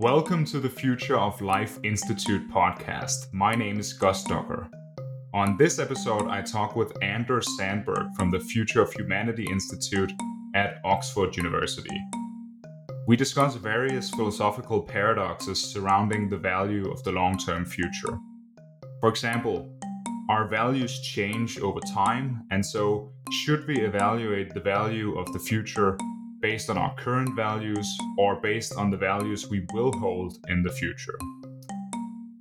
Welcome 0.00 0.44
to 0.44 0.60
the 0.60 0.70
Future 0.70 1.18
of 1.18 1.42
Life 1.42 1.80
Institute 1.82 2.48
podcast. 2.52 3.32
My 3.32 3.56
name 3.56 3.80
is 3.80 3.92
Gus 3.92 4.22
Docker. 4.22 4.70
On 5.34 5.56
this 5.56 5.80
episode, 5.80 6.28
I 6.28 6.40
talk 6.40 6.76
with 6.76 6.96
Anders 7.02 7.48
Sandberg 7.58 8.06
from 8.14 8.30
the 8.30 8.38
Future 8.38 8.80
of 8.80 8.92
Humanity 8.92 9.44
Institute 9.50 10.12
at 10.54 10.76
Oxford 10.84 11.36
University. 11.36 12.00
We 13.08 13.16
discuss 13.16 13.56
various 13.56 14.08
philosophical 14.10 14.82
paradoxes 14.82 15.60
surrounding 15.60 16.28
the 16.28 16.38
value 16.38 16.88
of 16.92 17.02
the 17.02 17.10
long 17.10 17.36
term 17.36 17.64
future. 17.64 18.20
For 19.00 19.08
example, 19.08 19.68
our 20.30 20.46
values 20.46 21.00
change 21.00 21.58
over 21.58 21.80
time, 21.92 22.46
and 22.52 22.64
so 22.64 23.10
should 23.32 23.66
we 23.66 23.80
evaluate 23.80 24.54
the 24.54 24.60
value 24.60 25.18
of 25.18 25.32
the 25.32 25.40
future 25.40 25.98
based 26.40 26.70
on 26.70 26.78
our 26.78 26.94
current 26.96 27.34
values 27.34 27.98
or 28.18 28.40
based 28.40 28.74
on 28.76 28.90
the 28.90 28.96
values 28.96 29.48
we 29.48 29.66
will 29.72 29.92
hold 29.92 30.38
in 30.48 30.62
the 30.62 30.72
future. 30.72 31.18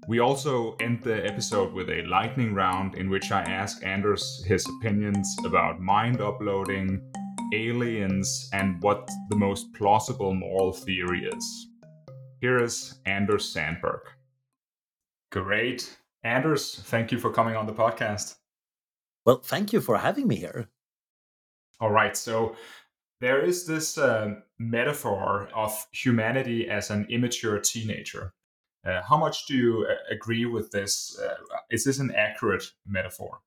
We 0.07 0.19
also 0.19 0.75
end 0.79 1.03
the 1.03 1.25
episode 1.25 1.73
with 1.73 1.89
a 1.89 2.03
lightning 2.03 2.53
round 2.53 2.95
in 2.95 3.09
which 3.09 3.31
I 3.31 3.41
ask 3.41 3.83
Anders 3.85 4.43
his 4.47 4.65
opinions 4.77 5.35
about 5.43 5.81
mind 5.81 6.21
uploading, 6.21 7.02
aliens, 7.53 8.49
and 8.53 8.81
what 8.81 9.09
the 9.29 9.35
most 9.35 9.73
plausible 9.73 10.33
moral 10.33 10.71
theory 10.71 11.25
is. 11.25 11.67
Here 12.39 12.63
is 12.63 12.99
Anders 13.05 13.49
Sandberg. 13.49 14.02
Great. 15.31 15.97
Anders, 16.23 16.81
thank 16.85 17.11
you 17.11 17.19
for 17.19 17.31
coming 17.31 17.55
on 17.55 17.66
the 17.66 17.73
podcast. 17.73 18.35
Well, 19.25 19.41
thank 19.43 19.73
you 19.73 19.81
for 19.81 19.97
having 19.97 20.27
me 20.27 20.38
here. 20.38 20.69
All 21.81 21.91
right. 21.91 22.16
So, 22.16 22.55
there 23.20 23.44
is 23.44 23.66
this 23.66 23.98
uh, 23.98 24.35
metaphor 24.59 25.49
of 25.55 25.88
humanity 25.91 26.70
as 26.70 26.89
an 26.89 27.08
immature 27.09 27.59
teenager. 27.59 28.34
Uh, 28.85 29.02
how 29.02 29.17
much 29.17 29.45
do 29.48 29.55
you 29.55 29.88
uh, 29.89 29.95
agree 30.13 30.45
with 30.45 30.72
this? 30.72 31.19
Uh, 31.19 31.36
is 31.69 31.83
this 31.83 32.00
an 32.00 32.14
accurate 32.16 32.64
metaphor? 32.86 33.39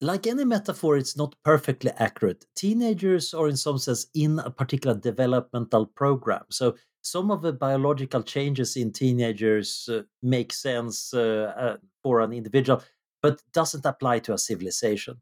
Like 0.00 0.26
any 0.26 0.44
metaphor, 0.44 0.96
it's 0.96 1.16
not 1.16 1.34
perfectly 1.44 1.90
accurate. 1.96 2.46
Teenagers 2.54 3.34
are, 3.34 3.48
in 3.48 3.56
some 3.56 3.78
sense, 3.78 4.06
in 4.14 4.38
a 4.38 4.50
particular 4.50 4.96
developmental 4.96 5.86
program. 5.86 6.44
So, 6.50 6.76
some 7.02 7.30
of 7.30 7.42
the 7.42 7.52
biological 7.52 8.22
changes 8.22 8.76
in 8.76 8.92
teenagers 8.92 9.88
uh, 9.90 10.02
make 10.22 10.52
sense 10.52 11.14
uh, 11.14 11.76
for 12.02 12.20
an 12.20 12.32
individual, 12.32 12.82
but 13.22 13.42
doesn't 13.52 13.86
apply 13.86 14.18
to 14.20 14.34
a 14.34 14.38
civilization. 14.38 15.20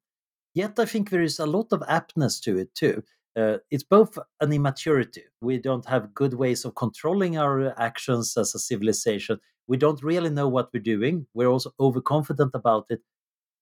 Yet 0.56 0.78
I 0.78 0.86
think 0.86 1.10
there 1.10 1.20
is 1.20 1.38
a 1.38 1.44
lot 1.44 1.70
of 1.70 1.82
aptness 1.82 2.40
to 2.40 2.56
it 2.56 2.74
too. 2.74 3.02
Uh, 3.38 3.58
it's 3.70 3.84
both 3.84 4.18
an 4.40 4.54
immaturity. 4.54 5.24
We 5.42 5.58
don't 5.58 5.84
have 5.84 6.14
good 6.14 6.32
ways 6.32 6.64
of 6.64 6.74
controlling 6.74 7.36
our 7.36 7.78
actions 7.78 8.38
as 8.38 8.54
a 8.54 8.58
civilization. 8.58 9.38
We 9.66 9.76
don't 9.76 10.02
really 10.02 10.30
know 10.30 10.48
what 10.48 10.70
we're 10.72 10.82
doing. 10.82 11.26
We're 11.34 11.50
also 11.50 11.72
overconfident 11.78 12.52
about 12.54 12.86
it. 12.88 13.02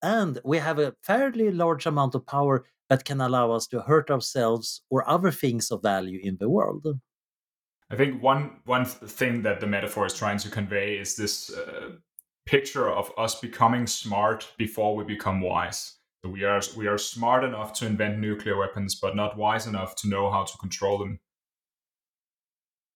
And 0.01 0.39
we 0.45 0.57
have 0.59 0.79
a 0.79 0.95
fairly 1.03 1.51
large 1.51 1.85
amount 1.85 2.15
of 2.15 2.25
power 2.25 2.63
that 2.87 3.03
can 3.03 3.19
allow 3.19 3.51
us 3.51 3.67
to 3.67 3.81
hurt 3.81 4.09
ourselves 4.09 4.81
or 4.89 5.05
other 5.09 5.31
things 5.31 5.71
of 5.71 5.81
value 5.81 6.21
in 6.23 6.37
the 6.39 6.49
world. 6.49 6.87
I 7.89 7.97
think 7.97 8.23
one 8.23 8.61
one 8.63 8.85
thing 8.85 9.41
that 9.41 9.59
the 9.59 9.67
metaphor 9.67 10.05
is 10.05 10.13
trying 10.13 10.37
to 10.37 10.49
convey 10.49 10.95
is 10.97 11.17
this 11.17 11.51
uh, 11.51 11.89
picture 12.45 12.89
of 12.89 13.11
us 13.17 13.35
becoming 13.41 13.85
smart 13.85 14.53
before 14.57 14.95
we 14.95 15.03
become 15.03 15.41
wise 15.41 15.94
we 16.29 16.43
are 16.43 16.61
we 16.75 16.87
are 16.87 16.97
smart 16.97 17.43
enough 17.43 17.73
to 17.73 17.85
invent 17.85 18.19
nuclear 18.19 18.57
weapons, 18.57 18.95
but 18.95 19.15
not 19.15 19.37
wise 19.37 19.67
enough 19.67 19.95
to 19.97 20.09
know 20.09 20.29
how 20.31 20.43
to 20.43 20.57
control 20.57 20.97
them. 20.97 21.19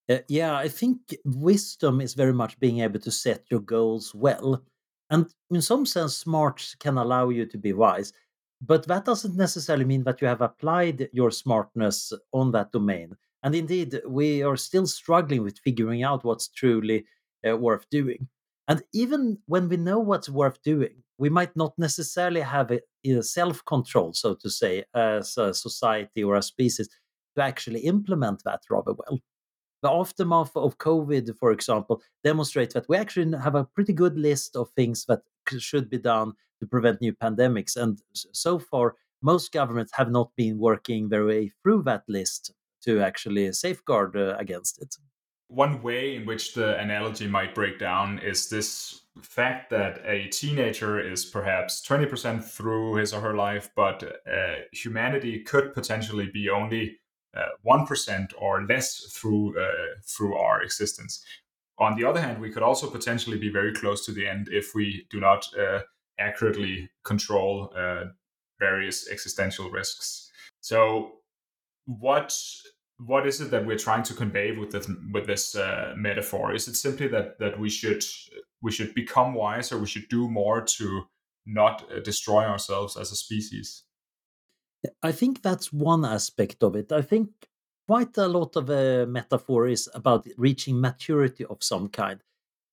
Uh, 0.10 0.20
yeah, 0.28 0.56
I 0.56 0.68
think 0.68 1.16
wisdom 1.24 2.02
is 2.02 2.16
very 2.16 2.34
much 2.34 2.60
being 2.60 2.80
able 2.80 3.00
to 3.00 3.12
set 3.12 3.46
your 3.52 3.60
goals 3.60 4.14
well. 4.16 4.64
And 5.12 5.28
in 5.52 5.62
some 5.62 5.86
sense, 5.86 6.16
smart 6.16 6.76
can 6.80 6.98
allow 6.98 7.30
you 7.30 7.46
to 7.46 7.58
be 7.58 7.74
wise. 7.74 8.12
But 8.62 8.88
that 8.88 9.06
doesn't 9.06 9.38
necessarily 9.38 9.86
mean 9.86 10.04
that 10.04 10.22
you 10.22 10.28
have 10.28 10.42
applied 10.42 11.10
your 11.14 11.32
smartness 11.32 12.12
on 12.34 12.52
that 12.52 12.72
domain. 12.72 13.16
And 13.44 13.56
indeed, 13.56 14.02
we 14.06 14.44
are 14.44 14.58
still 14.58 14.86
struggling 14.86 15.44
with 15.44 15.60
figuring 15.60 16.04
out 16.04 16.26
what's 16.26 16.50
truly 16.50 17.06
uh, 17.48 17.56
worth 17.56 17.90
doing. 17.90 18.28
And 18.68 18.84
even 18.94 19.40
when 19.46 19.70
we 19.70 19.78
know 19.78 20.00
what's 20.00 20.30
worth 20.30 20.62
doing, 20.62 21.04
we 21.20 21.30
might 21.30 21.56
not 21.56 21.74
necessarily 21.78 22.42
have 22.42 22.72
a, 22.72 22.80
a 23.06 23.22
self 23.22 23.64
control, 23.66 24.14
so 24.14 24.34
to 24.36 24.50
say, 24.50 24.86
as 24.96 25.38
a 25.38 25.54
society 25.54 26.24
or 26.24 26.36
a 26.36 26.42
species 26.42 26.88
to 27.36 27.44
actually 27.44 27.82
implement 27.82 28.42
that 28.46 28.62
rather 28.70 28.94
well. 28.94 29.20
The 29.84 29.92
aftermath 29.92 30.56
of 30.56 30.78
COVID, 30.78 31.38
for 31.38 31.52
example, 31.52 32.02
demonstrates 32.24 32.74
that 32.74 32.88
we 32.90 32.98
actually 32.98 33.38
have 33.38 33.56
a 33.56 33.66
pretty 33.66 33.94
good 33.94 34.18
list 34.18 34.56
of 34.56 34.70
things 34.72 35.06
that 35.06 35.22
should 35.58 35.90
be 35.90 36.00
done 36.00 36.34
to 36.60 36.68
prevent 36.68 37.02
new 37.02 37.14
pandemics. 37.14 37.76
And 37.76 38.02
so 38.14 38.58
far, 38.58 38.96
most 39.22 39.52
governments 39.52 39.92
have 39.96 40.12
not 40.12 40.32
been 40.38 40.58
working 40.58 41.10
their 41.10 41.26
way 41.26 41.52
through 41.62 41.84
that 41.84 42.04
list 42.08 42.54
to 42.84 43.02
actually 43.02 43.52
safeguard 43.52 44.16
uh, 44.16 44.36
against 44.38 44.82
it. 44.82 44.96
One 45.50 45.82
way 45.82 46.16
in 46.16 46.26
which 46.26 46.54
the 46.54 46.78
analogy 46.80 47.28
might 47.28 47.56
break 47.56 47.80
down 47.80 48.20
is 48.20 48.50
this 48.50 49.02
fact 49.24 49.72
that 49.72 50.00
a 50.06 50.28
teenager 50.28 51.00
is 51.00 51.26
perhaps 51.26 51.86
20% 51.88 52.44
through 52.44 52.96
his 52.96 53.14
or 53.14 53.22
her 53.22 53.36
life, 53.36 53.70
but 53.76 54.04
uh, 54.04 54.56
humanity 54.72 55.44
could 55.44 55.74
potentially 55.74 56.30
be 56.32 56.50
only 56.50 57.00
uh, 57.36 57.48
1% 57.68 58.34
or 58.38 58.64
less 58.66 59.12
through 59.12 59.60
uh, 59.60 60.00
through 60.06 60.36
our 60.36 60.62
existence. 60.62 61.24
On 61.80 61.96
the 61.96 62.06
other 62.06 62.22
hand, 62.22 62.40
we 62.40 62.52
could 62.52 62.64
also 62.64 62.90
potentially 62.90 63.38
be 63.38 63.50
very 63.50 63.74
close 63.74 64.06
to 64.06 64.12
the 64.12 64.28
end 64.28 64.50
if 64.52 64.76
we 64.76 65.08
do 65.10 65.20
not 65.20 65.48
uh, 65.58 65.80
accurately 66.20 66.90
control 67.04 67.74
uh, 67.76 68.06
various 68.60 69.10
existential 69.10 69.72
risks. 69.72 70.32
So, 70.62 71.14
what 71.86 72.36
what 73.06 73.26
is 73.26 73.40
it 73.40 73.52
that 73.52 73.66
we're 73.66 73.78
trying 73.78 74.04
to 74.04 74.14
convey 74.14 74.52
with 74.52 74.72
this 74.72 74.90
with 75.14 75.26
this 75.26 75.56
uh, 75.56 75.94
metaphor? 75.96 76.54
Is 76.54 76.68
it 76.68 76.76
simply 76.76 77.08
that 77.08 77.40
that 77.40 77.60
we 77.60 77.70
should 77.70 78.04
we 78.62 78.72
should 78.72 78.94
become 78.94 79.34
wiser, 79.34 79.78
we 79.78 79.88
should 79.88 80.10
do 80.10 80.30
more 80.30 80.62
to 80.62 81.04
not 81.46 81.86
uh, 81.92 82.00
destroy 82.02 82.44
ourselves 82.44 82.98
as 82.98 83.12
a 83.12 83.16
species? 83.16 83.84
I 85.02 85.12
think 85.12 85.42
that's 85.42 85.74
one 85.74 86.06
aspect 86.06 86.64
of 86.64 86.76
it. 86.76 86.92
I 86.92 87.02
think 87.02 87.30
quite 87.88 88.18
a 88.18 88.28
lot 88.28 88.56
of 88.56 88.70
a 88.70 89.06
metaphor 89.06 89.68
is 89.68 89.90
about 89.94 90.28
reaching 90.38 90.80
maturity 90.80 91.46
of 91.46 91.64
some 91.64 91.90
kind, 91.90 92.22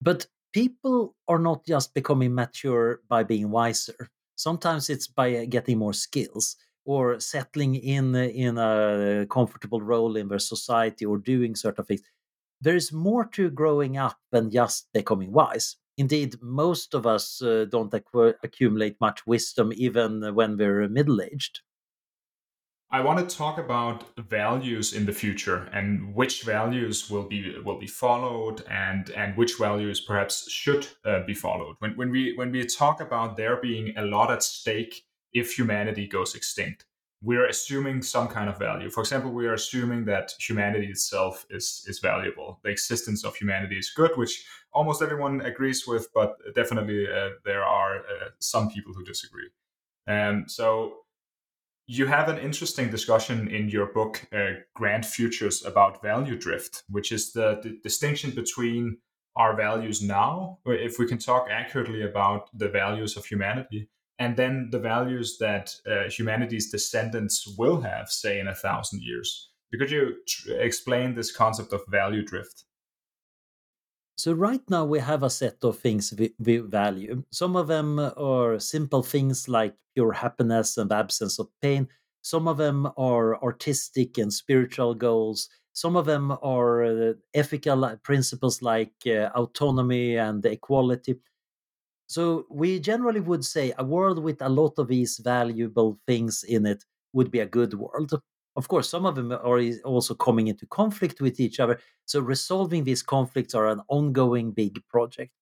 but 0.00 0.26
people 0.52 1.14
are 1.28 1.38
not 1.38 1.64
just 1.64 1.94
becoming 1.94 2.34
mature 2.34 3.00
by 3.08 3.22
being 3.22 3.50
wiser. 3.50 4.10
Sometimes 4.34 4.90
it's 4.90 5.06
by 5.06 5.36
uh, 5.36 5.44
getting 5.48 5.78
more 5.78 5.94
skills 5.94 6.56
or 6.86 7.20
settling 7.20 7.74
in 7.74 8.14
in 8.14 8.56
a 8.58 9.26
comfortable 9.30 9.82
role 9.82 10.16
in 10.16 10.28
their 10.28 10.38
society 10.38 11.04
or 11.04 11.18
doing 11.18 11.54
certain 11.54 11.84
things 11.84 12.02
there 12.60 12.76
is 12.76 12.92
more 12.92 13.24
to 13.26 13.50
growing 13.50 13.96
up 13.96 14.16
than 14.32 14.50
just 14.50 14.88
becoming 14.94 15.32
wise 15.32 15.76
indeed 15.98 16.36
most 16.40 16.94
of 16.94 17.06
us 17.06 17.42
uh, 17.42 17.66
don't 17.70 17.94
accumulate 18.42 18.96
much 19.00 19.26
wisdom 19.26 19.72
even 19.76 20.34
when 20.34 20.56
we're 20.56 20.88
middle 20.88 21.20
aged 21.20 21.60
I 22.88 23.00
want 23.00 23.28
to 23.28 23.36
talk 23.36 23.58
about 23.58 24.04
values 24.16 24.92
in 24.92 25.06
the 25.06 25.12
future 25.12 25.68
and 25.72 26.14
which 26.14 26.44
values 26.44 27.10
will 27.10 27.24
be 27.24 27.58
will 27.58 27.78
be 27.78 27.88
followed 27.88 28.64
and 28.70 29.10
and 29.10 29.36
which 29.36 29.58
values 29.58 30.00
perhaps 30.00 30.48
should 30.50 30.86
uh, 31.04 31.24
be 31.26 31.34
followed. 31.34 31.74
When 31.80 31.96
when 31.96 32.10
we 32.10 32.34
when 32.36 32.52
we 32.52 32.64
talk 32.64 33.00
about 33.00 33.36
there 33.36 33.56
being 33.56 33.96
a 33.96 34.02
lot 34.02 34.30
at 34.30 34.44
stake 34.44 35.04
if 35.40 35.58
humanity 35.58 36.06
goes 36.06 36.34
extinct. 36.34 36.84
We're 37.22 37.46
assuming 37.46 38.02
some 38.02 38.28
kind 38.28 38.48
of 38.50 38.58
value. 38.58 38.90
For 38.90 39.00
example, 39.00 39.30
we 39.32 39.46
are 39.46 39.54
assuming 39.54 40.04
that 40.04 40.32
humanity 40.38 40.88
itself 40.96 41.46
is 41.50 41.84
is 41.90 41.98
valuable. 41.98 42.48
The 42.62 42.70
existence 42.70 43.24
of 43.24 43.36
humanity 43.36 43.78
is 43.78 43.90
good, 44.00 44.12
which 44.16 44.34
almost 44.72 45.02
everyone 45.02 45.40
agrees 45.40 45.86
with, 45.86 46.04
but 46.14 46.30
definitely 46.54 47.06
uh, 47.18 47.30
there 47.44 47.64
are 47.64 47.94
uh, 47.98 48.28
some 48.38 48.66
people 48.74 48.92
who 48.94 49.04
disagree. 49.04 49.50
And 50.06 50.42
um, 50.42 50.48
so 50.48 50.66
you 51.86 52.06
have 52.06 52.28
an 52.28 52.38
interesting 52.38 52.90
discussion 52.90 53.48
in 53.48 53.68
your 53.68 53.86
book, 53.86 54.26
uh, 54.32 54.60
Grand 54.74 55.06
Futures, 55.06 55.64
about 55.64 56.02
value 56.02 56.36
drift, 56.36 56.82
which 56.88 57.12
is 57.12 57.32
the, 57.32 57.60
the 57.62 57.78
distinction 57.82 58.30
between 58.32 58.98
our 59.36 59.54
values 59.56 60.02
now, 60.02 60.58
if 60.66 60.98
we 60.98 61.06
can 61.06 61.18
talk 61.18 61.48
accurately 61.50 62.02
about 62.02 62.48
the 62.58 62.68
values 62.68 63.16
of 63.16 63.26
humanity, 63.26 63.88
and 64.18 64.36
then 64.36 64.68
the 64.70 64.78
values 64.78 65.36
that 65.38 65.74
uh, 65.86 66.08
humanity's 66.08 66.70
descendants 66.70 67.46
will 67.58 67.80
have, 67.80 68.08
say, 68.10 68.40
in 68.40 68.48
a 68.48 68.54
thousand 68.54 69.02
years. 69.02 69.50
Could 69.78 69.90
you 69.90 70.16
tr- 70.26 70.52
explain 70.52 71.14
this 71.14 71.30
concept 71.30 71.72
of 71.72 71.82
value 71.88 72.24
drift? 72.24 72.64
So 74.16 74.32
right 74.32 74.62
now 74.70 74.86
we 74.86 74.98
have 75.00 75.22
a 75.22 75.30
set 75.30 75.62
of 75.62 75.78
things 75.78 76.14
we, 76.16 76.32
we, 76.38 76.58
value. 76.58 77.22
Some 77.30 77.54
of 77.54 77.66
them 77.66 77.98
are 77.98 78.58
simple 78.58 79.02
things 79.02 79.48
like 79.48 79.74
pure 79.94 80.12
happiness 80.12 80.78
and 80.78 80.90
absence 80.90 81.38
of 81.38 81.48
pain. 81.60 81.88
Some 82.22 82.48
of 82.48 82.56
them 82.56 82.88
are 82.96 83.42
artistic 83.42 84.16
and 84.16 84.32
spiritual 84.32 84.94
goals. 84.94 85.50
Some 85.74 85.96
of 85.96 86.06
them 86.06 86.32
are 86.42 86.84
uh, 86.84 87.12
ethical 87.34 87.94
principles 88.02 88.62
like 88.62 88.94
uh, 89.06 89.28
autonomy 89.34 90.16
and 90.16 90.44
equality. 90.46 91.16
So 92.06 92.46
we 92.50 92.78
generally 92.78 93.20
would 93.20 93.44
say 93.44 93.72
a 93.78 93.84
world 93.84 94.18
with 94.22 94.40
a 94.42 94.48
lot 94.48 94.78
of 94.78 94.88
these 94.88 95.18
valuable 95.18 95.98
things 96.06 96.44
in 96.44 96.66
it 96.66 96.84
would 97.12 97.30
be 97.30 97.40
a 97.40 97.46
good 97.46 97.74
world. 97.74 98.20
Of 98.56 98.68
course, 98.68 98.88
some 98.88 99.04
of 99.04 99.14
them 99.16 99.32
are 99.32 99.60
also 99.84 100.14
coming 100.14 100.48
into 100.48 100.66
conflict 100.66 101.20
with 101.20 101.40
each 101.40 101.60
other. 101.60 101.78
So 102.06 102.20
resolving 102.20 102.84
these 102.84 103.02
conflicts 103.02 103.54
are 103.54 103.68
an 103.68 103.82
ongoing 103.88 104.52
big 104.52 104.82
project. 104.88 105.32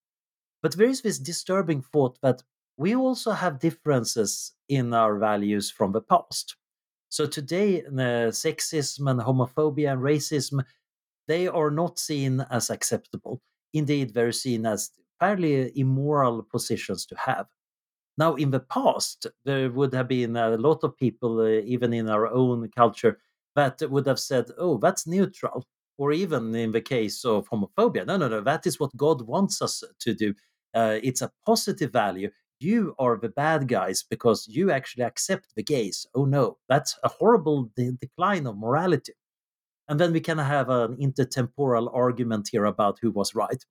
But 0.61 0.75
there 0.75 0.87
is 0.87 1.01
this 1.01 1.19
disturbing 1.19 1.81
thought 1.81 2.19
that 2.21 2.43
we 2.77 2.95
also 2.95 3.31
have 3.31 3.59
differences 3.59 4.53
in 4.67 4.93
our 4.93 5.17
values 5.17 5.71
from 5.71 5.91
the 5.91 6.01
past. 6.01 6.55
So 7.09 7.25
today, 7.25 7.83
uh, 7.83 8.31
sexism 8.31 9.09
and 9.09 9.21
homophobia 9.21 9.93
and 9.93 10.01
racism, 10.01 10.65
they 11.27 11.47
are 11.47 11.71
not 11.71 11.99
seen 11.99 12.45
as 12.49 12.69
acceptable. 12.69 13.41
Indeed, 13.73 14.13
they're 14.13 14.31
seen 14.31 14.65
as 14.65 14.91
fairly 15.19 15.71
immoral 15.77 16.43
positions 16.43 17.05
to 17.07 17.15
have. 17.17 17.47
Now, 18.17 18.35
in 18.35 18.51
the 18.51 18.61
past, 18.61 19.27
there 19.43 19.69
would 19.71 19.93
have 19.93 20.07
been 20.07 20.37
a 20.37 20.57
lot 20.57 20.83
of 20.83 20.97
people, 20.97 21.41
uh, 21.41 21.61
even 21.65 21.93
in 21.93 22.09
our 22.09 22.27
own 22.27 22.69
culture, 22.75 23.19
that 23.55 23.81
would 23.89 24.05
have 24.07 24.19
said, 24.19 24.51
oh, 24.57 24.77
that's 24.77 25.07
neutral. 25.07 25.65
Or 25.97 26.11
even 26.11 26.53
in 26.55 26.71
the 26.71 26.81
case 26.81 27.23
of 27.25 27.47
homophobia, 27.49 28.05
no, 28.05 28.17
no, 28.17 28.27
no, 28.27 28.41
that 28.41 28.65
is 28.67 28.79
what 28.79 28.95
God 28.97 29.21
wants 29.21 29.61
us 29.61 29.83
to 29.99 30.13
do. 30.13 30.33
Uh, 30.73 30.99
it's 31.03 31.21
a 31.21 31.31
positive 31.45 31.91
value. 31.91 32.29
You 32.59 32.95
are 32.99 33.17
the 33.17 33.29
bad 33.29 33.67
guys 33.67 34.03
because 34.09 34.47
you 34.47 34.71
actually 34.71 35.03
accept 35.03 35.55
the 35.55 35.63
gays. 35.63 36.05
Oh 36.13 36.25
no, 36.25 36.57
that's 36.69 36.97
a 37.03 37.09
horrible 37.09 37.71
de- 37.75 37.93
decline 37.93 38.45
of 38.47 38.57
morality. 38.57 39.13
And 39.87 39.99
then 39.99 40.13
we 40.13 40.19
can 40.21 40.37
have 40.37 40.69
an 40.69 40.97
intertemporal 40.97 41.89
argument 41.93 42.49
here 42.51 42.65
about 42.65 42.99
who 43.01 43.11
was 43.11 43.35
right. 43.35 43.63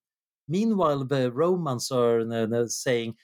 Meanwhile, 0.48 1.04
the 1.04 1.32
Romans 1.32 1.90
are 1.90 2.20
uh, 2.20 2.66
saying, 2.68 3.14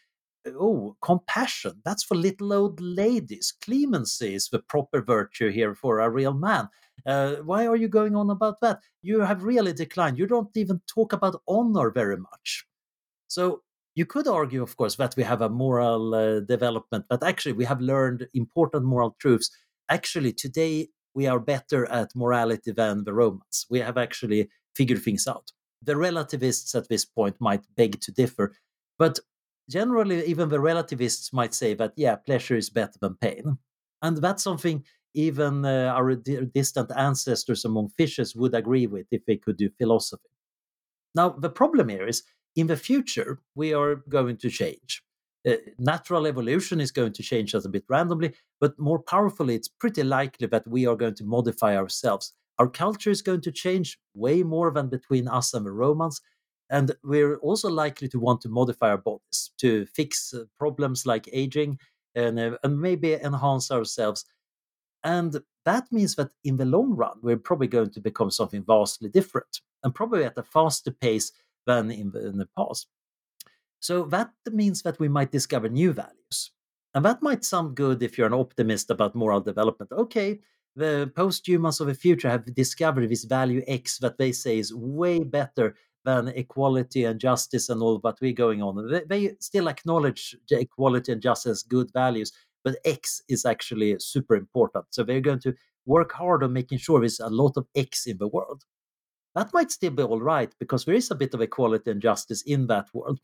oh, 0.46 0.96
compassion, 1.02 1.80
that's 1.84 2.02
for 2.02 2.14
little 2.14 2.52
old 2.52 2.80
ladies. 2.80 3.52
Clemency 3.62 4.34
is 4.34 4.48
the 4.48 4.60
proper 4.60 5.02
virtue 5.02 5.50
here 5.50 5.74
for 5.74 6.00
a 6.00 6.10
real 6.10 6.34
man. 6.34 6.68
Uh, 7.06 7.36
why 7.36 7.66
are 7.66 7.76
you 7.76 7.88
going 7.88 8.16
on 8.16 8.30
about 8.30 8.60
that? 8.60 8.80
You 9.02 9.20
have 9.20 9.42
really 9.42 9.72
declined. 9.72 10.18
You 10.18 10.26
don't 10.26 10.54
even 10.56 10.80
talk 10.86 11.12
about 11.12 11.42
honor 11.48 11.90
very 11.90 12.16
much. 12.16 12.66
So 13.28 13.62
you 13.94 14.06
could 14.06 14.26
argue, 14.26 14.62
of 14.62 14.76
course, 14.76 14.96
that 14.96 15.14
we 15.16 15.22
have 15.22 15.40
a 15.42 15.48
moral 15.48 16.14
uh, 16.14 16.40
development, 16.40 17.06
but 17.08 17.22
actually 17.22 17.52
we 17.52 17.64
have 17.64 17.80
learned 17.80 18.28
important 18.34 18.84
moral 18.84 19.16
truths. 19.18 19.50
Actually, 19.88 20.32
today 20.32 20.88
we 21.14 21.26
are 21.26 21.40
better 21.40 21.86
at 21.90 22.14
morality 22.14 22.72
than 22.72 23.04
the 23.04 23.12
Romans. 23.12 23.66
We 23.68 23.80
have 23.80 23.98
actually 23.98 24.48
figured 24.74 25.02
things 25.02 25.26
out. 25.26 25.52
The 25.82 25.96
relativists 25.96 26.74
at 26.74 26.88
this 26.88 27.04
point 27.04 27.36
might 27.40 27.64
beg 27.76 28.00
to 28.00 28.12
differ, 28.12 28.54
but 28.98 29.18
generally, 29.68 30.24
even 30.26 30.48
the 30.48 30.60
relativists 30.60 31.32
might 31.32 31.54
say 31.54 31.74
that, 31.74 31.92
yeah, 31.96 32.16
pleasure 32.16 32.56
is 32.56 32.70
better 32.70 32.98
than 33.00 33.14
pain. 33.16 33.58
And 34.02 34.18
that's 34.18 34.42
something 34.42 34.84
even 35.14 35.64
uh, 35.64 35.92
our 35.96 36.14
d- 36.14 36.46
distant 36.54 36.90
ancestors 36.96 37.64
among 37.64 37.90
fishes 37.90 38.36
would 38.36 38.54
agree 38.54 38.86
with 38.86 39.06
if 39.10 39.24
they 39.26 39.36
could 39.36 39.56
do 39.56 39.70
philosophy. 39.78 40.28
Now, 41.14 41.30
the 41.30 41.50
problem 41.50 41.88
here 41.88 42.06
is 42.06 42.22
in 42.56 42.66
the 42.66 42.76
future, 42.76 43.40
we 43.54 43.72
are 43.74 43.96
going 44.08 44.36
to 44.38 44.50
change. 44.50 45.02
Uh, 45.48 45.54
natural 45.78 46.26
evolution 46.26 46.80
is 46.80 46.92
going 46.92 47.12
to 47.14 47.22
change 47.22 47.54
us 47.54 47.64
a 47.64 47.68
bit 47.68 47.84
randomly, 47.88 48.34
but 48.60 48.78
more 48.78 48.98
powerfully, 48.98 49.54
it's 49.54 49.68
pretty 49.68 50.02
likely 50.02 50.46
that 50.48 50.66
we 50.68 50.86
are 50.86 50.96
going 50.96 51.14
to 51.14 51.24
modify 51.24 51.76
ourselves. 51.76 52.34
Our 52.60 52.68
culture 52.68 53.08
is 53.08 53.22
going 53.22 53.40
to 53.40 53.52
change 53.52 53.98
way 54.14 54.42
more 54.42 54.70
than 54.70 54.90
between 54.90 55.26
us 55.28 55.54
and 55.54 55.64
the 55.64 55.72
Romans. 55.72 56.20
And 56.68 56.94
we're 57.02 57.36
also 57.36 57.70
likely 57.70 58.06
to 58.08 58.20
want 58.20 58.42
to 58.42 58.50
modify 58.50 58.90
our 58.90 58.98
bodies 58.98 59.50
to 59.60 59.86
fix 59.86 60.34
uh, 60.34 60.44
problems 60.58 61.06
like 61.06 61.26
aging 61.32 61.78
and, 62.14 62.38
uh, 62.38 62.58
and 62.62 62.78
maybe 62.78 63.14
enhance 63.14 63.70
ourselves. 63.70 64.26
And 65.02 65.40
that 65.64 65.90
means 65.90 66.16
that 66.16 66.32
in 66.44 66.58
the 66.58 66.66
long 66.66 66.94
run, 66.94 67.16
we're 67.22 67.38
probably 67.38 67.66
going 67.66 67.92
to 67.92 68.00
become 68.00 68.30
something 68.30 68.62
vastly 68.62 69.08
different 69.08 69.62
and 69.82 69.94
probably 69.94 70.24
at 70.24 70.36
a 70.36 70.42
faster 70.42 70.90
pace 70.90 71.32
than 71.66 71.90
in 71.90 72.10
the, 72.10 72.26
in 72.26 72.36
the 72.36 72.48
past. 72.58 72.88
So 73.80 74.04
that 74.04 74.32
means 74.52 74.82
that 74.82 75.00
we 75.00 75.08
might 75.08 75.32
discover 75.32 75.70
new 75.70 75.94
values. 75.94 76.50
And 76.92 77.06
that 77.06 77.22
might 77.22 77.42
sound 77.42 77.74
good 77.74 78.02
if 78.02 78.18
you're 78.18 78.26
an 78.26 78.34
optimist 78.34 78.90
about 78.90 79.14
moral 79.14 79.40
development. 79.40 79.92
Okay, 79.92 80.40
the 80.80 81.12
post 81.14 81.46
humans 81.46 81.80
of 81.80 81.86
the 81.86 81.94
future 81.94 82.30
have 82.30 82.54
discovered 82.54 83.08
this 83.08 83.24
value 83.24 83.62
X 83.68 83.98
that 83.98 84.18
they 84.18 84.32
say 84.32 84.58
is 84.58 84.74
way 84.74 85.22
better 85.22 85.76
than 86.04 86.28
equality 86.28 87.04
and 87.04 87.20
justice 87.20 87.68
and 87.68 87.82
all 87.82 87.98
that 87.98 88.20
we're 88.22 88.32
going 88.32 88.62
on. 88.62 88.90
They, 88.90 89.02
they 89.06 89.34
still 89.40 89.68
acknowledge 89.68 90.34
equality 90.50 91.12
and 91.12 91.20
justice 91.20 91.50
as 91.50 91.62
good 91.62 91.90
values, 91.92 92.32
but 92.64 92.76
X 92.84 93.22
is 93.28 93.44
actually 93.44 93.96
super 94.00 94.34
important. 94.34 94.86
So 94.90 95.04
they're 95.04 95.20
going 95.20 95.40
to 95.40 95.54
work 95.84 96.12
hard 96.12 96.42
on 96.42 96.54
making 96.54 96.78
sure 96.78 97.00
there's 97.00 97.20
a 97.20 97.28
lot 97.28 97.56
of 97.56 97.66
X 97.76 98.06
in 98.06 98.16
the 98.16 98.28
world. 98.28 98.64
That 99.34 99.52
might 99.52 99.70
still 99.70 99.90
be 99.92 100.02
all 100.02 100.22
right 100.22 100.52
because 100.58 100.84
there 100.84 100.94
is 100.94 101.10
a 101.10 101.14
bit 101.14 101.34
of 101.34 101.42
equality 101.42 101.90
and 101.90 102.00
justice 102.00 102.42
in 102.42 102.66
that 102.68 102.88
world. 102.94 103.20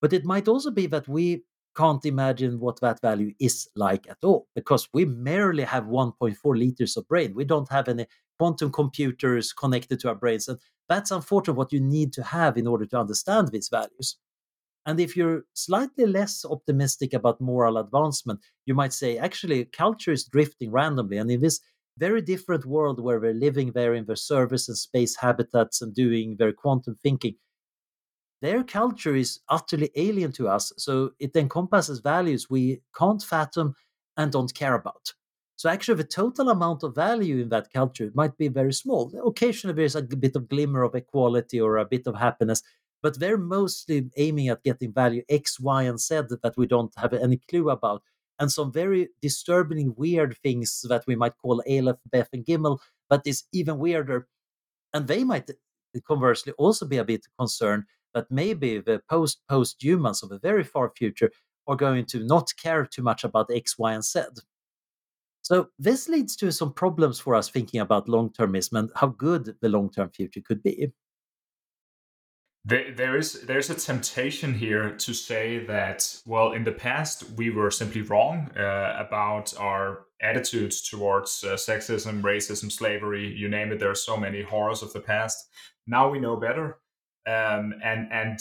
But 0.00 0.12
it 0.12 0.24
might 0.24 0.48
also 0.48 0.70
be 0.70 0.86
that 0.86 1.08
we 1.08 1.42
can't 1.76 2.04
imagine 2.04 2.60
what 2.60 2.80
that 2.80 3.00
value 3.00 3.32
is 3.38 3.68
like 3.76 4.08
at 4.08 4.18
all 4.22 4.46
because 4.54 4.88
we 4.92 5.04
merely 5.04 5.64
have 5.64 5.84
1.4 5.84 6.36
liters 6.44 6.96
of 6.96 7.06
brain. 7.08 7.34
We 7.34 7.44
don't 7.44 7.70
have 7.70 7.88
any 7.88 8.06
quantum 8.38 8.72
computers 8.72 9.52
connected 9.52 10.00
to 10.00 10.08
our 10.08 10.14
brains. 10.14 10.48
And 10.48 10.58
that's 10.88 11.10
unfortunately 11.10 11.58
what 11.58 11.72
you 11.72 11.80
need 11.80 12.12
to 12.14 12.22
have 12.22 12.56
in 12.56 12.66
order 12.66 12.86
to 12.86 12.98
understand 12.98 13.48
these 13.48 13.68
values. 13.68 14.16
And 14.84 14.98
if 14.98 15.16
you're 15.16 15.44
slightly 15.54 16.06
less 16.06 16.44
optimistic 16.44 17.12
about 17.12 17.40
moral 17.40 17.78
advancement, 17.78 18.40
you 18.66 18.74
might 18.74 18.92
say 18.92 19.16
actually 19.16 19.64
culture 19.66 20.12
is 20.12 20.24
drifting 20.24 20.72
randomly. 20.72 21.18
And 21.18 21.30
in 21.30 21.40
this 21.40 21.60
very 21.98 22.22
different 22.22 22.66
world 22.66 23.00
where 23.00 23.20
we're 23.20 23.34
living 23.34 23.72
there 23.72 23.94
in 23.94 24.06
their 24.06 24.16
service 24.16 24.68
and 24.68 24.76
space 24.76 25.16
habitats 25.16 25.82
and 25.82 25.94
doing 25.94 26.36
their 26.38 26.52
quantum 26.52 26.96
thinking, 27.02 27.36
their 28.42 28.64
culture 28.64 29.14
is 29.14 29.40
utterly 29.48 29.90
alien 29.94 30.32
to 30.32 30.48
us. 30.48 30.72
So 30.76 31.12
it 31.20 31.34
encompasses 31.36 32.00
values 32.00 32.50
we 32.50 32.82
can't 32.98 33.22
fathom 33.22 33.74
and 34.16 34.32
don't 34.32 34.52
care 34.52 34.74
about. 34.74 35.14
So 35.56 35.70
actually, 35.70 35.98
the 35.98 36.04
total 36.04 36.48
amount 36.50 36.82
of 36.82 36.94
value 36.94 37.40
in 37.40 37.48
that 37.50 37.72
culture 37.72 38.10
might 38.14 38.36
be 38.36 38.48
very 38.48 38.72
small. 38.72 39.12
Occasionally, 39.24 39.76
there's 39.76 39.94
a 39.94 40.02
bit 40.02 40.34
of 40.34 40.48
glimmer 40.48 40.82
of 40.82 40.96
equality 40.96 41.60
or 41.60 41.76
a 41.76 41.84
bit 41.84 42.08
of 42.08 42.16
happiness, 42.16 42.62
but 43.00 43.20
they're 43.20 43.38
mostly 43.38 44.10
aiming 44.16 44.48
at 44.48 44.64
getting 44.64 44.92
value 44.92 45.22
X, 45.28 45.60
Y, 45.60 45.84
and 45.84 46.00
Z 46.00 46.22
that 46.42 46.56
we 46.56 46.66
don't 46.66 46.92
have 46.96 47.12
any 47.12 47.40
clue 47.48 47.70
about. 47.70 48.02
And 48.40 48.50
some 48.50 48.72
very 48.72 49.10
disturbing, 49.20 49.94
weird 49.96 50.36
things 50.42 50.84
that 50.88 51.04
we 51.06 51.14
might 51.14 51.38
call 51.40 51.62
Aleph, 51.68 51.98
Beth, 52.10 52.30
and 52.32 52.44
Gimel, 52.44 52.80
but 53.08 53.22
is 53.24 53.44
even 53.52 53.78
weirder. 53.78 54.26
And 54.92 55.06
they 55.06 55.22
might 55.22 55.48
conversely 56.08 56.54
also 56.58 56.86
be 56.86 56.96
a 56.96 57.04
bit 57.04 57.26
concerned 57.38 57.84
that 58.14 58.30
maybe 58.30 58.78
the 58.78 59.00
post 59.08 59.40
post 59.48 59.82
humans 59.82 60.22
of 60.22 60.28
the 60.28 60.38
very 60.38 60.64
far 60.64 60.92
future 60.96 61.30
are 61.66 61.76
going 61.76 62.04
to 62.06 62.24
not 62.24 62.50
care 62.60 62.86
too 62.86 63.02
much 63.02 63.24
about 63.24 63.50
X, 63.50 63.78
Y, 63.78 63.92
and 63.92 64.04
Z. 64.04 64.22
So 65.42 65.68
this 65.78 66.08
leads 66.08 66.36
to 66.36 66.52
some 66.52 66.72
problems 66.72 67.18
for 67.18 67.34
us 67.34 67.48
thinking 67.48 67.80
about 67.80 68.08
long-termism 68.08 68.78
and 68.78 68.90
how 68.94 69.08
good 69.08 69.56
the 69.60 69.68
long-term 69.68 70.10
future 70.10 70.40
could 70.40 70.62
be. 70.62 70.92
There, 72.64 72.92
there 72.92 73.16
is 73.16 73.40
there's 73.42 73.70
a 73.70 73.74
temptation 73.74 74.54
here 74.54 74.90
to 74.90 75.12
say 75.12 75.66
that 75.66 76.16
well 76.24 76.52
in 76.52 76.62
the 76.62 76.70
past 76.70 77.28
we 77.36 77.50
were 77.50 77.72
simply 77.72 78.02
wrong 78.02 78.52
uh, 78.56 78.96
about 79.04 79.52
our 79.58 80.06
attitudes 80.22 80.88
towards 80.88 81.42
uh, 81.42 81.54
sexism, 81.54 82.22
racism, 82.22 82.70
slavery, 82.70 83.26
you 83.26 83.48
name 83.48 83.72
it. 83.72 83.80
There 83.80 83.90
are 83.90 83.96
so 83.96 84.16
many 84.16 84.42
horrors 84.42 84.80
of 84.80 84.92
the 84.92 85.00
past. 85.00 85.48
Now 85.88 86.08
we 86.08 86.20
know 86.20 86.36
better, 86.36 86.78
um, 87.26 87.74
and 87.82 88.12
and 88.12 88.40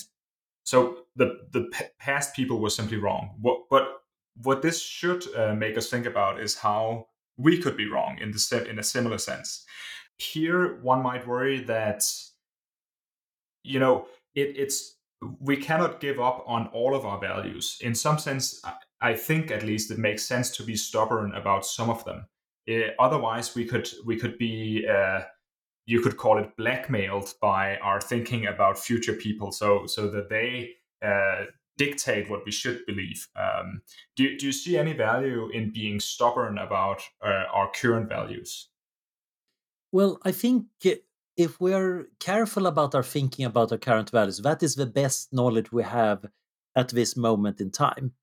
so 0.64 1.06
the 1.16 1.48
the 1.52 1.70
p- 1.72 1.86
past 2.00 2.36
people 2.36 2.60
were 2.60 2.70
simply 2.70 2.98
wrong. 2.98 3.36
What 3.40 3.70
but 3.70 4.02
what 4.42 4.62
this 4.62 4.82
should 4.82 5.24
uh, 5.36 5.54
make 5.54 5.78
us 5.78 5.90
think 5.90 6.06
about 6.06 6.40
is 6.40 6.56
how 6.56 7.08
we 7.38 7.60
could 7.60 7.78
be 7.78 7.90
wrong 7.90 8.18
in 8.20 8.32
the 8.32 8.66
in 8.70 8.80
a 8.80 8.84
similar 8.84 9.18
sense. 9.18 9.66
Here, 10.18 10.80
one 10.82 11.02
might 11.02 11.28
worry 11.28 11.64
that 11.64 12.04
you 13.64 13.80
know 13.80 14.08
it, 14.36 14.54
it's 14.56 14.98
we 15.40 15.58
cannot 15.58 16.00
give 16.00 16.20
up 16.20 16.44
on 16.48 16.68
all 16.68 16.96
of 16.96 17.06
our 17.06 17.20
values. 17.20 17.78
In 17.82 17.94
some 17.94 18.18
sense, 18.18 18.62
I 19.02 19.16
think 19.16 19.52
at 19.52 19.64
least 19.64 19.92
it 19.92 19.98
makes 19.98 20.26
sense 20.26 20.50
to 20.58 20.64
be 20.64 20.76
stubborn 20.76 21.34
about 21.34 21.66
some 21.66 21.90
of 21.90 22.04
them. 22.06 22.26
Uh, 22.70 22.92
otherwise, 23.00 23.56
we 23.56 23.66
could 23.66 23.90
we 24.06 24.18
could 24.18 24.38
be 24.38 24.88
uh, 24.88 25.22
you 25.86 26.02
could 26.02 26.18
call 26.18 26.38
it 26.38 26.56
blackmailed 26.58 27.34
by 27.42 27.78
our 27.78 28.00
thinking 28.00 28.46
about 28.46 28.78
future 28.78 29.14
people, 29.14 29.52
so 29.52 29.86
so 29.86 30.10
that 30.10 30.30
they 30.30 30.72
uh, 31.02 31.46
dictate 31.78 32.30
what 32.30 32.46
we 32.46 32.52
should 32.52 32.86
believe. 32.86 33.28
Um, 33.36 33.82
do, 34.16 34.38
do 34.38 34.46
you 34.46 34.52
see 34.52 34.78
any 34.78 34.94
value 34.94 35.50
in 35.50 35.72
being 35.72 36.00
stubborn 36.00 36.58
about 36.58 37.02
uh, 37.26 37.46
our 37.52 37.72
current 37.72 38.08
values? 38.08 38.70
Well, 39.92 40.20
I 40.24 40.32
think 40.32 40.66
if 41.38 41.60
we're 41.60 42.08
careful 42.20 42.68
about 42.68 42.96
our 42.96 43.04
thinking 43.04 43.46
about 43.46 43.72
our 43.72 43.78
current 43.78 44.10
values, 44.10 44.38
that 44.40 44.64
is 44.64 44.76
the 44.76 44.86
best 44.86 45.34
knowledge 45.34 45.72
we 45.72 45.84
have 45.84 46.26
at 46.76 46.90
this 46.90 47.18
moment 47.18 47.60
in 47.60 47.72
time. 47.72 48.14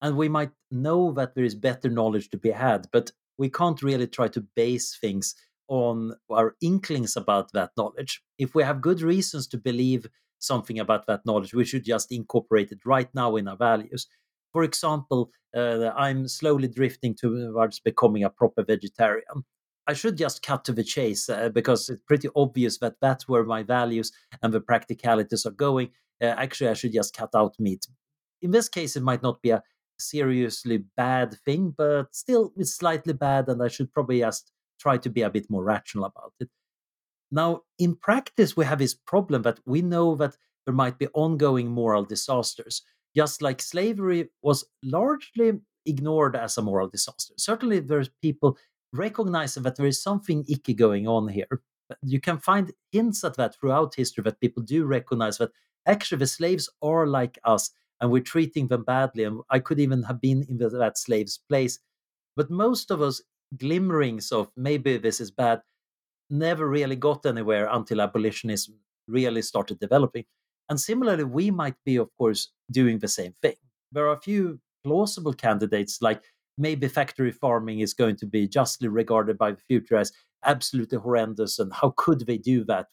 And 0.00 0.16
we 0.16 0.28
might 0.28 0.52
know 0.70 1.12
that 1.12 1.34
there 1.34 1.44
is 1.44 1.54
better 1.54 1.90
knowledge 1.90 2.30
to 2.30 2.38
be 2.38 2.50
had, 2.50 2.86
but 2.92 3.10
we 3.36 3.50
can't 3.50 3.82
really 3.82 4.06
try 4.06 4.28
to 4.28 4.40
base 4.40 4.96
things 4.96 5.34
on 5.68 6.14
our 6.30 6.56
inklings 6.60 7.16
about 7.16 7.52
that 7.52 7.70
knowledge. 7.76 8.22
If 8.38 8.54
we 8.54 8.62
have 8.62 8.80
good 8.80 9.02
reasons 9.02 9.46
to 9.48 9.58
believe 9.58 10.06
something 10.38 10.78
about 10.78 11.06
that 11.06 11.24
knowledge, 11.26 11.54
we 11.54 11.64
should 11.64 11.84
just 11.84 12.10
incorporate 12.12 12.72
it 12.72 12.84
right 12.84 13.08
now 13.14 13.36
in 13.36 13.48
our 13.48 13.56
values. 13.56 14.06
For 14.52 14.62
example, 14.62 15.30
uh, 15.56 15.90
I'm 15.96 16.28
slowly 16.28 16.68
drifting 16.68 17.14
towards 17.14 17.80
becoming 17.80 18.24
a 18.24 18.30
proper 18.30 18.64
vegetarian. 18.64 19.44
I 19.86 19.94
should 19.94 20.18
just 20.18 20.42
cut 20.42 20.64
to 20.66 20.72
the 20.72 20.84
chase 20.84 21.28
uh, 21.30 21.48
because 21.48 21.88
it's 21.88 22.02
pretty 22.02 22.28
obvious 22.36 22.78
that 22.78 22.96
that's 23.00 23.26
where 23.26 23.44
my 23.44 23.62
values 23.62 24.12
and 24.42 24.52
the 24.52 24.60
practicalities 24.60 25.46
are 25.46 25.50
going. 25.52 25.90
Uh, 26.20 26.26
actually, 26.26 26.68
I 26.68 26.74
should 26.74 26.92
just 26.92 27.16
cut 27.16 27.30
out 27.34 27.54
meat. 27.58 27.86
In 28.42 28.50
this 28.50 28.68
case, 28.68 28.96
it 28.96 29.02
might 29.02 29.22
not 29.22 29.40
be 29.40 29.50
a 29.50 29.62
seriously 29.98 30.84
bad 30.96 31.34
thing, 31.44 31.74
but 31.76 32.14
still, 32.14 32.52
it's 32.56 32.74
slightly 32.74 33.14
bad, 33.14 33.48
and 33.48 33.62
I 33.62 33.68
should 33.68 33.92
probably 33.92 34.20
just 34.20 34.52
try 34.78 34.98
to 34.98 35.10
be 35.10 35.22
a 35.22 35.30
bit 35.30 35.50
more 35.50 35.64
rational 35.64 36.04
about 36.04 36.32
it. 36.40 36.48
Now, 37.30 37.62
in 37.78 37.96
practice, 37.96 38.56
we 38.56 38.64
have 38.64 38.78
this 38.78 38.94
problem 38.94 39.42
that 39.42 39.60
we 39.66 39.82
know 39.82 40.14
that 40.16 40.36
there 40.64 40.74
might 40.74 40.98
be 40.98 41.08
ongoing 41.14 41.68
moral 41.68 42.04
disasters. 42.04 42.82
Just 43.16 43.42
like 43.42 43.60
slavery 43.60 44.28
was 44.42 44.64
largely 44.82 45.60
ignored 45.86 46.36
as 46.36 46.56
a 46.56 46.62
moral 46.62 46.88
disaster. 46.88 47.34
Certainly, 47.36 47.80
there's 47.80 48.10
people 48.22 48.56
recognizing 48.92 49.62
that 49.64 49.76
there 49.76 49.86
is 49.86 50.02
something 50.02 50.44
icky 50.48 50.74
going 50.74 51.06
on 51.06 51.28
here. 51.28 51.62
You 52.02 52.20
can 52.20 52.38
find 52.38 52.72
hints 52.92 53.24
at 53.24 53.36
that 53.36 53.54
throughout 53.54 53.94
history 53.94 54.22
that 54.24 54.40
people 54.40 54.62
do 54.62 54.84
recognize 54.84 55.38
that 55.38 55.50
actually 55.86 56.18
the 56.18 56.26
slaves 56.26 56.68
are 56.82 57.06
like 57.06 57.38
us 57.44 57.70
and 58.00 58.10
we're 58.10 58.22
treating 58.22 58.68
them 58.68 58.84
badly. 58.84 59.24
And 59.24 59.40
I 59.50 59.58
could 59.58 59.80
even 59.80 60.02
have 60.04 60.20
been 60.20 60.44
in 60.48 60.58
that 60.58 60.98
slave's 60.98 61.40
place. 61.48 61.78
But 62.36 62.50
most 62.50 62.90
of 62.90 63.02
us, 63.02 63.22
glimmerings 63.56 64.32
of 64.32 64.50
maybe 64.56 64.98
this 64.98 65.20
is 65.20 65.30
bad, 65.30 65.60
never 66.30 66.68
really 66.68 66.96
got 66.96 67.26
anywhere 67.26 67.68
until 67.70 68.00
abolitionism 68.00 68.74
really 69.06 69.42
started 69.42 69.78
developing. 69.80 70.24
And 70.68 70.78
similarly, 70.78 71.24
we 71.24 71.50
might 71.50 71.76
be, 71.84 71.96
of 71.96 72.08
course, 72.18 72.52
doing 72.70 72.98
the 72.98 73.08
same 73.08 73.32
thing. 73.40 73.54
There 73.90 74.06
are 74.06 74.14
a 74.14 74.20
few 74.20 74.60
plausible 74.84 75.32
candidates 75.32 76.02
like 76.02 76.22
maybe 76.56 76.88
factory 76.88 77.32
farming 77.32 77.80
is 77.80 77.94
going 77.94 78.16
to 78.16 78.26
be 78.26 78.48
justly 78.48 78.88
regarded 78.88 79.38
by 79.38 79.52
the 79.52 79.60
future 79.60 79.96
as 79.96 80.12
absolutely 80.44 80.98
horrendous 80.98 81.58
and 81.58 81.72
how 81.72 81.92
could 81.96 82.26
they 82.26 82.38
do 82.38 82.64
that 82.64 82.86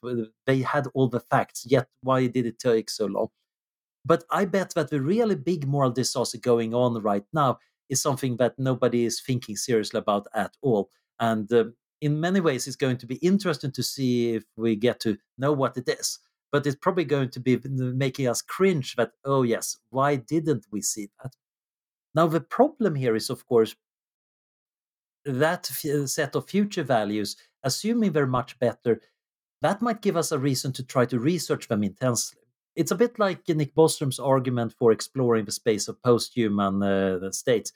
they 0.47 0.61
had 0.61 0.87
all 0.93 1.07
the 1.07 1.19
facts 1.19 1.63
yet 1.67 1.87
why 2.01 2.25
did 2.25 2.45
it 2.45 2.57
take 2.57 2.89
so 2.89 3.05
long 3.05 3.27
but 4.03 4.23
i 4.31 4.45
bet 4.45 4.73
that 4.73 4.89
the 4.89 4.99
really 4.99 5.35
big 5.35 5.67
moral 5.67 5.91
disaster 5.91 6.39
going 6.39 6.73
on 6.73 6.99
right 7.03 7.25
now 7.33 7.57
is 7.89 8.01
something 8.01 8.37
that 8.37 8.57
nobody 8.57 9.05
is 9.05 9.21
thinking 9.21 9.55
seriously 9.55 9.99
about 9.99 10.27
at 10.33 10.55
all 10.61 10.89
and 11.19 11.51
uh, 11.53 11.65
in 12.01 12.19
many 12.19 12.39
ways 12.39 12.67
it's 12.67 12.75
going 12.75 12.97
to 12.97 13.05
be 13.05 13.15
interesting 13.15 13.71
to 13.71 13.83
see 13.83 14.35
if 14.35 14.43
we 14.57 14.75
get 14.75 14.99
to 14.99 15.17
know 15.37 15.51
what 15.51 15.77
it 15.77 15.87
is 15.87 16.19
but 16.51 16.65
it's 16.65 16.75
probably 16.75 17.05
going 17.05 17.29
to 17.29 17.39
be 17.39 17.59
making 17.65 18.27
us 18.27 18.41
cringe 18.41 18.95
that 18.95 19.11
oh 19.23 19.43
yes 19.43 19.77
why 19.89 20.15
didn't 20.15 20.65
we 20.71 20.81
see 20.81 21.09
that 21.21 21.33
now, 22.15 22.27
the 22.27 22.39
problem 22.39 22.95
here 22.95 23.15
is, 23.15 23.29
of 23.29 23.45
course, 23.45 23.75
that 25.25 25.65
set 25.65 26.35
of 26.35 26.49
future 26.49 26.83
values, 26.83 27.35
assuming 27.61 28.13
they're 28.13 28.25
much 28.25 28.57
better, 28.57 29.01
that 29.61 29.81
might 29.81 30.01
give 30.01 30.15
us 30.15 30.31
a 30.31 30.39
reason 30.39 30.71
to 30.73 30.83
try 30.83 31.05
to 31.07 31.19
research 31.19 31.67
them 31.67 31.83
intensely. 31.83 32.41
It's 32.75 32.91
a 32.91 32.95
bit 32.95 33.17
like 33.19 33.47
Nick 33.47 33.73
Bostrom's 33.73 34.19
argument 34.19 34.73
for 34.73 34.91
exploring 34.91 35.45
the 35.45 35.51
space 35.51 35.87
of 35.87 36.01
post-human 36.03 36.83
uh, 36.83 37.31
states, 37.31 37.71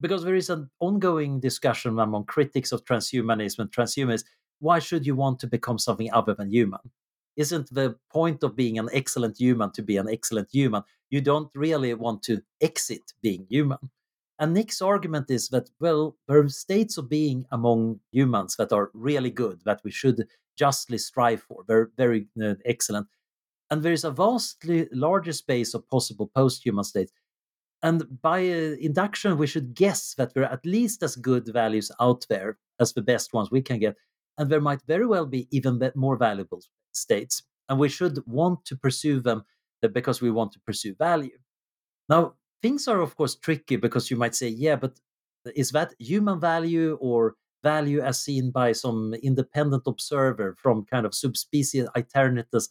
because 0.00 0.22
there 0.24 0.36
is 0.36 0.50
an 0.50 0.70
ongoing 0.78 1.40
discussion 1.40 1.98
among 1.98 2.26
critics 2.26 2.70
of 2.70 2.84
transhumanism 2.84 3.58
and 3.60 3.72
transhumanists. 3.72 4.24
Why 4.60 4.78
should 4.78 5.04
you 5.04 5.16
want 5.16 5.40
to 5.40 5.46
become 5.46 5.78
something 5.78 6.12
other 6.12 6.34
than 6.34 6.50
human? 6.50 6.80
Isn't 7.36 7.74
the 7.74 7.96
point 8.10 8.42
of 8.42 8.56
being 8.56 8.78
an 8.78 8.88
excellent 8.92 9.38
human 9.38 9.72
to 9.72 9.82
be 9.82 9.96
an 9.96 10.08
excellent 10.08 10.48
human? 10.52 10.82
You 11.10 11.20
don't 11.20 11.50
really 11.54 11.92
want 11.94 12.22
to 12.24 12.42
exit 12.60 13.12
being 13.22 13.46
human. 13.50 13.78
And 14.38 14.54
Nick's 14.54 14.80
argument 14.80 15.30
is 15.30 15.48
that, 15.48 15.70
well, 15.80 16.16
there 16.28 16.38
are 16.38 16.48
states 16.48 16.98
of 16.98 17.08
being 17.08 17.46
among 17.50 18.00
humans 18.12 18.56
that 18.56 18.72
are 18.72 18.90
really 18.94 19.30
good, 19.30 19.62
that 19.64 19.80
we 19.82 19.90
should 19.90 20.26
justly 20.56 20.98
strive 20.98 21.42
for. 21.42 21.64
They're 21.66 21.90
very 21.96 22.28
uh, 22.42 22.54
excellent. 22.64 23.08
And 23.70 23.82
there 23.82 23.92
is 23.92 24.04
a 24.04 24.10
vastly 24.10 24.88
larger 24.92 25.32
space 25.32 25.74
of 25.74 25.88
possible 25.88 26.30
post 26.34 26.64
human 26.64 26.84
states. 26.84 27.12
And 27.82 28.20
by 28.22 28.40
uh, 28.40 28.76
induction, 28.80 29.36
we 29.38 29.46
should 29.46 29.74
guess 29.74 30.14
that 30.14 30.34
there 30.34 30.44
are 30.44 30.52
at 30.52 30.64
least 30.64 31.02
as 31.02 31.16
good 31.16 31.46
values 31.48 31.90
out 32.00 32.26
there 32.28 32.58
as 32.80 32.92
the 32.92 33.02
best 33.02 33.32
ones 33.32 33.50
we 33.50 33.62
can 33.62 33.78
get. 33.78 33.96
And 34.38 34.50
there 34.50 34.60
might 34.60 34.82
very 34.86 35.06
well 35.06 35.26
be 35.26 35.48
even 35.50 35.80
more 35.94 36.16
valuable 36.16 36.62
states. 36.92 37.42
And 37.68 37.78
we 37.78 37.88
should 37.88 38.22
want 38.26 38.64
to 38.66 38.76
pursue 38.76 39.20
them 39.20 39.44
uh, 39.82 39.88
because 39.88 40.20
we 40.20 40.30
want 40.30 40.52
to 40.52 40.60
pursue 40.60 40.94
value. 40.94 41.38
Now, 42.08 42.34
things 42.62 42.88
are, 42.88 43.00
of 43.00 43.16
course, 43.16 43.34
tricky 43.34 43.76
because 43.76 44.10
you 44.10 44.16
might 44.16 44.34
say, 44.34 44.48
yeah, 44.48 44.76
but 44.76 44.98
is 45.54 45.70
that 45.72 45.94
human 45.98 46.40
value 46.40 46.98
or 47.00 47.34
value 47.62 48.00
as 48.00 48.20
seen 48.20 48.50
by 48.50 48.72
some 48.72 49.14
independent 49.22 49.82
observer 49.86 50.56
from 50.58 50.84
kind 50.84 51.04
of 51.06 51.14
sub 51.14 51.36
specie 51.36 51.84
aeternitatis, 51.96 52.68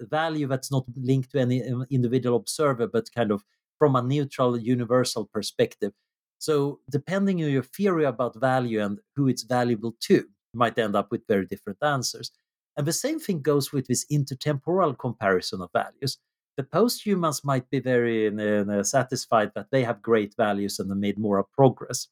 value 0.00 0.46
that's 0.46 0.70
not 0.70 0.84
linked 0.96 1.30
to 1.32 1.40
any 1.40 1.62
um, 1.68 1.86
individual 1.90 2.36
observer, 2.36 2.86
but 2.86 3.12
kind 3.14 3.30
of 3.30 3.42
from 3.78 3.96
a 3.96 4.02
neutral, 4.02 4.58
universal 4.58 5.24
perspective? 5.26 5.92
So, 6.38 6.80
depending 6.90 7.42
on 7.44 7.50
your 7.50 7.62
theory 7.62 8.04
about 8.04 8.40
value 8.40 8.80
and 8.82 8.98
who 9.14 9.28
it's 9.28 9.44
valuable 9.44 9.94
to, 10.00 10.14
you 10.14 10.58
might 10.62 10.78
end 10.78 10.96
up 10.96 11.10
with 11.10 11.26
very 11.28 11.46
different 11.46 11.78
answers. 11.82 12.32
And 12.76 12.86
the 12.86 12.92
same 12.92 13.20
thing 13.20 13.42
goes 13.42 13.72
with 13.72 13.86
this 13.86 14.04
intertemporal 14.10 14.98
comparison 14.98 15.60
of 15.60 15.70
values. 15.72 16.18
The 16.56 16.64
post-humans 16.64 17.44
might 17.44 17.70
be 17.70 17.80
very 17.80 18.28
uh, 18.28 18.82
satisfied 18.82 19.52
that 19.54 19.68
they 19.70 19.84
have 19.84 20.02
great 20.02 20.34
values 20.36 20.78
and 20.78 20.90
they 20.90 20.94
made 20.94 21.18
more 21.18 21.46
progress. 21.54 22.08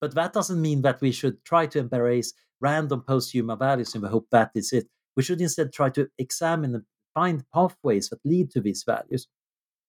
But 0.00 0.14
that 0.14 0.32
doesn't 0.32 0.60
mean 0.60 0.82
that 0.82 1.00
we 1.00 1.12
should 1.12 1.44
try 1.44 1.66
to 1.66 1.78
embrace 1.78 2.32
random 2.60 3.02
post-human 3.02 3.58
values 3.58 3.94
in 3.94 4.00
the 4.02 4.08
hope 4.08 4.28
that 4.30 4.50
is 4.54 4.72
it. 4.72 4.86
We 5.16 5.22
should 5.22 5.40
instead 5.40 5.72
try 5.72 5.90
to 5.90 6.08
examine 6.18 6.74
and 6.74 6.84
find 7.14 7.44
pathways 7.52 8.10
that 8.10 8.20
lead 8.24 8.50
to 8.50 8.60
these 8.60 8.84
values. 8.84 9.28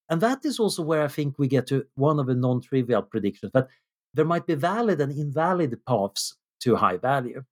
And 0.08 0.20
that 0.22 0.44
is 0.44 0.58
also 0.58 0.82
where 0.82 1.04
I 1.04 1.08
think 1.08 1.38
we 1.38 1.48
get 1.48 1.66
to 1.68 1.84
one 1.94 2.18
of 2.18 2.26
the 2.26 2.34
non 2.34 2.60
trivial 2.62 3.02
predictions 3.02 3.52
that 3.52 3.68
there 4.14 4.24
might 4.24 4.46
be 4.46 4.54
valid 4.54 5.00
and 5.00 5.12
invalid 5.12 5.78
paths 5.86 6.36
to 6.60 6.76
high 6.76 6.96
value. 6.96 7.42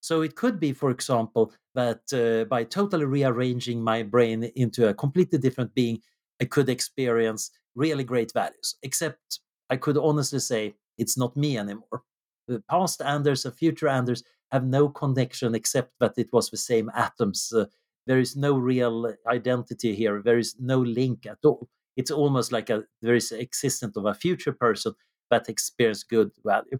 So 0.00 0.22
it 0.22 0.36
could 0.36 0.60
be, 0.60 0.72
for 0.72 0.90
example, 0.90 1.52
that 1.74 2.02
uh, 2.12 2.44
by 2.44 2.62
totally 2.62 3.06
rearranging 3.06 3.82
my 3.82 4.04
brain 4.04 4.44
into 4.54 4.88
a 4.88 4.94
completely 4.94 5.38
different 5.38 5.74
being, 5.74 6.00
I 6.40 6.44
could 6.44 6.68
experience 6.68 7.50
really 7.74 8.04
great 8.04 8.32
values. 8.32 8.76
Except 8.84 9.40
I 9.68 9.76
could 9.76 9.98
honestly 9.98 10.38
say 10.38 10.76
it's 10.96 11.18
not 11.18 11.36
me 11.36 11.58
anymore. 11.58 12.04
The 12.46 12.62
past 12.70 13.02
Anders 13.02 13.44
and 13.44 13.54
future 13.54 13.88
Anders 13.88 14.22
have 14.52 14.64
no 14.64 14.88
connection 14.88 15.54
except 15.54 15.92
that 16.00 16.14
it 16.16 16.32
was 16.32 16.50
the 16.50 16.56
same 16.56 16.90
atoms. 16.94 17.52
Uh, 17.52 17.66
there 18.06 18.18
is 18.18 18.36
no 18.36 18.56
real 18.56 19.12
identity 19.26 19.94
here. 19.94 20.22
There 20.22 20.38
is 20.38 20.54
no 20.60 20.78
link 20.80 21.26
at 21.26 21.38
all. 21.44 21.68
It's 21.96 22.10
almost 22.10 22.52
like 22.52 22.70
a 22.70 22.84
there 23.02 23.14
is 23.14 23.32
existence 23.32 23.96
of 23.96 24.06
a 24.06 24.14
future 24.14 24.52
person 24.52 24.94
that 25.30 25.48
experienced 25.48 26.08
good 26.08 26.30
value 26.44 26.78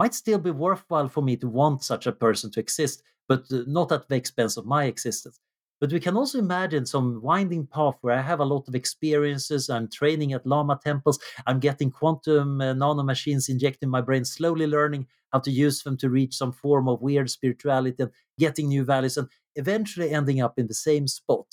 might 0.00 0.14
still 0.14 0.38
be 0.38 0.50
worthwhile 0.50 1.08
for 1.08 1.22
me 1.22 1.36
to 1.36 1.46
want 1.46 1.84
such 1.84 2.06
a 2.06 2.12
person 2.12 2.50
to 2.50 2.58
exist, 2.58 3.02
but 3.28 3.40
uh, 3.52 3.64
not 3.66 3.92
at 3.92 4.08
the 4.08 4.16
expense 4.16 4.56
of 4.56 4.64
my 4.64 4.84
existence. 4.84 5.38
But 5.80 5.92
we 5.92 6.00
can 6.00 6.16
also 6.16 6.38
imagine 6.38 6.84
some 6.84 7.22
winding 7.22 7.66
path 7.66 7.96
where 8.02 8.18
I 8.18 8.20
have 8.20 8.40
a 8.40 8.44
lot 8.44 8.68
of 8.68 8.74
experiences. 8.74 9.70
I'm 9.70 9.88
training 9.88 10.32
at 10.34 10.46
Lama 10.46 10.78
temples. 10.82 11.18
I'm 11.46 11.58
getting 11.58 11.90
quantum 11.90 12.60
uh, 12.60 12.74
nano 12.74 13.02
machines 13.02 13.48
injected 13.48 13.84
in 13.84 13.90
my 13.90 14.00
brain, 14.02 14.24
slowly 14.24 14.66
learning 14.66 15.06
how 15.32 15.38
to 15.40 15.50
use 15.50 15.82
them 15.82 15.96
to 15.98 16.10
reach 16.10 16.34
some 16.36 16.52
form 16.52 16.88
of 16.88 17.00
weird 17.00 17.30
spirituality 17.30 18.02
and 18.02 18.12
getting 18.38 18.68
new 18.68 18.84
values, 18.84 19.16
and 19.16 19.28
eventually 19.56 20.10
ending 20.10 20.40
up 20.40 20.58
in 20.58 20.66
the 20.66 20.74
same 20.74 21.06
spot 21.08 21.46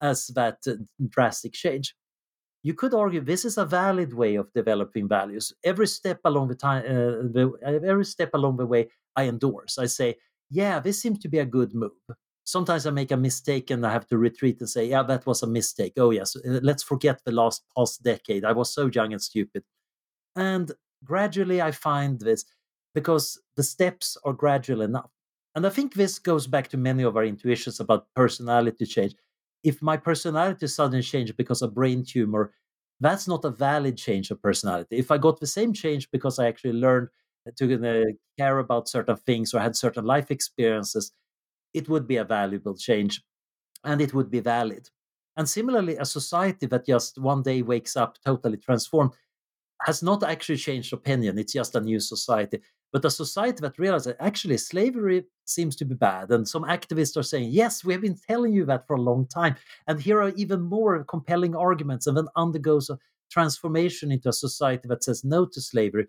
as 0.00 0.28
that 0.28 0.58
uh, 0.66 0.72
drastic 1.08 1.52
change 1.52 1.94
you 2.62 2.74
could 2.74 2.94
argue 2.94 3.20
this 3.20 3.44
is 3.44 3.56
a 3.58 3.64
valid 3.64 4.12
way 4.12 4.34
of 4.34 4.52
developing 4.52 5.08
values. 5.08 5.52
Every 5.64 5.86
step 5.86 6.20
along 6.24 6.48
the 6.48 6.54
time, 6.54 6.84
uh, 6.84 7.24
the, 7.32 7.52
every 7.86 8.04
step 8.04 8.30
along 8.34 8.58
the 8.58 8.66
way, 8.66 8.90
I 9.16 9.24
endorse. 9.24 9.78
I 9.78 9.86
say, 9.86 10.16
yeah, 10.50 10.80
this 10.80 11.00
seems 11.00 11.18
to 11.20 11.28
be 11.28 11.38
a 11.38 11.46
good 11.46 11.74
move. 11.74 11.92
Sometimes 12.50 12.86
I 12.86 12.90
make 12.90 13.12
a 13.12 13.16
mistake 13.16 13.70
and 13.70 13.86
I 13.86 13.92
have 13.92 14.06
to 14.08 14.18
retreat 14.18 14.60
and 14.60 14.68
say, 14.68 14.86
yeah, 14.88 15.02
that 15.04 15.26
was 15.26 15.42
a 15.42 15.46
mistake. 15.46 15.94
Oh 15.96 16.10
yes, 16.10 16.36
uh, 16.36 16.60
let's 16.62 16.82
forget 16.82 17.20
the 17.24 17.32
last 17.32 17.64
past 17.76 18.02
decade. 18.02 18.44
I 18.44 18.52
was 18.52 18.72
so 18.72 18.90
young 18.92 19.12
and 19.12 19.22
stupid. 19.22 19.62
And 20.36 20.72
gradually, 21.04 21.62
I 21.62 21.70
find 21.72 22.20
this 22.20 22.44
because 22.94 23.40
the 23.56 23.62
steps 23.62 24.16
are 24.24 24.32
gradual 24.32 24.82
enough. 24.82 25.10
And 25.54 25.66
I 25.66 25.70
think 25.70 25.94
this 25.94 26.18
goes 26.18 26.46
back 26.46 26.68
to 26.68 26.76
many 26.76 27.02
of 27.02 27.16
our 27.16 27.24
intuitions 27.24 27.80
about 27.80 28.06
personality 28.14 28.86
change. 28.86 29.14
If 29.64 29.82
my 29.82 29.96
personality 29.96 30.66
suddenly 30.66 31.02
changed 31.02 31.36
because 31.36 31.62
of 31.62 31.74
brain 31.74 32.04
tumor, 32.04 32.52
that's 33.00 33.26
not 33.26 33.44
a 33.44 33.50
valid 33.50 33.96
change 33.96 34.30
of 34.30 34.42
personality. 34.42 34.96
If 34.98 35.10
I 35.10 35.18
got 35.18 35.40
the 35.40 35.46
same 35.46 35.72
change 35.72 36.10
because 36.10 36.38
I 36.38 36.46
actually 36.46 36.74
learned 36.74 37.08
to 37.56 37.74
uh, 37.74 38.04
care 38.38 38.58
about 38.58 38.88
certain 38.88 39.16
things 39.16 39.54
or 39.54 39.60
had 39.60 39.76
certain 39.76 40.04
life 40.04 40.30
experiences, 40.30 41.12
it 41.74 41.88
would 41.88 42.06
be 42.06 42.16
a 42.16 42.24
valuable 42.24 42.76
change 42.76 43.22
and 43.84 44.00
it 44.00 44.14
would 44.14 44.30
be 44.30 44.40
valid. 44.40 44.88
And 45.36 45.48
similarly, 45.48 45.96
a 45.96 46.04
society 46.04 46.66
that 46.66 46.86
just 46.86 47.18
one 47.18 47.42
day 47.42 47.62
wakes 47.62 47.96
up 47.96 48.18
totally 48.24 48.58
transformed 48.58 49.12
has 49.82 50.02
not 50.02 50.22
actually 50.22 50.58
changed 50.58 50.92
opinion. 50.92 51.38
It's 51.38 51.54
just 51.54 51.74
a 51.74 51.80
new 51.80 52.00
society. 52.00 52.60
But 52.92 53.04
a 53.04 53.10
society 53.10 53.60
that 53.60 53.78
realizes 53.78 54.14
actually 54.18 54.58
slavery 54.58 55.24
seems 55.44 55.76
to 55.76 55.84
be 55.84 55.94
bad. 55.94 56.30
And 56.30 56.46
some 56.46 56.64
activists 56.64 57.16
are 57.16 57.22
saying, 57.22 57.50
yes, 57.50 57.84
we 57.84 57.92
have 57.92 58.02
been 58.02 58.18
telling 58.28 58.52
you 58.52 58.64
that 58.66 58.86
for 58.86 58.96
a 58.96 59.00
long 59.00 59.26
time. 59.26 59.54
And 59.86 60.00
here 60.00 60.20
are 60.20 60.30
even 60.30 60.60
more 60.60 61.04
compelling 61.04 61.54
arguments, 61.54 62.06
and 62.06 62.16
then 62.16 62.26
undergoes 62.36 62.90
a 62.90 62.98
transformation 63.30 64.10
into 64.10 64.28
a 64.28 64.32
society 64.32 64.88
that 64.88 65.04
says 65.04 65.24
no 65.24 65.46
to 65.46 65.60
slavery 65.60 66.08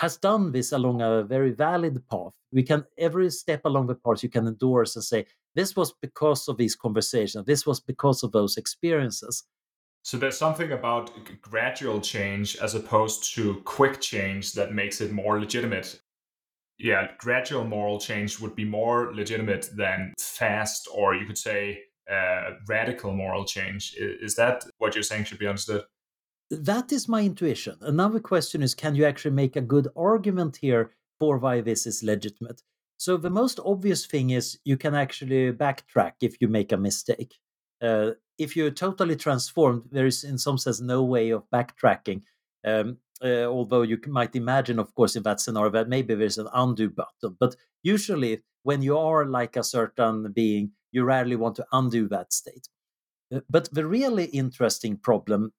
has 0.00 0.16
done 0.16 0.50
this 0.50 0.72
along 0.72 1.02
a 1.02 1.22
very 1.22 1.50
valid 1.50 2.02
path. 2.08 2.32
We 2.52 2.62
can 2.62 2.84
every 2.96 3.30
step 3.30 3.66
along 3.66 3.86
the 3.86 3.94
path 3.94 4.22
you 4.22 4.30
can 4.30 4.46
endorse 4.46 4.96
and 4.96 5.04
say 5.04 5.26
this 5.54 5.76
was 5.76 5.92
because 5.92 6.48
of 6.48 6.56
these 6.56 6.74
conversations, 6.74 7.44
this 7.44 7.66
was 7.66 7.80
because 7.80 8.22
of 8.22 8.32
those 8.32 8.56
experiences. 8.56 9.44
So 10.02 10.16
there's 10.16 10.38
something 10.38 10.72
about 10.72 11.10
gradual 11.42 12.00
change 12.00 12.56
as 12.56 12.74
opposed 12.74 13.34
to 13.34 13.60
quick 13.66 14.00
change 14.00 14.54
that 14.54 14.72
makes 14.72 15.02
it 15.02 15.12
more 15.12 15.38
legitimate. 15.38 16.00
Yeah, 16.78 17.08
gradual 17.18 17.64
moral 17.64 18.00
change 18.00 18.40
would 18.40 18.56
be 18.56 18.64
more 18.64 19.12
legitimate 19.14 19.68
than 19.76 20.14
fast, 20.18 20.88
or 20.94 21.14
you 21.14 21.26
could 21.26 21.36
say 21.36 21.82
uh, 22.10 22.52
radical 22.66 23.12
moral 23.12 23.44
change. 23.44 23.94
Is 23.98 24.34
that 24.36 24.64
what 24.78 24.94
you're 24.94 25.02
saying 25.02 25.24
should 25.24 25.38
be 25.38 25.46
understood? 25.46 25.82
That 26.50 26.90
is 26.90 27.08
my 27.08 27.22
intuition. 27.22 27.76
Another 27.80 28.18
question 28.18 28.62
is 28.62 28.74
can 28.74 28.96
you 28.96 29.04
actually 29.04 29.34
make 29.34 29.56
a 29.56 29.60
good 29.60 29.88
argument 29.96 30.56
here 30.56 30.90
for 31.18 31.38
why 31.38 31.60
this 31.60 31.86
is 31.86 32.02
legitimate? 32.02 32.62
So, 32.96 33.16
the 33.16 33.30
most 33.30 33.60
obvious 33.64 34.04
thing 34.04 34.30
is 34.30 34.58
you 34.64 34.76
can 34.76 34.94
actually 34.94 35.52
backtrack 35.52 36.14
if 36.20 36.40
you 36.40 36.48
make 36.48 36.72
a 36.72 36.76
mistake. 36.76 37.38
Uh, 37.80 38.12
if 38.36 38.56
you're 38.56 38.70
totally 38.72 39.16
transformed, 39.16 39.84
there 39.92 40.06
is, 40.06 40.24
in 40.24 40.38
some 40.38 40.58
sense, 40.58 40.80
no 40.80 41.04
way 41.04 41.30
of 41.30 41.48
backtracking. 41.50 42.22
Um, 42.64 42.98
uh, 43.22 43.44
although 43.44 43.82
you 43.82 43.98
might 44.08 44.34
imagine, 44.34 44.78
of 44.78 44.94
course, 44.94 45.14
in 45.14 45.22
that 45.22 45.40
scenario, 45.40 45.70
that 45.70 45.88
maybe 45.88 46.14
there's 46.14 46.38
an 46.38 46.48
undo 46.52 46.90
button. 46.90 47.36
But 47.38 47.54
usually, 47.82 48.42
when 48.64 48.82
you 48.82 48.98
are 48.98 49.24
like 49.24 49.56
a 49.56 49.64
certain 49.64 50.32
being, 50.32 50.72
you 50.90 51.04
rarely 51.04 51.36
want 51.36 51.56
to 51.56 51.66
undo 51.72 52.08
that 52.08 52.32
state. 52.32 52.68
Uh, 53.32 53.40
but 53.48 53.72
the 53.72 53.86
really 53.86 54.24
interesting 54.24 54.96
problem 54.96 55.52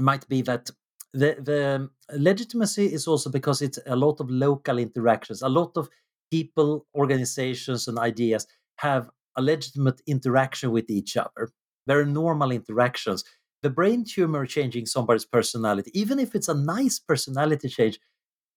might 0.00 0.28
be 0.28 0.42
that 0.42 0.70
the 1.12 1.36
the 1.40 1.74
um, 1.76 1.90
legitimacy 2.12 2.86
is 2.92 3.06
also 3.06 3.30
because 3.30 3.62
it's 3.62 3.78
a 3.86 3.96
lot 3.96 4.20
of 4.20 4.30
local 4.30 4.78
interactions. 4.78 5.42
A 5.42 5.48
lot 5.48 5.76
of 5.76 5.88
people 6.30 6.86
organizations 6.94 7.88
and 7.88 7.98
ideas 7.98 8.46
have 8.76 9.10
a 9.36 9.42
legitimate 9.42 10.00
interaction 10.06 10.70
with 10.70 10.90
each 10.90 11.16
other. 11.16 11.50
Very 11.86 12.06
normal 12.06 12.52
interactions. 12.52 13.24
The 13.62 13.70
brain 13.70 14.04
tumor 14.04 14.46
changing 14.46 14.86
somebody's 14.86 15.26
personality 15.26 15.90
even 15.94 16.18
if 16.18 16.34
it's 16.34 16.48
a 16.48 16.54
nice 16.54 16.98
personality 16.98 17.68
change 17.68 18.00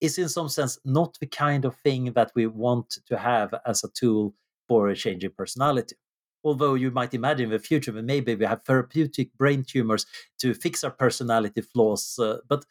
is 0.02 0.18
in 0.18 0.30
some 0.30 0.50
sense 0.50 0.78
not 0.86 1.18
the 1.20 1.28
kind 1.28 1.66
of 1.66 1.76
thing 1.78 2.14
that 2.14 2.32
we 2.36 2.46
want 2.48 2.98
to 3.08 3.18
have 3.18 3.54
as 3.66 3.84
a 3.84 3.90
tool 3.90 4.34
for 4.68 4.94
changing 4.94 5.32
personality 5.38 5.96
although 6.44 6.74
you 6.74 6.92
might 6.92 7.14
imagine 7.14 7.46
in 7.46 7.52
the 7.52 7.60
future 7.60 7.92
that 7.92 8.04
maybe 8.04 8.36
we 8.36 8.46
have 8.46 8.64
therapeutic 8.64 9.34
brain 9.38 9.64
tumors 9.64 10.06
to 10.40 10.54
fix 10.54 10.84
our 10.84 10.92
personality 10.92 11.62
flaws 11.62 12.18
uh, 12.20 12.38
but 12.48 12.66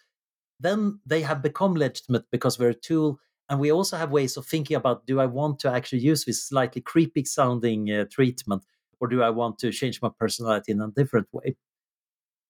then 0.60 1.00
they 1.04 1.22
have 1.22 1.42
become 1.42 1.74
legitimate 1.74 2.24
because 2.30 2.58
we're 2.58 2.70
a 2.70 2.74
tool 2.74 3.18
and 3.48 3.58
we 3.58 3.72
also 3.72 3.96
have 3.96 4.10
ways 4.10 4.36
of 4.36 4.46
thinking 4.46 4.76
about 4.76 5.06
do 5.06 5.20
i 5.20 5.26
want 5.26 5.58
to 5.58 5.70
actually 5.70 6.00
use 6.00 6.24
this 6.24 6.44
slightly 6.44 6.80
creepy 6.80 7.24
sounding 7.24 7.90
uh, 7.90 8.04
treatment 8.10 8.64
or 9.00 9.08
do 9.08 9.22
i 9.22 9.30
want 9.30 9.58
to 9.58 9.72
change 9.72 10.00
my 10.00 10.10
personality 10.18 10.72
in 10.72 10.80
a 10.80 10.88
different 10.88 11.28
way? 11.32 11.56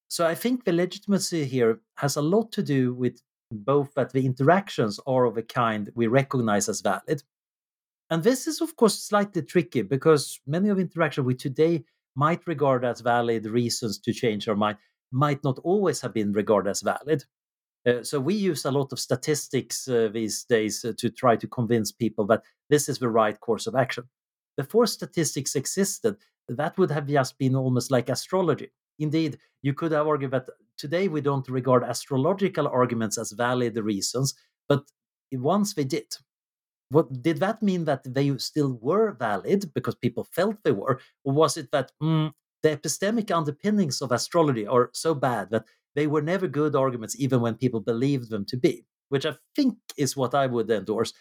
So 0.09 0.27
i 0.27 0.35
think 0.35 0.65
the 0.65 0.73
legitimacy 0.73 1.45
here 1.45 1.81
has 1.97 2.17
a 2.17 2.23
lot 2.23 2.53
to 2.53 2.63
do 2.63 2.95
with 2.95 3.21
both 3.51 3.95
that 3.95 4.13
the 4.13 4.25
interactions 4.25 4.99
are 5.07 5.25
of 5.25 5.37
a 5.37 5.43
kind 5.43 5.91
we 5.95 6.07
recognize 6.07 6.69
as 6.69 6.81
valid 6.81 7.23
and 8.13 8.23
this 8.23 8.47
is, 8.47 8.61
of 8.61 8.77
course, 8.77 9.03
slightly 9.03 9.41
tricky 9.41 9.81
because 9.81 10.39
many 10.47 10.69
of 10.69 10.79
interaction 10.79 11.25
we 11.25 11.35
today 11.35 11.83
might 12.15 12.47
regard 12.47 12.85
as 12.85 13.01
valid 13.01 13.47
reasons 13.47 13.99
to 14.01 14.13
change 14.13 14.47
our 14.47 14.55
mind 14.55 14.77
might 15.13 15.43
not 15.43 15.59
always 15.65 16.03
have 16.03 16.13
been 16.13 16.31
regarded 16.35 16.69
as 16.69 16.83
valid. 16.83 17.25
Uh, 17.87 18.03
so 18.03 18.21
we 18.21 18.35
use 18.35 18.67
a 18.67 18.71
lot 18.71 18.93
of 18.93 19.01
statistics 19.01 19.89
uh, 19.89 20.11
these 20.13 20.45
days 20.45 20.85
uh, 20.85 20.93
to 20.99 21.09
try 21.09 21.37
to 21.37 21.47
convince 21.47 21.91
people 21.91 22.27
that 22.27 22.43
this 22.69 22.87
is 22.87 22.99
the 22.99 23.09
right 23.09 23.41
course 23.41 23.67
of 23.67 23.75
action. 23.75 24.05
Before 24.59 24.87
statistics 24.87 25.57
existed, 25.57 26.17
that 26.51 26.77
would 26.77 26.91
have 26.91 27.07
just 27.07 27.39
been 27.39 27.57
almost 27.57 27.91
like 27.91 28.11
astrology. 28.11 28.73
Indeed, 28.99 29.39
you 29.63 29.73
could 29.73 29.93
have 29.93 30.07
argued 30.07 30.33
that 30.33 30.51
today 30.77 31.09
we 31.09 31.23
don't 31.23 31.49
regard 31.49 31.83
astrological 31.83 32.69
arguments 32.69 33.17
as 33.17 33.33
valid 33.33 33.79
reasons, 33.79 34.35
but 34.69 34.85
once 35.33 35.73
they 35.73 35.85
did, 35.85 36.15
what 36.93 37.23
did 37.23 37.39
that 37.39 37.63
mean 37.63 37.85
that 37.87 38.03
they 38.05 38.37
still 38.39 38.79
were 38.81 39.13
valid 39.13 39.73
because 39.75 39.95
people 39.95 40.25
felt 40.25 40.57
they 40.63 40.73
were 40.73 41.01
or 41.25 41.33
was 41.33 41.57
it 41.57 41.71
that 41.73 41.91
mm, 42.03 42.31
the 42.63 42.77
epistemic 42.77 43.31
underpinnings 43.31 44.01
of 44.03 44.13
astrology 44.13 44.67
are 44.67 44.91
so 44.93 45.15
bad 45.15 45.51
that 45.51 45.65
they 45.95 46.07
were 46.07 46.23
never 46.23 46.47
good 46.47 46.77
arguments 46.77 47.19
even 47.19 47.41
when 47.41 47.55
people 47.55 47.81
believed 47.81 48.31
them 48.31 48.45
to 48.45 48.57
be 48.57 48.85
which 49.09 49.27
i 49.27 49.35
think 49.57 49.77
is 49.97 50.17
what 50.17 50.35
i 50.35 50.47
would 50.47 50.71
endorse. 50.71 51.13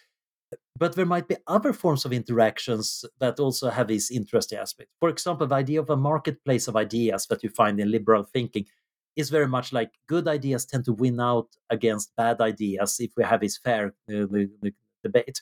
But 0.77 0.95
there 0.95 1.05
might 1.05 1.27
be 1.27 1.37
other 1.47 1.73
forms 1.73 2.03
of 2.05 2.11
interactions 2.11 3.05
that 3.19 3.39
also 3.39 3.69
have 3.69 3.87
these 3.87 4.11
interesting 4.11 4.57
aspects. 4.59 4.91
For 4.99 5.09
example 5.09 5.47
the 5.47 5.55
idea 5.55 5.79
of 5.79 5.89
a 5.89 5.95
marketplace 5.95 6.67
of 6.67 6.75
ideas 6.75 7.27
that 7.27 7.43
you 7.43 7.49
find 7.49 7.79
in 7.79 7.91
liberal 7.91 8.23
thinking 8.23 8.65
is 9.15 9.29
very 9.29 9.47
much 9.47 9.71
like 9.71 9.91
good 10.07 10.27
ideas 10.27 10.65
tend 10.65 10.85
to 10.85 10.93
win 10.93 11.19
out 11.19 11.49
against 11.69 12.15
bad 12.15 12.41
ideas 12.41 12.97
if 12.99 13.11
we 13.15 13.23
have 13.23 13.41
this 13.41 13.57
fair 13.57 13.93
uh, 14.13 14.25
debate 15.03 15.41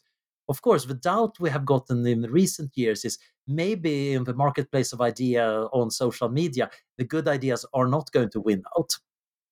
of 0.50 0.62
course, 0.64 0.86
the 0.86 0.96
doubt 0.96 1.40
we 1.40 1.50
have 1.52 1.66
gotten 1.66 2.06
in 2.08 2.24
recent 2.24 2.72
years 2.76 3.06
is 3.06 3.20
maybe 3.48 4.14
in 4.14 4.24
the 4.24 4.34
marketplace 4.34 4.92
of 4.92 5.00
idea 5.00 5.46
on 5.72 5.92
social 5.92 6.28
media, 6.28 6.70
the 6.98 7.04
good 7.04 7.28
ideas 7.28 7.66
are 7.74 7.88
not 7.88 8.12
going 8.12 8.30
to 8.32 8.42
win 8.42 8.64
out, 8.78 8.92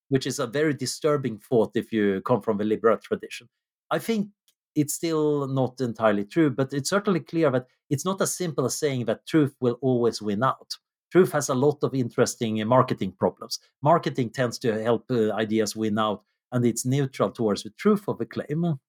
which 0.09 0.25
is 0.25 0.39
a 0.39 0.47
very 0.47 0.73
disturbing 0.73 1.37
thought 1.37 1.71
if 1.75 1.93
you 1.93 2.21
come 2.25 2.41
from 2.41 2.57
the 2.57 2.63
liberal 2.63 2.97
tradition. 2.97 3.47
I 3.91 3.99
think 3.99 4.29
it's 4.75 4.95
still 4.95 5.47
not 5.47 5.79
entirely 5.81 6.25
true, 6.25 6.49
but 6.49 6.73
it's 6.73 6.89
certainly 6.89 7.19
clear 7.19 7.51
that 7.51 7.67
it's 7.89 8.05
not 8.05 8.21
as 8.21 8.35
simple 8.35 8.65
as 8.65 8.77
saying 8.77 9.05
that 9.05 9.25
truth 9.27 9.55
will 9.61 9.77
always 9.81 10.21
win 10.21 10.43
out. 10.43 10.77
Truth 11.11 11.31
has 11.31 11.49
a 11.49 11.55
lot 11.55 11.77
of 11.83 11.93
interesting 11.93 12.65
marketing 12.67 13.13
problems. 13.17 13.59
Marketing 13.81 14.29
tends 14.29 14.59
to 14.59 14.83
help 14.83 15.05
uh, 15.09 15.31
ideas 15.33 15.75
win 15.75 15.97
out, 15.97 16.23
and 16.51 16.65
it's 16.65 16.85
neutral 16.85 17.31
towards 17.31 17.63
the 17.63 17.69
truth 17.71 18.03
of 18.07 18.19
a 18.19 18.25
claim. 18.25 18.79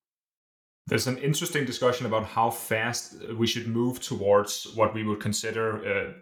There's 0.88 1.06
an 1.06 1.18
interesting 1.18 1.66
discussion 1.66 2.06
about 2.06 2.24
how 2.24 2.50
fast 2.50 3.22
we 3.36 3.46
should 3.46 3.68
move 3.68 4.00
towards 4.00 4.72
what 4.74 4.94
we 4.94 5.04
would 5.04 5.20
consider 5.20 5.66
uh, 5.86 6.12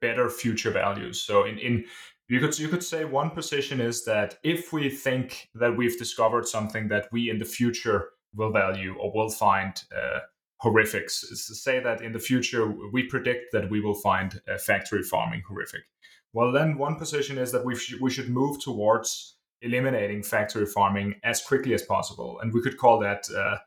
better 0.00 0.30
future 0.30 0.70
values. 0.70 1.20
So, 1.20 1.44
in, 1.44 1.58
in 1.58 1.84
you 2.28 2.40
could 2.40 2.58
you 2.58 2.68
could 2.68 2.82
say 2.82 3.04
one 3.04 3.30
position 3.30 3.82
is 3.82 4.06
that 4.06 4.38
if 4.42 4.72
we 4.72 4.88
think 4.88 5.50
that 5.54 5.76
we've 5.76 5.98
discovered 5.98 6.48
something 6.48 6.88
that 6.88 7.08
we 7.12 7.28
in 7.28 7.38
the 7.38 7.44
future 7.44 8.08
will 8.34 8.50
value 8.50 8.94
or 8.98 9.12
will 9.14 9.28
find 9.28 9.74
uh, 9.94 10.20
horrific, 10.56 11.10
say 11.10 11.78
that 11.80 12.00
in 12.00 12.12
the 12.12 12.18
future 12.18 12.66
we 12.92 13.02
predict 13.02 13.52
that 13.52 13.68
we 13.68 13.82
will 13.82 14.00
find 14.00 14.40
uh, 14.48 14.56
factory 14.56 15.02
farming 15.02 15.42
horrific. 15.46 15.82
Well, 16.32 16.50
then 16.50 16.78
one 16.78 16.96
position 16.96 17.36
is 17.36 17.52
that 17.52 17.66
we 17.66 17.74
sh- 17.76 18.00
we 18.00 18.10
should 18.10 18.30
move 18.30 18.58
towards 18.58 19.36
eliminating 19.60 20.22
factory 20.22 20.64
farming 20.64 21.16
as 21.22 21.42
quickly 21.42 21.74
as 21.74 21.82
possible, 21.82 22.40
and 22.40 22.54
we 22.54 22.62
could 22.62 22.78
call 22.78 22.98
that 23.00 23.26
uh, 23.36 23.58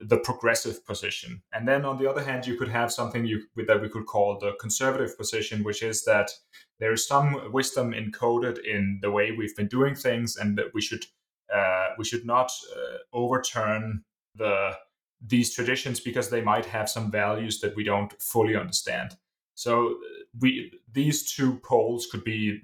the 0.00 0.18
progressive 0.18 0.84
position. 0.84 1.42
And 1.52 1.66
then 1.66 1.84
on 1.84 1.98
the 1.98 2.08
other 2.08 2.22
hand, 2.22 2.46
you 2.46 2.56
could 2.56 2.68
have 2.68 2.92
something 2.92 3.24
you, 3.24 3.42
that 3.66 3.80
we 3.80 3.88
could 3.88 4.06
call 4.06 4.38
the 4.38 4.52
conservative 4.60 5.16
position, 5.16 5.64
which 5.64 5.82
is 5.82 6.04
that 6.04 6.30
there 6.78 6.92
is 6.92 7.06
some 7.06 7.50
wisdom 7.52 7.92
encoded 7.92 8.58
in 8.64 8.98
the 9.00 9.10
way 9.10 9.32
we've 9.32 9.56
been 9.56 9.68
doing 9.68 9.94
things, 9.94 10.36
and 10.36 10.58
that 10.58 10.74
we 10.74 10.82
should 10.82 11.06
uh, 11.54 11.90
we 11.96 12.04
should 12.04 12.26
not 12.26 12.50
uh, 12.74 12.98
overturn 13.12 14.02
the 14.34 14.72
these 15.20 15.54
traditions 15.54 15.98
because 15.98 16.28
they 16.28 16.42
might 16.42 16.66
have 16.66 16.90
some 16.90 17.10
values 17.10 17.60
that 17.60 17.74
we 17.74 17.84
don't 17.84 18.12
fully 18.20 18.54
understand. 18.56 19.16
So 19.54 19.96
we 20.38 20.72
these 20.92 21.32
two 21.32 21.58
poles 21.60 22.06
could 22.06 22.24
be 22.24 22.60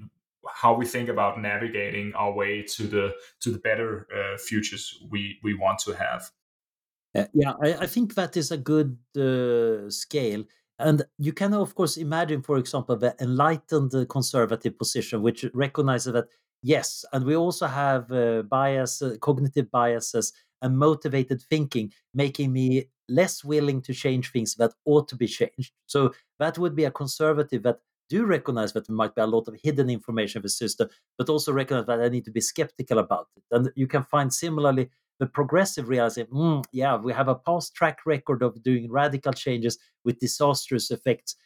how 0.47 0.75
we 0.75 0.85
think 0.85 1.09
about 1.09 1.41
navigating 1.41 2.13
our 2.15 2.33
way 2.33 2.63
to 2.63 2.87
the 2.87 3.15
to 3.41 3.51
the 3.51 3.59
better 3.59 4.07
uh, 4.15 4.37
futures 4.37 4.99
we 5.11 5.39
we 5.43 5.55
want 5.55 5.79
to 5.81 5.93
have. 5.93 6.31
Uh, 7.15 7.25
yeah, 7.35 7.53
I, 7.63 7.75
I, 7.75 7.87
think 7.87 8.15
that 8.15 8.37
is 8.37 8.51
a 8.51 8.57
good 8.57 8.97
uh, 9.17 9.91
scale. 9.91 10.45
And 10.79 11.03
you 11.19 11.33
can, 11.33 11.53
of 11.53 11.75
course, 11.75 11.97
imagine, 11.97 12.43
for 12.43 12.57
example, 12.57 12.97
the 12.97 13.15
enlightened 13.21 13.95
uh, 13.95 14.07
conservative 14.07 14.79
position, 14.79 15.23
which 15.23 15.45
recognizes 15.53 16.13
that, 16.15 16.29
yes, 16.63 17.05
and 17.13 17.25
we 17.25 17.37
also 17.37 17.67
have 17.67 18.11
uh, 18.11 18.43
bias, 18.43 19.03
uh, 19.03 19.17
cognitive 19.21 19.71
biases, 19.71 20.33
and 20.63 20.79
motivated 20.79 21.43
thinking, 21.43 21.93
making 22.15 22.53
me 22.53 22.89
less 23.09 23.45
willing 23.45 23.83
to 23.83 23.93
change 23.93 24.33
things 24.33 24.55
that 24.55 24.73
ought 24.87 25.09
to 25.09 25.17
be 25.17 25.27
changed. 25.27 25.73
So 25.87 26.13
that 26.39 26.57
would 26.57 26.75
be 26.75 26.85
a 26.85 26.91
conservative 26.91 27.63
that 27.65 27.81
do 28.09 28.25
recognize 28.25 28.73
that 28.73 28.87
there 28.87 28.97
might 28.97 29.15
be 29.15 29.23
a 29.23 29.27
lot 29.27 29.49
of 29.49 29.57
hidden 29.63 29.91
information 29.91 30.41
in 30.41 30.43
the 30.43 30.49
system, 30.49 30.89
but 31.19 31.29
also 31.29 31.53
recognize 31.53 31.87
that 31.87 32.01
I 32.01 32.09
need 32.09 32.25
to 32.27 32.31
be 32.31 32.41
skeptical 32.41 32.99
about 32.99 33.29
it. 33.37 33.43
And 33.51 33.71
you 33.75 33.87
can 33.87 34.05
find 34.05 34.33
similarly 34.33 34.91
the 35.23 35.27
progressive 35.29 35.89
realizing, 35.89 36.27
mm, 36.27 36.65
yeah, 36.73 36.97
we 36.97 37.13
have 37.13 37.29
a 37.29 37.37
past 37.37 37.77
track 37.77 38.01
record 38.05 38.43
of 38.43 38.61
doing 38.65 38.91
radical 38.91 39.33
changes 39.33 39.79
with 40.05 40.19
disastrous 40.19 40.91
effects. 40.91 41.37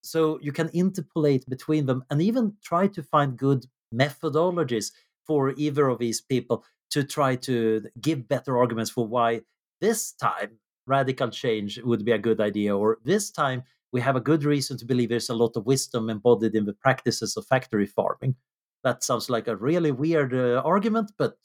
So 0.00 0.38
you 0.40 0.52
can 0.52 0.70
interpolate 0.70 1.46
between 1.46 1.84
them 1.84 2.02
and 2.08 2.22
even 2.22 2.54
try 2.64 2.86
to 2.86 3.02
find 3.02 3.36
good 3.36 3.66
methodologies 3.94 4.90
for 5.26 5.52
either 5.58 5.88
of 5.88 5.98
these 5.98 6.22
people 6.22 6.64
to 6.92 7.04
try 7.04 7.36
to 7.36 7.82
give 8.00 8.26
better 8.26 8.56
arguments 8.56 8.90
for 8.90 9.06
why 9.06 9.42
this 9.82 10.12
time 10.12 10.52
radical 10.86 11.28
change 11.28 11.78
would 11.82 12.06
be 12.06 12.12
a 12.12 12.18
good 12.18 12.40
idea, 12.40 12.74
or 12.74 12.96
this 13.04 13.30
time 13.30 13.64
we 13.92 14.00
have 14.00 14.16
a 14.16 14.28
good 14.30 14.44
reason 14.44 14.78
to 14.78 14.86
believe 14.86 15.10
there's 15.10 15.28
a 15.28 15.34
lot 15.34 15.58
of 15.58 15.66
wisdom 15.66 16.08
embodied 16.08 16.54
in 16.54 16.64
the 16.64 16.72
practices 16.72 17.36
of 17.36 17.46
factory 17.46 17.84
farming. 17.84 18.34
That 18.82 19.04
sounds 19.04 19.28
like 19.28 19.46
a 19.46 19.56
really 19.56 19.90
weird 19.90 20.32
uh, 20.32 20.62
argument, 20.64 21.12
but 21.18 21.36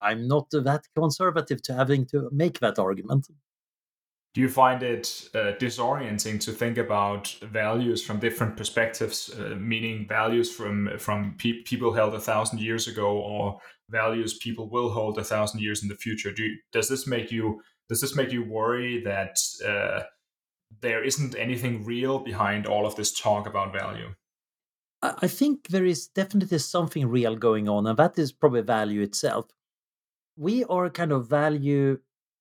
I'm 0.00 0.28
not 0.28 0.50
that 0.50 0.84
conservative 0.94 1.62
to 1.62 1.74
having 1.74 2.06
to 2.06 2.28
make 2.32 2.60
that 2.60 2.78
argument. 2.78 3.28
Do 4.34 4.42
you 4.42 4.48
find 4.50 4.82
it 4.82 5.30
uh, 5.34 5.52
disorienting 5.58 6.38
to 6.40 6.52
think 6.52 6.76
about 6.76 7.34
values 7.40 8.04
from 8.04 8.20
different 8.20 8.54
perspectives, 8.54 9.30
uh, 9.30 9.56
meaning 9.58 10.06
values 10.06 10.54
from 10.54 10.90
from 10.98 11.36
pe- 11.38 11.62
people 11.62 11.94
held 11.94 12.14
a 12.14 12.20
thousand 12.20 12.60
years 12.60 12.86
ago, 12.86 13.16
or 13.16 13.58
values 13.88 14.36
people 14.36 14.68
will 14.68 14.90
hold 14.90 15.18
a 15.18 15.24
thousand 15.24 15.60
years 15.60 15.82
in 15.82 15.88
the 15.88 15.94
future? 15.94 16.32
Do 16.32 16.42
you, 16.42 16.58
does 16.70 16.88
this 16.88 17.06
make 17.06 17.32
you 17.32 17.62
does 17.88 18.02
this 18.02 18.14
make 18.14 18.30
you 18.30 18.44
worry 18.44 19.02
that 19.04 19.38
uh, 19.66 20.02
there 20.82 21.02
isn't 21.02 21.34
anything 21.36 21.84
real 21.86 22.18
behind 22.18 22.66
all 22.66 22.86
of 22.86 22.94
this 22.96 23.18
talk 23.18 23.46
about 23.46 23.72
value? 23.72 24.14
I 25.02 25.28
think 25.28 25.68
there 25.68 25.84
is 25.84 26.08
definitely 26.08 26.58
something 26.58 27.08
real 27.08 27.36
going 27.36 27.68
on, 27.68 27.86
and 27.86 27.98
that 27.98 28.18
is 28.18 28.32
probably 28.32 28.62
value 28.62 29.02
itself. 29.02 29.46
We 30.36 30.64
are 30.64 30.90
kind 30.90 31.12
of 31.12 31.28
value 31.28 31.98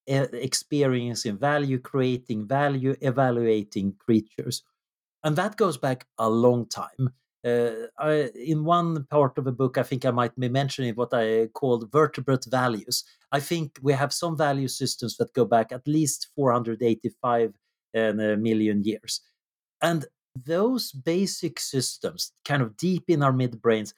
eh, 0.07 0.27
experiencing, 0.33 1.37
value 1.37 1.79
creating, 1.79 2.47
value 2.47 2.95
evaluating 3.01 3.95
creatures. 3.99 4.63
And 5.23 5.35
that 5.37 5.57
goes 5.57 5.77
back 5.77 6.05
a 6.17 6.29
long 6.29 6.67
time. 6.67 7.09
Uh, 7.45 7.87
I, 7.99 8.31
in 8.35 8.63
one 8.63 9.05
part 9.05 9.37
of 9.37 9.45
the 9.45 9.51
book, 9.51 9.77
I 9.77 9.83
think 9.83 10.03
I 10.03 10.11
might 10.11 10.37
be 10.39 10.49
mentioning 10.49 10.95
what 10.95 11.13
I 11.13 11.47
called 11.53 11.91
vertebrate 11.91 12.45
values. 12.45 13.03
I 13.31 13.39
think 13.39 13.79
we 13.83 13.93
have 13.93 14.11
some 14.11 14.35
value 14.35 14.67
systems 14.67 15.17
that 15.17 15.33
go 15.33 15.45
back 15.45 15.71
at 15.71 15.87
least 15.87 16.29
485 16.35 17.53
uh, 17.95 18.13
million 18.13 18.83
years. 18.83 19.21
And 19.81 20.05
those 20.35 20.91
basic 20.91 21.59
systems, 21.59 22.31
kind 22.43 22.61
of 22.61 22.75
deep 22.77 23.03
in 23.09 23.23
our 23.23 23.31
midbrains, 23.31 23.93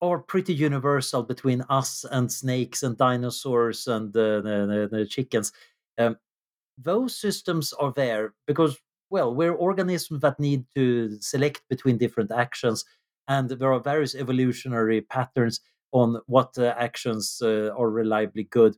are 0.00 0.18
pretty 0.18 0.54
universal 0.54 1.22
between 1.22 1.62
us 1.68 2.04
and 2.10 2.30
snakes 2.30 2.82
and 2.82 2.96
dinosaurs 2.96 3.86
and 3.86 4.16
uh, 4.16 4.40
the, 4.40 4.88
the, 4.90 5.06
chickens. 5.06 5.52
Um, 5.98 6.16
those 6.76 7.16
systems 7.16 7.72
are 7.72 7.92
there 7.92 8.34
because 8.46 8.78
well, 9.10 9.34
we're 9.34 9.54
organisms 9.54 10.20
that 10.20 10.38
need 10.38 10.64
to 10.74 11.18
select 11.20 11.62
between 11.70 11.96
different 11.96 12.30
actions, 12.30 12.84
and 13.26 13.48
there 13.48 13.72
are 13.72 13.80
various 13.80 14.14
evolutionary 14.14 15.00
patterns 15.00 15.60
on 15.92 16.20
what 16.26 16.56
uh, 16.58 16.74
actions 16.78 17.40
uh, 17.42 17.70
are 17.76 17.90
reliably 17.90 18.44
good. 18.44 18.76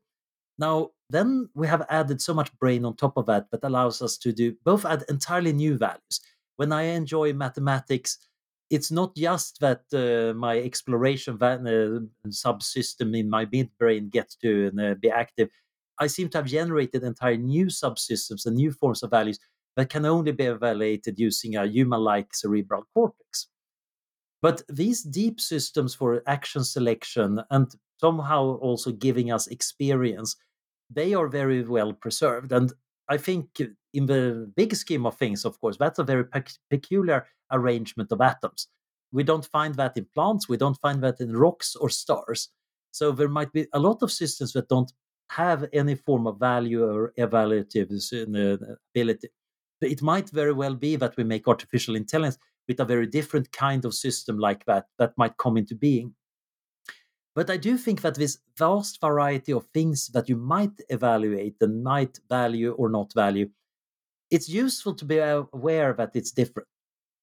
Now, 0.58 0.90
then 1.08 1.48
we 1.54 1.66
have 1.66 1.84
added 1.88 2.20
so 2.20 2.32
much 2.32 2.56
brain 2.58 2.84
on 2.84 2.94
top 2.94 3.16
of 3.16 3.26
that 3.26 3.50
that 3.50 3.64
allows 3.64 4.02
us 4.02 4.16
to 4.18 4.32
do 4.32 4.54
both 4.64 4.84
add 4.84 5.04
entirely 5.08 5.52
new 5.52 5.76
values. 5.76 6.20
When 6.56 6.72
I 6.72 6.82
enjoy 6.82 7.32
mathematics, 7.32 8.18
it's 8.70 8.90
not 8.90 9.16
just 9.16 9.58
that 9.60 9.82
uh, 9.92 10.32
my 10.38 10.58
exploration 10.58 11.36
va- 11.36 11.60
uh, 11.60 12.28
subsystem 12.28 13.18
in 13.18 13.28
my 13.28 13.44
midbrain 13.46 14.10
gets 14.10 14.36
to 14.36 14.70
uh, 14.80 14.94
be 14.94 15.10
active. 15.10 15.48
I 15.98 16.06
seem 16.06 16.28
to 16.30 16.38
have 16.38 16.46
generated 16.46 17.02
entire 17.02 17.36
new 17.36 17.66
subsystems 17.66 18.46
and 18.46 18.56
new 18.56 18.72
forms 18.72 19.02
of 19.02 19.10
values 19.10 19.38
that 19.76 19.90
can 19.90 20.06
only 20.06 20.32
be 20.32 20.44
evaluated 20.44 21.18
using 21.18 21.56
a 21.56 21.66
human 21.66 22.00
like 22.00 22.34
cerebral 22.34 22.84
cortex. 22.94 23.48
But 24.42 24.62
these 24.68 25.02
deep 25.02 25.40
systems 25.40 25.94
for 25.94 26.22
action 26.26 26.64
selection 26.64 27.42
and 27.50 27.70
somehow 28.00 28.56
also 28.56 28.92
giving 28.92 29.30
us 29.30 29.48
experience, 29.48 30.36
they 30.88 31.12
are 31.12 31.28
very 31.28 31.62
well 31.62 31.92
preserved. 31.92 32.52
And 32.52 32.72
I 33.08 33.18
think, 33.18 33.60
in 33.92 34.06
the 34.06 34.50
big 34.56 34.74
scheme 34.74 35.06
of 35.06 35.16
things, 35.16 35.44
of 35.44 35.60
course, 35.60 35.76
that's 35.76 35.98
a 35.98 36.04
very 36.04 36.24
pe- 36.24 36.42
peculiar 36.70 37.26
arrangement 37.50 38.12
of 38.12 38.20
atoms. 38.20 38.68
We 39.12 39.24
don't 39.24 39.46
find 39.46 39.74
that 39.74 39.96
in 39.96 40.06
plants, 40.14 40.48
we 40.48 40.56
don't 40.56 40.80
find 40.80 41.02
that 41.02 41.20
in 41.20 41.36
rocks 41.36 41.74
or 41.74 41.90
stars. 41.90 42.48
So 42.92 43.12
there 43.12 43.28
might 43.28 43.52
be 43.52 43.66
a 43.72 43.78
lot 43.78 44.02
of 44.02 44.12
systems 44.12 44.52
that 44.52 44.68
don't 44.68 44.92
have 45.30 45.68
any 45.72 45.94
form 45.94 46.26
of 46.26 46.38
value 46.38 46.84
or 46.84 47.12
evaluative 47.18 47.90
uh, 48.12 48.74
ability 48.94 49.28
it 49.82 50.02
might 50.02 50.30
very 50.30 50.52
well 50.52 50.74
be 50.74 50.96
that 50.96 51.16
we 51.16 51.24
make 51.24 51.48
artificial 51.48 51.96
intelligence 51.96 52.38
with 52.68 52.80
a 52.80 52.84
very 52.84 53.06
different 53.06 53.50
kind 53.52 53.84
of 53.84 53.94
system 53.94 54.38
like 54.38 54.64
that 54.66 54.86
that 54.98 55.16
might 55.16 55.36
come 55.38 55.56
into 55.56 55.74
being. 55.74 56.14
But 57.34 57.48
I 57.48 57.56
do 57.56 57.78
think 57.78 58.02
that 58.02 58.16
this 58.16 58.38
vast 58.58 59.00
variety 59.00 59.52
of 59.52 59.66
things 59.72 60.08
that 60.08 60.28
you 60.28 60.36
might 60.36 60.80
evaluate 60.88 61.56
and 61.60 61.82
might 61.82 62.18
value 62.28 62.72
or 62.72 62.90
not 62.90 63.12
value, 63.14 63.48
it's 64.30 64.48
useful 64.48 64.94
to 64.94 65.04
be 65.04 65.18
aware 65.18 65.92
that 65.94 66.10
it's 66.14 66.32
different. 66.32 66.68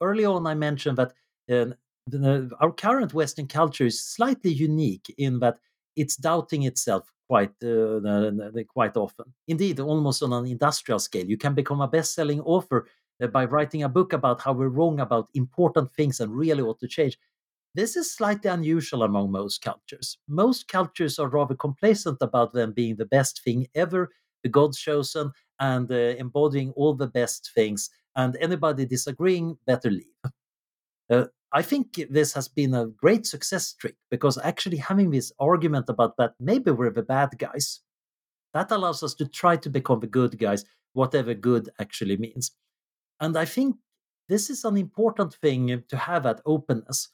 Early 0.02 0.26
on, 0.26 0.46
I 0.46 0.54
mentioned 0.54 0.98
that 0.98 1.13
uh, 1.50 1.74
the, 2.08 2.50
our 2.60 2.72
current 2.72 3.13
Western 3.13 3.48
culture 3.48 3.86
is 3.86 4.04
slightly 4.04 4.52
unique 4.52 5.13
in 5.17 5.39
that 5.39 5.58
it's 5.96 6.15
doubting 6.15 6.63
itself 6.63 7.12
quite 7.28 7.52
uh, 7.63 8.00
quite 8.67 8.96
often. 8.96 9.34
Indeed, 9.48 9.80
almost 9.80 10.24
on 10.24 10.34
an 10.34 10.46
industrial 10.46 11.00
scale, 11.00 11.26
you 11.26 11.38
can 11.38 11.54
become 11.54 11.82
a 11.82 11.88
best-selling 11.88 12.41
author 12.41 12.88
uh, 13.22 13.28
by 13.28 13.46
writing 13.46 13.84
a 13.84 13.89
book 13.89 14.13
about 14.13 14.41
how 14.41 14.54
we're 14.54 14.70
wrong 14.70 15.00
about 15.00 15.30
important 15.34 15.91
things 15.93 16.20
and 16.20 16.32
really 16.32 16.62
ought 16.62 16.80
to 16.80 16.88
change. 16.88 17.17
This 17.76 17.96
is 17.96 18.13
slightly 18.13 18.50
unusual 18.50 19.04
among 19.04 19.32
most 19.32 19.62
cultures. 19.62 20.17
Most 20.28 20.67
cultures 20.67 21.20
are 21.20 21.28
rather 21.28 21.56
complacent 21.56 22.17
about 22.22 22.54
them 22.54 22.74
being 22.74 22.96
the 22.96 23.06
best 23.06 23.43
thing 23.43 23.67
ever, 23.76 24.10
the 24.43 24.50
God's 24.50 24.80
chosen, 24.80 25.32
and 25.60 25.91
uh, 25.91 25.96
embodying 25.96 26.72
all 26.72 26.93
the 26.93 27.08
best 27.08 27.52
things. 27.54 27.89
And 28.15 28.36
anybody 28.41 28.86
disagreeing, 28.86 29.58
better 29.65 29.91
leave. 29.91 30.32
Uh, 31.10 31.26
I 31.54 31.62
think 31.62 32.04
this 32.10 32.34
has 32.34 32.48
been 32.48 32.74
a 32.74 32.88
great 32.88 33.26
success 33.26 33.74
trick 33.74 33.96
because 34.12 34.38
actually 34.43 34.78
having 34.78 35.10
this 35.10 35.32
argument 35.39 35.88
about 35.88 36.17
that 36.17 36.34
maybe 36.39 36.72
we're 36.72 36.91
the 36.91 37.04
bad 37.04 37.38
guys, 37.38 37.80
that 38.54 38.72
allows 38.72 39.04
us 39.04 39.13
to 39.15 39.28
try 39.28 39.56
to 39.56 39.70
become 39.70 40.02
the 40.02 40.08
good 40.08 40.38
guys, 40.38 40.65
whatever 40.93 41.34
good 41.34 41.70
actually 41.80 42.17
means. 42.17 42.52
And 43.22 43.38
I 43.38 43.46
think 43.46 43.78
this 44.28 44.50
is 44.50 44.65
an 44.65 44.78
important 44.78 45.36
thing 45.36 45.84
to 45.88 45.98
have 45.98 46.24
that 46.24 46.41
openness. 46.46 47.10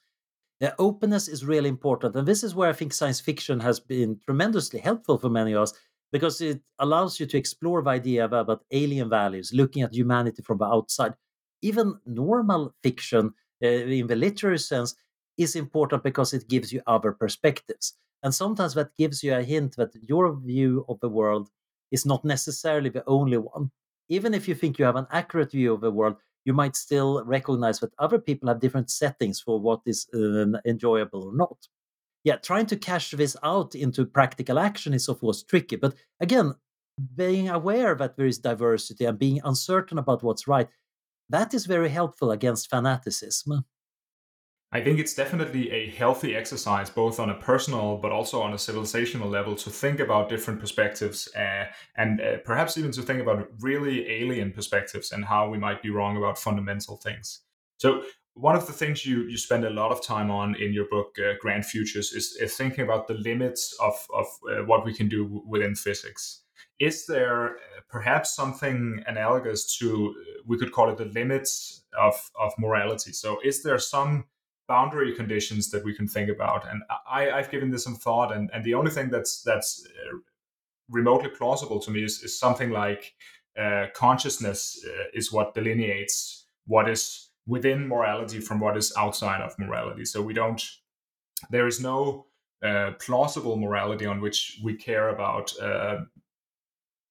The 0.60 0.74
openness 0.80 1.28
is 1.28 1.46
really 1.46 1.70
important. 1.70 2.16
And 2.16 2.28
this 2.28 2.44
is 2.44 2.56
where 2.56 2.70
I 2.70 2.74
think 2.74 2.94
science 2.94 3.20
fiction 3.20 3.60
has 3.60 3.80
been 3.80 4.20
tremendously 4.26 4.80
helpful 4.80 5.18
for 5.18 5.30
many 5.30 5.54
of 5.54 5.62
us 5.62 5.74
because 6.14 6.42
it 6.42 6.62
allows 6.80 7.20
you 7.20 7.28
to 7.28 7.38
explore 7.38 7.84
the 7.84 7.92
idea 7.92 8.26
about 8.26 8.66
alien 8.72 9.10
values, 9.10 9.54
looking 9.54 9.84
at 9.84 9.94
humanity 9.94 10.44
from 10.44 10.60
the 10.60 10.66
outside. 10.66 11.16
Even 11.64 12.00
normal 12.06 12.76
fiction 12.84 13.34
uh, 13.64 13.68
in 13.68 14.08
the 14.08 14.16
literary 14.16 14.60
sense 14.60 14.96
is 15.38 15.56
important 15.58 16.04
because 16.04 16.34
it 16.34 16.48
gives 16.48 16.72
you 16.72 16.82
other 16.88 17.12
perspectives. 17.12 17.96
And 18.24 18.34
sometimes 18.34 18.76
that 18.76 18.96
gives 18.98 19.24
you 19.24 19.34
a 19.36 19.44
hint 19.44 19.76
that 19.78 19.92
your 20.08 20.36
view 20.40 20.86
of 20.90 21.00
the 21.02 21.10
world 21.10 21.50
is 21.92 22.06
not 22.06 22.24
necessarily 22.26 22.90
the 22.90 23.04
only 23.08 23.38
one. 23.38 23.72
Even 24.10 24.34
if 24.34 24.48
you 24.48 24.56
think 24.56 24.80
you 24.80 24.86
have 24.86 24.96
an 24.96 25.08
accurate 25.12 25.52
view 25.52 25.74
of 25.74 25.82
the 25.82 25.92
world, 25.92 26.18
you 26.46 26.54
might 26.54 26.76
still 26.76 27.24
recognize 27.26 27.80
that 27.80 27.94
other 28.00 28.20
people 28.20 28.50
have 28.50 28.60
different 28.60 28.90
settings 28.92 29.40
for 29.42 29.60
what 29.60 29.82
is 29.86 30.08
uh, 30.14 30.60
enjoyable 30.66 31.24
or 31.24 31.36
not. 31.36 31.58
Yeah, 32.24 32.38
trying 32.38 32.68
to 32.68 32.78
cash 32.78 33.12
this 33.12 33.36
out 33.44 33.76
into 33.76 34.06
practical 34.06 34.58
action 34.58 34.94
is, 34.94 35.10
of 35.10 35.20
course, 35.20 35.44
tricky. 35.44 35.76
But 35.76 35.96
again, 36.20 36.54
being 37.16 37.50
aware 37.50 37.96
that 37.96 38.16
there 38.16 38.28
is 38.28 38.40
diversity 38.40 39.06
and 39.06 39.20
being 39.20 39.42
uncertain 39.44 39.98
about 39.98 40.24
what's 40.24 40.48
right 40.48 40.70
that 41.30 41.54
is 41.54 41.66
very 41.66 41.90
helpful 41.90 42.32
against 42.32 42.70
fanaticism. 42.70 43.66
I 44.72 44.82
think 44.82 45.00
it's 45.00 45.14
definitely 45.14 45.72
a 45.72 45.90
healthy 45.92 46.36
exercise, 46.36 46.90
both 46.90 47.20
on 47.20 47.30
a 47.30 47.36
personal 47.36 47.98
but 47.98 48.12
also 48.12 48.42
on 48.42 48.54
a 48.54 48.58
civilizational 48.58 49.30
level, 49.30 49.56
to 49.56 49.70
think 49.70 50.00
about 50.00 50.30
different 50.30 50.60
perspectives 50.60 51.28
uh, 51.36 51.66
and 51.96 52.20
uh, 52.22 52.38
perhaps 52.44 52.78
even 52.78 52.92
to 52.92 53.04
think 53.04 53.22
about 53.22 53.50
really 53.60 54.10
alien 54.10 54.52
perspectives 54.52 55.12
and 55.12 55.26
how 55.26 55.48
we 55.48 55.60
might 55.60 55.84
be 55.84 55.92
wrong 55.92 56.18
about 56.18 56.40
fundamental 56.40 56.98
things. 56.98 57.42
So, 57.78 58.04
one 58.36 58.56
of 58.56 58.66
the 58.66 58.74
things 58.74 59.06
you, 59.06 59.24
you 59.24 59.38
spend 59.38 59.64
a 59.66 59.70
lot 59.70 59.92
of 59.92 60.04
time 60.04 60.32
on 60.32 60.56
in 60.56 60.74
your 60.74 60.86
book, 60.90 61.16
uh, 61.20 61.34
Grand 61.40 61.66
Futures, 61.66 62.14
is, 62.14 62.38
is, 62.42 62.56
thinking 62.56 62.84
about 62.84 63.08
the 63.08 63.14
limits 63.14 63.76
of, 63.80 63.94
of 64.14 64.26
uh, 64.50 64.66
what 64.66 64.86
we 64.86 64.94
can 64.94 65.08
do 65.08 65.44
within 65.48 65.76
physics. 65.76 66.42
Is 66.80 67.06
there 67.06 67.50
uh, 67.50 67.82
perhaps 67.90 68.36
something 68.36 69.04
analogous 69.06 69.78
to, 69.78 70.16
uh, 70.18 70.42
we 70.48 70.58
could 70.58 70.72
call 70.72 70.90
it 70.90 70.98
the 70.98 71.06
limits 71.06 71.84
of, 72.00 72.32
of 72.40 72.52
morality? 72.58 73.12
So, 73.12 73.40
is 73.44 73.62
there 73.62 73.78
some 73.78 74.26
boundary 74.68 75.14
conditions 75.14 75.70
that 75.72 75.84
we 75.84 75.94
can 75.94 76.08
think 76.08 76.30
about. 76.30 76.70
And 76.70 76.84
I, 77.10 77.32
I've 77.32 77.52
given 77.52 77.70
this 77.70 77.84
some 77.84 77.96
thought, 77.96 78.36
and, 78.36 78.50
and 78.54 78.64
the 78.64 78.74
only 78.74 78.92
thing 78.92 79.10
that's 79.10 79.42
that's 79.42 79.86
uh, 79.86 80.18
remotely 80.90 81.30
plausible 81.30 81.80
to 81.82 81.92
me 81.92 82.04
is, 82.04 82.24
is 82.24 82.40
something 82.40 82.72
like 82.72 83.14
uh, 83.58 83.88
consciousness 83.94 84.84
uh, 84.88 85.06
is 85.14 85.32
what 85.32 85.54
delineates 85.54 86.48
what 86.66 86.90
is 86.90 87.23
within 87.46 87.88
morality 87.88 88.40
from 88.40 88.60
what 88.60 88.78
is 88.78 88.94
outside 88.98 89.42
of 89.42 89.58
morality. 89.60 90.06
So 90.06 90.22
we 90.22 90.34
don't. 90.34 90.62
There 91.50 91.68
is 91.68 91.82
no 91.82 92.28
uh, 92.64 92.92
plausible 93.00 93.58
morality 93.58 94.06
on 94.06 94.22
which 94.22 94.60
we 94.64 94.76
care 94.76 95.10
about. 95.10 95.54
Uh, 95.60 96.02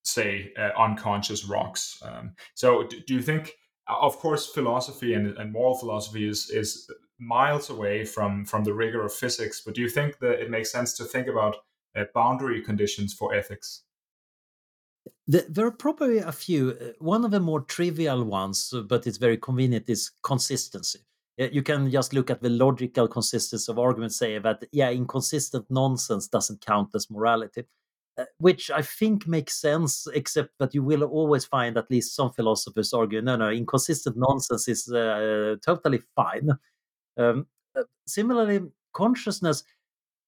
say 0.05 0.53
uh, 0.59 0.71
unconscious 0.77 1.45
rocks. 1.45 2.03
Um, 2.03 2.35
so, 2.55 2.83
do, 2.88 2.99
do 3.07 3.14
you 3.14 3.23
think 3.23 3.53
of 3.88 4.18
course 4.18 4.47
philosophy 4.47 5.14
and, 5.14 5.37
and 5.38 5.53
moral 5.53 5.75
philosophy 5.75 6.29
is 6.29 6.51
is 6.51 6.90
miles 7.18 7.71
away 7.71 8.05
from 8.05 8.45
from 8.45 8.64
the 8.64 8.75
rigor 8.75 9.05
of 9.05 9.12
physics. 9.12 9.62
But 9.64 9.75
do 9.75 9.81
you 9.81 9.88
think 9.88 10.18
that 10.18 10.40
it 10.40 10.51
makes 10.51 10.73
sense 10.73 10.95
to 10.95 11.05
think 11.05 11.29
about 11.29 11.57
uh, 11.97 12.05
boundary 12.14 12.61
conditions 12.62 13.14
for 13.14 13.35
ethics? 13.35 13.83
There 15.27 15.67
are 15.67 15.73
probably 15.73 16.19
a 16.19 16.33
few. 16.33 16.77
Uh, 16.81 16.93
one 16.99 17.25
of 17.25 17.31
the 17.31 17.41
more 17.41 17.62
trivial 17.62 18.25
ones, 18.25 18.73
uh, 18.75 18.83
but 18.83 19.07
it's 19.07 19.19
very 19.19 19.37
convenient, 19.37 19.88
is 19.88 20.11
consistency. 20.23 21.01
You 21.38 21.62
can 21.62 21.91
just 21.91 22.12
look 22.12 22.31
at 22.31 22.43
the 22.43 22.51
logical 22.51 23.09
consistency 23.09 23.73
of 23.73 23.79
arguments, 23.79 24.17
say 24.19 24.38
that, 24.38 24.65
yeah, 24.71 24.91
inconsistent 24.91 25.65
nonsense 25.71 26.29
doesn't 26.29 26.65
count 26.65 26.91
as 26.95 27.11
morality, 27.11 27.65
uh, 28.19 28.25
which 28.38 28.71
I 28.71 28.83
think 28.83 29.27
makes 29.27 29.59
sense, 29.59 30.07
except 30.12 30.51
that 30.59 30.75
you 30.75 30.83
will 30.83 31.05
always 31.05 31.47
find 31.47 31.79
at 31.79 31.91
least 31.91 32.15
some 32.15 32.33
philosophers 32.33 32.93
argue, 32.93 33.23
no, 33.23 33.37
no, 33.37 33.49
inconsistent 33.49 34.17
nonsense 34.17 34.69
is 34.69 34.93
uh, 34.93 35.57
totally 35.65 36.01
fine. 36.15 36.51
Um, 37.17 37.47
similarly, 38.07 38.61
consciousness, 38.93 39.65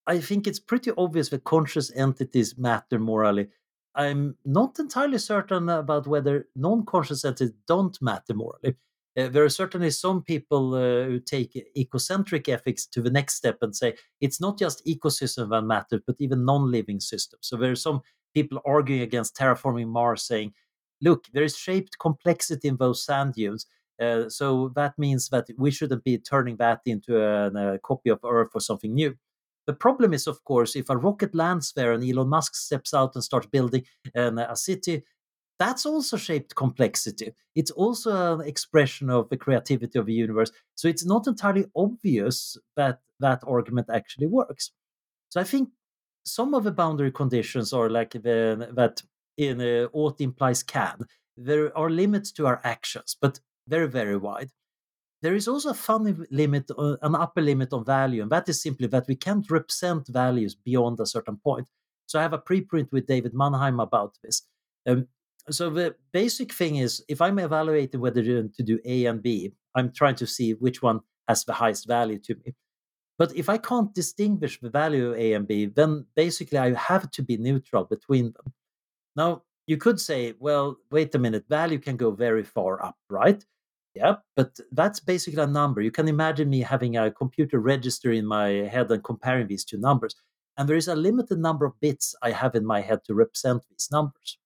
I 0.07 0.19
think 0.21 0.47
it's 0.47 0.61
pretty 0.61 0.91
obvious 0.97 1.29
that 1.29 1.45
conscious 1.45 1.93
entities 1.95 2.57
matter 2.57 2.99
morally. 2.99 3.49
I'm 3.95 4.37
not 4.45 4.79
entirely 4.79 5.19
certain 5.19 5.69
about 5.69 6.07
whether 6.07 6.49
non 6.57 6.85
conscious 6.85 7.25
entities 7.25 7.55
don't 7.67 8.01
matter 8.03 8.35
morally. 8.35 8.77
Uh, 9.17 9.29
there 9.29 9.45
are 9.45 9.49
certainly 9.51 9.91
some 9.91 10.23
people 10.23 10.75
uh, 10.75 11.05
who 11.05 11.21
take 11.21 11.65
ecocentric 11.77 12.49
ethics 12.49 12.85
to 12.87 13.01
the 13.01 13.11
next 13.11 13.35
step 13.37 13.59
and 13.63 13.75
say 13.75 13.95
it's 14.21 14.41
not 14.41 14.59
just 14.59 14.85
ecosystem 14.87 15.51
that 15.51 15.63
matters, 15.63 16.01
but 16.07 16.17
even 16.19 16.45
non 16.45 16.71
living 16.71 17.01
systems. 17.01 17.47
So 17.47 17.57
there 17.57 17.71
are 17.71 17.77
some 17.77 18.01
people 18.35 18.61
arguing 18.67 19.03
against 19.03 19.37
terraforming 19.37 19.89
Mars, 19.89 20.23
saying, 20.23 20.53
look, 21.01 21.27
there 21.33 21.45
is 21.45 21.57
shaped 21.57 21.99
complexity 21.99 22.69
in 22.69 22.77
those 22.77 23.05
sand 23.05 23.35
dunes. 23.35 23.67
Uh, 24.01 24.29
so 24.29 24.73
that 24.75 24.99
means 24.99 25.29
that 25.29 25.47
we 25.57 25.71
shouldn't 25.71 26.03
be 26.03 26.19
turning 26.19 26.57
that 26.57 26.81
into 26.85 27.17
a, 27.23 27.75
a, 27.75 27.79
copy 27.79 28.11
of 28.11 28.19
Earth 28.25 28.51
or 28.53 28.61
something 28.61 28.93
new. 28.93 29.15
The 29.66 29.74
problem 29.74 30.12
is, 30.12 30.27
of 30.27 30.42
course, 30.44 30.77
if 30.77 30.90
a 30.90 30.96
rocket 30.96 31.35
lands 31.35 31.72
there 31.72 31.92
and 31.92 32.05
Elon 32.05 32.29
Musk 32.29 32.55
steps 32.55 32.92
out 32.92 33.14
and 33.14 33.24
starts 33.24 33.46
building 33.46 33.85
an, 34.14 34.38
a 34.38 34.57
city, 34.57 35.05
that's 35.59 35.87
also 35.87 36.16
shaped 36.16 36.55
complexity. 36.55 37.33
It's 37.55 37.70
also 37.70 38.35
an 38.40 38.46
expression 38.46 39.09
of 39.09 39.29
the 39.29 39.37
creativity 39.37 39.98
of 39.98 40.07
the 40.07 40.12
universe. 40.12 40.50
So 40.74 40.88
it's 40.88 41.05
not 41.05 41.27
entirely 41.27 41.66
obvious 41.77 42.57
that 42.77 43.00
that 43.20 43.42
argument 43.46 43.88
actually 43.92 44.27
works. 44.27 44.72
So 45.29 45.40
I 45.40 45.44
think 45.44 45.70
some 46.24 46.55
of 46.55 46.64
the 46.64 46.72
boundary 46.72 47.12
conditions 47.12 47.72
are 47.72 47.88
like 47.88 48.11
the, 48.11 48.70
that 48.74 49.03
in 49.37 49.61
uh, 49.61 49.88
ought 49.92 50.20
implies 50.20 50.62
can. 50.62 51.07
There 51.37 51.77
are 51.77 51.90
limits 51.90 52.33
to 52.33 52.46
our 52.46 52.61
actions, 52.64 53.16
but 53.20 53.40
very, 53.68 53.88
very 53.88 54.16
wide. 54.16 54.50
There 55.25 55.35
is 55.35 55.49
also 55.49 55.71
a 55.71 55.75
funny 55.75 56.15
limit, 56.31 56.71
uh, 56.77 56.97
an 57.01 57.15
upper 57.15 57.41
limit 57.41 57.73
on 57.73 57.83
value, 57.83 58.21
and 58.21 58.31
that 58.31 58.47
is 58.51 58.61
simply 58.61 58.89
that 58.89 59.07
we 59.09 59.17
can't 59.17 59.51
represent 59.51 60.07
values 60.09 60.55
beyond 60.55 61.01
a 61.01 61.07
certain 61.07 61.39
point. 61.39 61.67
So 62.05 62.19
I 62.19 62.23
have 62.23 62.35
a 62.35 62.39
preprint 62.39 62.93
with 62.93 63.07
David 63.07 63.33
Manheim 63.33 63.81
about 63.81 64.19
this. 64.23 64.43
Um, 64.87 65.09
so 65.49 65.71
the 65.71 65.95
basic 66.13 66.53
thing 66.53 66.77
is, 66.77 67.03
if 67.09 67.23
I'm 67.23 67.39
evaluating 67.39 68.03
whether 68.03 68.23
to 68.23 68.63
do 68.63 68.79
A 68.85 69.07
and 69.07 69.23
B, 69.23 69.55
I'm 69.75 69.93
trying 69.93 70.17
to 70.17 70.27
see 70.27 70.53
which 70.53 70.83
one 70.83 71.01
has 71.27 71.43
the 71.47 71.55
highest 71.55 71.89
value 71.89 72.19
to 72.19 72.35
me. 72.45 72.55
But 73.17 73.35
if 73.35 73.49
I 73.49 73.57
can't 73.57 73.95
distinguish 73.95 74.61
the 74.61 74.69
value 74.69 75.13
of 75.13 75.19
A 75.19 75.33
and 75.33 75.49
B, 75.49 75.65
then 75.65 76.05
basically 76.15 76.59
I 76.59 76.75
have 76.75 77.11
to 77.13 77.23
be 77.23 77.39
neutral 77.39 77.85
between 77.85 78.35
them. 78.37 78.53
Now, 79.17 79.45
you 79.67 79.79
could 79.79 79.99
say, 80.01 80.35
well, 80.39 80.77
wait 80.91 81.15
a 81.15 81.19
minute, 81.19 81.47
value 81.49 81.79
can 81.79 81.97
go 81.97 82.11
very 82.11 82.45
far 82.45 82.85
up, 82.85 82.99
right? 83.09 83.43
Yeah, 83.95 84.17
but 84.35 84.59
that's 84.73 84.99
basically 84.99 85.43
a 85.43 85.47
number. 85.47 85.81
You 85.81 85.93
can 85.93 86.09
imagine 86.09 86.51
me 86.51 86.63
having 86.63 86.97
a 86.97 87.13
computer 87.13 87.61
register 87.61 88.11
in 88.11 88.27
my 88.27 88.49
head 88.49 88.91
and 88.91 89.05
comparing 89.05 89.47
these 89.47 89.65
two 89.65 89.79
numbers. 89.79 90.17
And 90.57 90.69
there 90.69 90.77
is 90.77 90.89
a 90.89 90.97
limited 90.97 91.39
number 91.39 91.65
of 91.65 91.79
bits 91.81 92.15
I 92.23 92.33
have 92.33 92.55
in 92.57 92.67
my 92.67 92.81
head 92.81 93.05
to 93.05 93.15
represent 93.15 93.63
these 93.71 93.89
numbers. 93.93 94.39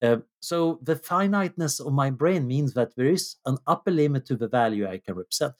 Uh, 0.00 0.18
so 0.40 0.78
the 0.82 0.96
finiteness 0.96 1.80
of 1.80 1.92
my 1.92 2.10
brain 2.10 2.46
means 2.46 2.74
that 2.74 2.94
there 2.96 3.06
is 3.06 3.36
an 3.44 3.58
upper 3.66 3.90
limit 3.90 4.24
to 4.26 4.36
the 4.36 4.48
value 4.48 4.86
I 4.86 4.98
can 4.98 5.16
represent. 5.16 5.54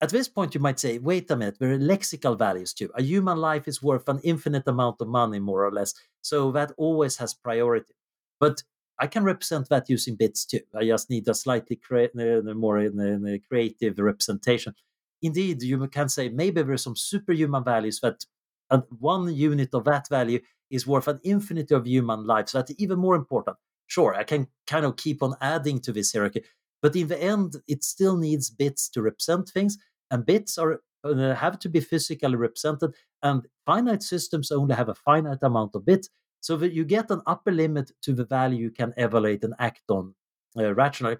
At 0.00 0.10
this 0.10 0.28
point, 0.28 0.54
you 0.54 0.60
might 0.60 0.78
say, 0.78 0.98
wait 0.98 1.30
a 1.30 1.36
minute, 1.36 1.58
there 1.58 1.72
are 1.72 1.78
lexical 1.78 2.38
values 2.38 2.74
too. 2.74 2.90
A 2.94 3.02
human 3.02 3.38
life 3.38 3.66
is 3.66 3.82
worth 3.82 4.08
an 4.08 4.20
infinite 4.22 4.68
amount 4.68 4.96
of 5.00 5.08
money, 5.08 5.40
more 5.40 5.64
or 5.64 5.72
less. 5.72 5.94
So 6.20 6.52
that 6.52 6.72
always 6.76 7.16
has 7.16 7.34
priority. 7.34 7.94
But 8.38 8.62
I 8.98 9.06
can 9.06 9.24
represent 9.24 9.68
that 9.68 9.88
using 9.90 10.16
bits 10.16 10.44
too. 10.44 10.60
I 10.74 10.84
just 10.86 11.10
need 11.10 11.28
a 11.28 11.34
slightly 11.34 11.76
crea- 11.76 12.10
uh, 12.18 12.54
more 12.54 12.78
in 12.78 13.40
creative 13.48 13.98
representation. 13.98 14.74
Indeed, 15.22 15.62
you 15.62 15.86
can 15.88 16.08
say 16.08 16.28
maybe 16.28 16.62
there 16.62 16.72
are 16.72 16.78
some 16.78 16.96
superhuman 16.96 17.64
values 17.64 18.00
that 18.00 18.24
and 18.70 18.82
one 18.98 19.32
unit 19.34 19.70
of 19.74 19.84
that 19.84 20.08
value 20.08 20.40
is 20.70 20.86
worth 20.86 21.06
an 21.08 21.20
infinity 21.22 21.74
of 21.74 21.86
human 21.86 22.26
lives. 22.26 22.52
That's 22.52 22.72
even 22.78 22.98
more 22.98 23.14
important. 23.14 23.56
Sure, 23.86 24.14
I 24.14 24.24
can 24.24 24.48
kind 24.66 24.84
of 24.84 24.96
keep 24.96 25.22
on 25.22 25.34
adding 25.40 25.78
to 25.80 25.92
this 25.92 26.12
hierarchy, 26.12 26.42
but 26.82 26.96
in 26.96 27.06
the 27.06 27.22
end, 27.22 27.54
it 27.68 27.84
still 27.84 28.16
needs 28.16 28.50
bits 28.50 28.88
to 28.90 29.02
represent 29.02 29.48
things, 29.48 29.78
and 30.10 30.26
bits 30.26 30.58
are 30.58 30.80
uh, 31.04 31.34
have 31.34 31.58
to 31.60 31.68
be 31.68 31.80
physically 31.80 32.34
represented. 32.34 32.94
And 33.22 33.46
finite 33.64 34.02
systems 34.02 34.50
only 34.50 34.74
have 34.74 34.88
a 34.88 34.94
finite 34.94 35.42
amount 35.42 35.76
of 35.76 35.84
bits, 35.86 36.08
so 36.40 36.56
that 36.56 36.72
you 36.72 36.84
get 36.84 37.10
an 37.10 37.22
upper 37.26 37.52
limit 37.52 37.90
to 38.02 38.12
the 38.12 38.24
value 38.24 38.58
you 38.58 38.70
can 38.70 38.92
evaluate 38.96 39.44
and 39.44 39.54
act 39.58 39.82
on 39.88 40.14
uh, 40.56 40.74
rationally. 40.74 41.16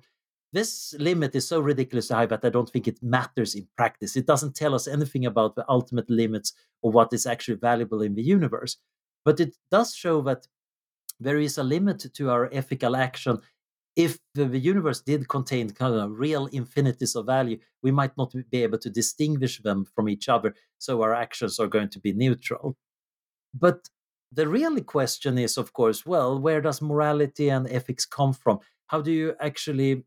This 0.53 0.95
limit 0.99 1.35
is 1.35 1.47
so 1.47 1.61
ridiculously 1.61 2.15
high 2.15 2.27
that 2.27 2.45
I 2.45 2.49
don't 2.49 2.71
think 2.71 2.89
it 2.89 3.03
matters 3.03 3.55
in 3.55 3.67
practice. 3.77 4.17
It 4.17 4.27
doesn't 4.27 4.55
tell 4.55 4.75
us 4.75 4.87
anything 4.87 5.27
about 5.27 5.55
the 5.55 5.65
ultimate 5.69 6.09
limits 6.09 6.53
of 6.85 6.95
what 6.95 7.13
is 7.13 7.27
actually 7.27 7.57
valuable 7.57 8.03
in 8.03 8.15
the 8.15 8.23
universe. 8.23 8.77
But 9.25 9.41
it 9.41 9.57
does 9.71 9.95
show 9.95 10.23
that 10.23 10.47
there 11.19 11.39
is 11.39 11.59
a 11.59 11.65
limit 11.65 12.07
to 12.15 12.31
our 12.31 12.49
ethical 12.53 12.97
action. 12.97 13.39
If 13.97 14.19
the, 14.35 14.45
the 14.45 14.59
universe 14.59 15.01
did 15.01 15.29
contain 15.29 15.71
kind 15.71 15.95
of 15.95 16.19
real 16.19 16.47
infinities 16.47 17.17
of 17.17 17.27
value, 17.27 17.59
we 17.83 17.91
might 17.91 18.17
not 18.17 18.33
be 18.51 18.63
able 18.63 18.79
to 18.79 18.91
distinguish 18.91 19.61
them 19.61 19.87
from 19.95 20.09
each 20.09 20.29
other. 20.29 20.55
So 20.79 21.03
our 21.03 21.15
actions 21.15 21.59
are 21.59 21.67
going 21.67 21.89
to 21.91 21.99
be 21.99 22.13
neutral. 22.13 22.77
But 23.53 23.89
the 24.33 24.49
real 24.49 24.81
question 24.83 25.39
is, 25.39 25.57
of 25.57 25.73
course, 25.73 26.05
well, 26.05 26.39
where 26.39 26.61
does 26.61 26.83
morality 26.83 27.49
and 27.49 27.69
ethics 27.71 28.05
come 28.05 28.33
from? 28.33 28.59
How 28.89 29.01
do 29.01 29.13
you 29.13 29.35
actually, 29.41 30.05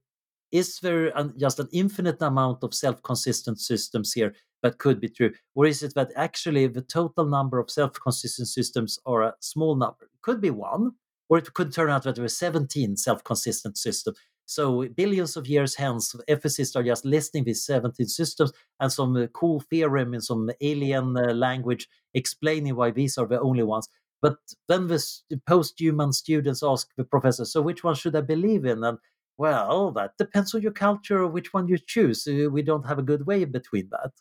is 0.51 0.79
there 0.79 1.17
an, 1.17 1.33
just 1.37 1.59
an 1.59 1.69
infinite 1.71 2.21
amount 2.21 2.63
of 2.63 2.73
self 2.73 3.01
consistent 3.03 3.59
systems 3.59 4.13
here 4.13 4.33
that 4.61 4.77
could 4.77 4.99
be 4.99 5.09
true? 5.09 5.33
Or 5.55 5.65
is 5.65 5.83
it 5.83 5.93
that 5.95 6.11
actually 6.15 6.67
the 6.67 6.81
total 6.81 7.25
number 7.25 7.59
of 7.59 7.69
self 7.69 7.93
consistent 7.93 8.47
systems 8.47 8.99
are 9.05 9.23
a 9.23 9.35
small 9.39 9.75
number? 9.75 10.05
It 10.13 10.21
could 10.21 10.41
be 10.41 10.51
one, 10.51 10.91
or 11.29 11.37
it 11.37 11.53
could 11.53 11.71
turn 11.71 11.89
out 11.89 12.03
that 12.03 12.15
there 12.15 12.25
are 12.25 12.29
17 12.29 12.97
self 12.97 13.23
consistent 13.23 13.77
systems. 13.77 14.17
So 14.49 14.87
billions 14.95 15.37
of 15.37 15.45
years 15.45 15.75
hence, 15.75 16.15
ethicists 16.27 16.75
are 16.75 16.81
just 16.81 17.05
listing 17.05 17.43
these 17.43 17.63
17 17.65 18.07
systems 18.07 18.51
and 18.79 18.91
some 18.91 19.15
uh, 19.15 19.27
cool 19.27 19.59
theorem 19.59 20.15
in 20.15 20.21
some 20.21 20.49
alien 20.59 21.15
uh, 21.15 21.35
language 21.35 21.87
explaining 22.15 22.75
why 22.75 22.89
these 22.89 23.19
are 23.19 23.27
the 23.27 23.39
only 23.39 23.61
ones. 23.61 23.87
But 24.21 24.37
then 24.67 24.87
the 24.87 25.01
post-human 25.47 26.11
students 26.13 26.61
ask 26.63 26.89
the 26.97 27.03
professor, 27.03 27.45
so 27.45 27.61
which 27.61 27.83
one 27.83 27.95
should 27.95 28.15
I 28.15 28.21
believe 28.21 28.65
in? 28.65 28.83
And 28.83 28.97
well, 29.37 29.91
that 29.93 30.17
depends 30.17 30.53
on 30.53 30.61
your 30.61 30.73
culture, 30.73 31.25
which 31.25 31.53
one 31.53 31.67
you 31.67 31.77
choose. 31.77 32.27
Uh, 32.27 32.49
we 32.49 32.61
don't 32.61 32.85
have 32.85 32.99
a 32.99 33.03
good 33.03 33.25
way 33.25 33.45
between 33.45 33.89
that. 33.91 34.11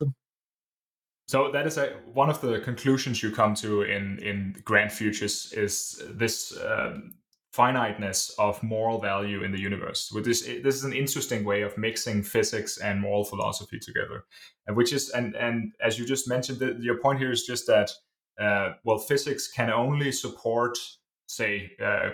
So 1.26 1.50
that 1.52 1.66
is 1.66 1.76
a, 1.76 1.96
one 2.14 2.30
of 2.30 2.40
the 2.40 2.61
conclusions 2.61 3.22
you 3.22 3.30
come 3.32 3.54
to 3.56 3.82
in 3.82 4.18
in 4.20 4.56
Grand 4.64 4.92
Futures 4.92 5.52
is 5.52 6.02
this 6.08 6.56
um, 6.64 7.14
finiteness 7.52 8.30
of 8.38 8.62
moral 8.62 9.00
value 9.00 9.42
in 9.42 9.52
the 9.52 9.61
universe. 9.61 10.11
With 10.14 10.24
this, 10.24 10.42
this 10.42 10.76
is 10.76 10.84
an 10.84 10.92
interesting 10.92 11.44
way 11.44 11.62
of 11.62 11.76
mixing 11.76 12.22
physics 12.22 12.78
and 12.78 13.00
moral 13.00 13.24
philosophy 13.24 13.78
together, 13.78 14.24
and 14.66 14.76
which 14.76 14.92
is 14.92 15.11
and 15.11 15.34
and 15.34 15.72
as 15.84 15.98
you 15.98 16.06
just 16.06 16.28
mentioned, 16.28 16.61
the, 16.61 16.78
your 16.80 16.98
point 16.98 17.18
here 17.18 17.32
is 17.32 17.44
just 17.44 17.66
that 17.66 17.90
uh, 18.38 18.74
well, 18.85 18.98
physics 18.98 19.48
can 19.48 19.70
only 19.70 20.12
support, 20.12 20.79
say, 21.27 21.72
uh, 21.83 22.11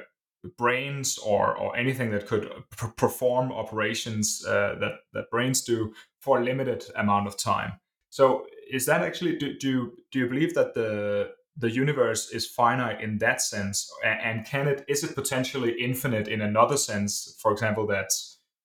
brains 0.58 1.18
or 1.18 1.56
or 1.56 1.76
anything 1.76 2.10
that 2.10 2.26
could 2.26 2.50
perform 2.96 3.50
operations 3.52 4.44
uh, 4.46 4.76
that 4.80 4.92
that 5.12 5.30
brains 5.30 5.62
do 5.62 5.92
for 6.20 6.40
a 6.40 6.44
limited 6.44 6.84
amount 6.96 7.26
of 7.26 7.36
time. 7.36 7.72
So, 8.10 8.46
is 8.70 8.86
that 8.86 9.02
actually 9.02 9.36
do 9.36 9.58
do, 9.58 9.92
do 10.10 10.18
you 10.18 10.28
believe 10.28 10.54
that 10.54 10.74
the 10.74 11.32
the 11.56 11.70
universe 11.70 12.30
is 12.30 12.46
finite 12.46 13.00
in 13.00 13.18
that 13.18 13.40
sense? 13.40 13.90
And 14.04 14.44
can 14.44 14.68
it 14.68 14.84
is 14.88 15.04
it 15.04 15.14
potentially 15.14 15.72
infinite 15.80 16.28
in 16.28 16.40
another 16.40 16.76
sense? 16.76 17.36
For 17.40 17.52
example 17.52 17.86
that 17.88 18.10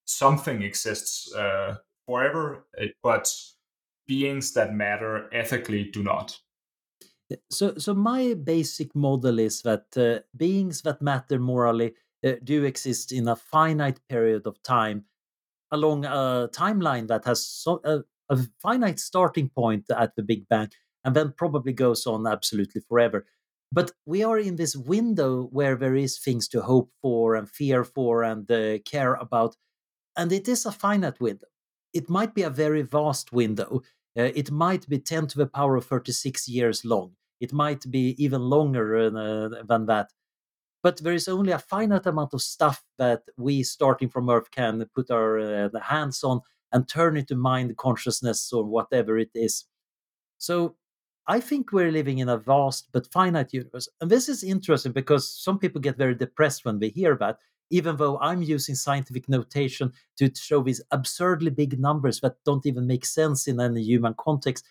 something 0.06 0.64
exists 0.64 1.34
uh, 1.36 1.76
forever 2.06 2.66
uh, 2.82 2.86
but 3.04 3.32
beings 4.08 4.54
that 4.54 4.74
matter 4.74 5.30
ethically 5.32 5.84
do 5.84 6.02
not 6.02 6.40
so 7.50 7.76
so 7.78 7.94
my 7.94 8.34
basic 8.34 8.96
model 8.96 9.40
is 9.40 9.62
that 9.62 9.86
uh, 9.98 10.20
beings 10.36 10.82
that 10.82 11.02
matter 11.02 11.40
morally 11.40 11.94
uh, 12.26 12.34
do 12.44 12.64
exist 12.64 13.12
in 13.12 13.28
a 13.28 13.36
finite 13.36 14.00
period 14.10 14.48
of 14.48 14.62
time 14.64 15.06
along 15.72 16.06
a 16.06 16.50
timeline 16.52 17.08
that 17.08 17.26
has 17.26 17.46
so, 17.46 17.82
a 18.30 18.38
finite 18.62 19.00
starting 19.00 19.50
point 19.50 19.86
at 19.90 20.16
the 20.16 20.24
big 20.24 20.48
bang 20.50 20.70
and 21.04 21.16
then 21.16 21.34
probably 21.38 21.74
goes 21.74 22.06
on 22.06 22.28
absolutely 22.28 22.82
forever. 22.82 23.26
But 23.72 23.92
we 24.06 24.24
are 24.24 24.40
in 24.40 24.56
this 24.56 24.76
window 24.76 25.44
where 25.52 25.76
there 25.76 25.96
is 25.96 26.18
things 26.18 26.48
to 26.50 26.62
hope 26.62 26.92
for 27.02 27.36
and 27.36 27.50
fear 27.50 27.84
for 27.84 28.24
and 28.24 28.50
uh, 28.52 28.80
care 28.80 29.14
about, 29.14 29.56
and 30.18 30.32
it 30.32 30.48
is 30.48 30.66
a 30.66 30.72
finite 30.72 31.20
window. 31.20 31.48
It 31.94 32.10
might 32.10 32.34
be 32.34 32.44
a 32.44 32.50
very 32.50 32.82
vast 32.82 33.32
window. 33.32 33.82
Uh, 34.18 34.32
it 34.36 34.52
might 34.52 34.90
be 34.90 34.98
10 34.98 35.28
to 35.28 35.38
the 35.38 35.46
power 35.46 35.76
of 35.76 35.86
36 35.86 36.48
years 36.48 36.84
long. 36.84 37.14
It 37.40 37.54
might 37.54 37.90
be 37.90 38.16
even 38.24 38.42
longer 38.42 38.96
uh, 38.96 39.64
than 39.68 39.86
that. 39.86 40.12
But 40.82 40.98
there 40.98 41.14
is 41.14 41.28
only 41.28 41.52
a 41.52 41.60
finite 41.60 42.06
amount 42.06 42.34
of 42.34 42.42
stuff 42.42 42.84
that 42.98 43.24
we, 43.38 43.64
starting 43.64 44.10
from 44.10 44.30
Earth, 44.30 44.50
can 44.52 44.86
put 44.96 45.12
our 45.12 45.40
uh, 45.40 45.70
hands 45.82 46.24
on 46.24 46.42
and 46.72 46.88
turn 46.88 47.18
into 47.18 47.36
mind 47.36 47.76
consciousness 47.78 48.54
or 48.54 48.64
whatever 48.64 49.18
it 49.18 49.32
is. 49.34 49.66
So 50.38 50.76
I 51.28 51.40
think 51.40 51.72
we're 51.72 51.92
living 51.92 52.20
in 52.20 52.30
a 52.30 52.38
vast 52.38 52.90
but 52.92 53.12
finite 53.12 53.54
universe. 53.54 53.90
And 54.02 54.10
this 54.10 54.30
is 54.30 54.44
interesting 54.44 54.94
because 54.94 55.32
some 55.32 55.60
people 55.60 55.82
get 55.82 55.98
very 55.98 56.16
depressed 56.16 56.66
when 56.66 56.80
they 56.80 56.90
hear 56.90 57.16
that, 57.18 57.38
even 57.70 57.98
though 57.98 58.18
I'm 58.20 58.42
using 58.42 58.74
scientific 58.76 59.30
notation 59.30 59.92
to 60.18 60.32
show 60.34 60.64
these 60.64 60.82
absurdly 60.92 61.52
big 61.52 61.80
numbers 61.80 62.22
that 62.22 62.38
don't 62.46 62.66
even 62.66 62.88
make 62.88 63.06
sense 63.06 63.48
in 63.48 63.60
any 63.60 63.84
human 63.84 64.16
context, 64.18 64.66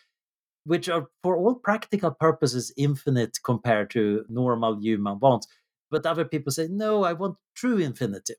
which 0.65 0.89
are, 0.89 1.09
for 1.23 1.37
all 1.37 1.55
practical 1.55 2.11
purposes, 2.11 2.73
infinite 2.77 3.39
compared 3.45 3.91
to 3.91 4.25
normal 4.29 4.79
human 4.81 5.19
wants. 5.19 5.47
But 5.91 6.07
other 6.07 6.25
people 6.25 6.53
say, 6.53 6.69
no, 6.69 7.05
I 7.05 7.15
want 7.15 7.37
true 7.55 7.79
infinity. 7.79 8.35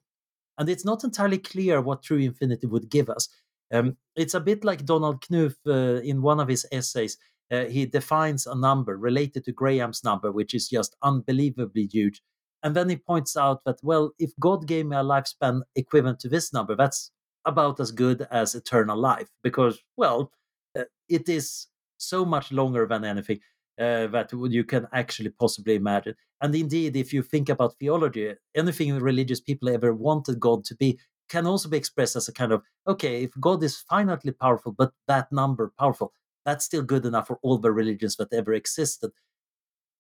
And 0.58 0.70
it's 0.70 0.86
not 0.86 1.04
entirely 1.04 1.40
clear 1.40 1.82
what 1.82 2.04
true 2.04 2.18
infinity 2.18 2.68
would 2.68 2.90
give 2.90 3.10
us. 3.10 3.30
Um, 3.72 3.98
it's 4.16 4.34
a 4.34 4.40
bit 4.40 4.64
like 4.64 4.86
Donald 4.86 5.22
Knuth 5.22 5.56
uh, 5.68 6.02
in 6.02 6.22
one 6.22 6.40
of 6.40 6.48
his 6.48 6.66
essays 6.72 7.18
uh, 7.52 7.66
he 7.66 7.86
defines 7.86 8.46
a 8.46 8.56
number 8.56 8.98
related 8.98 9.44
to 9.46 9.52
Graham's 9.52 10.04
number, 10.04 10.32
which 10.32 10.54
is 10.54 10.70
just 10.70 10.96
unbelievably 11.02 11.90
huge. 11.92 12.22
And 12.62 12.76
then 12.76 12.90
he 12.90 12.98
points 12.98 13.38
out 13.38 13.64
that, 13.66 13.80
well, 13.82 14.12
if 14.20 14.32
God 14.40 14.68
gave 14.68 14.86
me 14.86 14.96
a 14.96 15.04
lifespan 15.04 15.62
equivalent 15.76 16.20
to 16.22 16.30
this 16.30 16.54
number, 16.54 16.76
that's 16.76 17.12
about 17.46 17.80
as 17.80 17.92
good 17.92 18.28
as 18.30 18.54
eternal 18.54 18.98
life 18.98 19.30
because, 19.44 19.80
well, 19.98 20.32
uh, 20.78 20.84
it 21.08 21.30
is 21.30 21.68
so 22.00 22.26
much 22.26 22.52
longer 22.52 22.88
than 22.88 23.06
anything 23.06 23.40
uh, 23.80 24.08
that 24.08 24.32
you 24.34 24.64
can 24.64 24.88
actually 24.94 25.30
possibly 25.30 25.76
imagine. 25.76 26.16
And 26.42 26.56
indeed, 26.56 26.96
if 26.96 27.14
you 27.14 27.22
think 27.22 27.50
about 27.50 27.78
theology, 27.80 28.34
anything 28.56 28.98
religious 29.00 29.40
people 29.40 29.70
ever 29.70 29.94
wanted 29.94 30.40
God 30.40 30.64
to 30.66 30.76
be 30.76 31.00
can 31.30 31.46
also 31.46 31.70
be 31.70 31.78
expressed 31.78 32.16
as 32.16 32.28
a 32.28 32.34
kind 32.34 32.52
of 32.52 32.64
okay, 32.88 33.24
if 33.24 33.32
God 33.40 33.64
is 33.64 33.84
finitely 33.90 34.38
powerful, 34.38 34.72
but 34.72 34.92
that 35.08 35.32
number 35.32 35.72
powerful, 35.78 36.12
that's 36.46 36.66
still 36.66 36.82
good 36.82 37.06
enough 37.06 37.28
for 37.28 37.40
all 37.44 37.58
the 37.58 37.72
religions 37.72 38.16
that 38.16 38.34
ever 38.34 38.54
existed. 38.54 39.12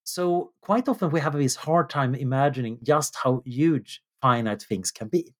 So 0.03 0.53
quite 0.61 0.89
often 0.89 1.11
we 1.11 1.19
have 1.19 1.33
this 1.33 1.55
hard 1.55 1.89
time 1.89 2.15
imagining 2.15 2.79
just 2.81 3.15
how 3.15 3.43
huge 3.45 4.01
finite 4.21 4.63
things 4.63 4.91
can 4.91 5.07
be. 5.07 5.35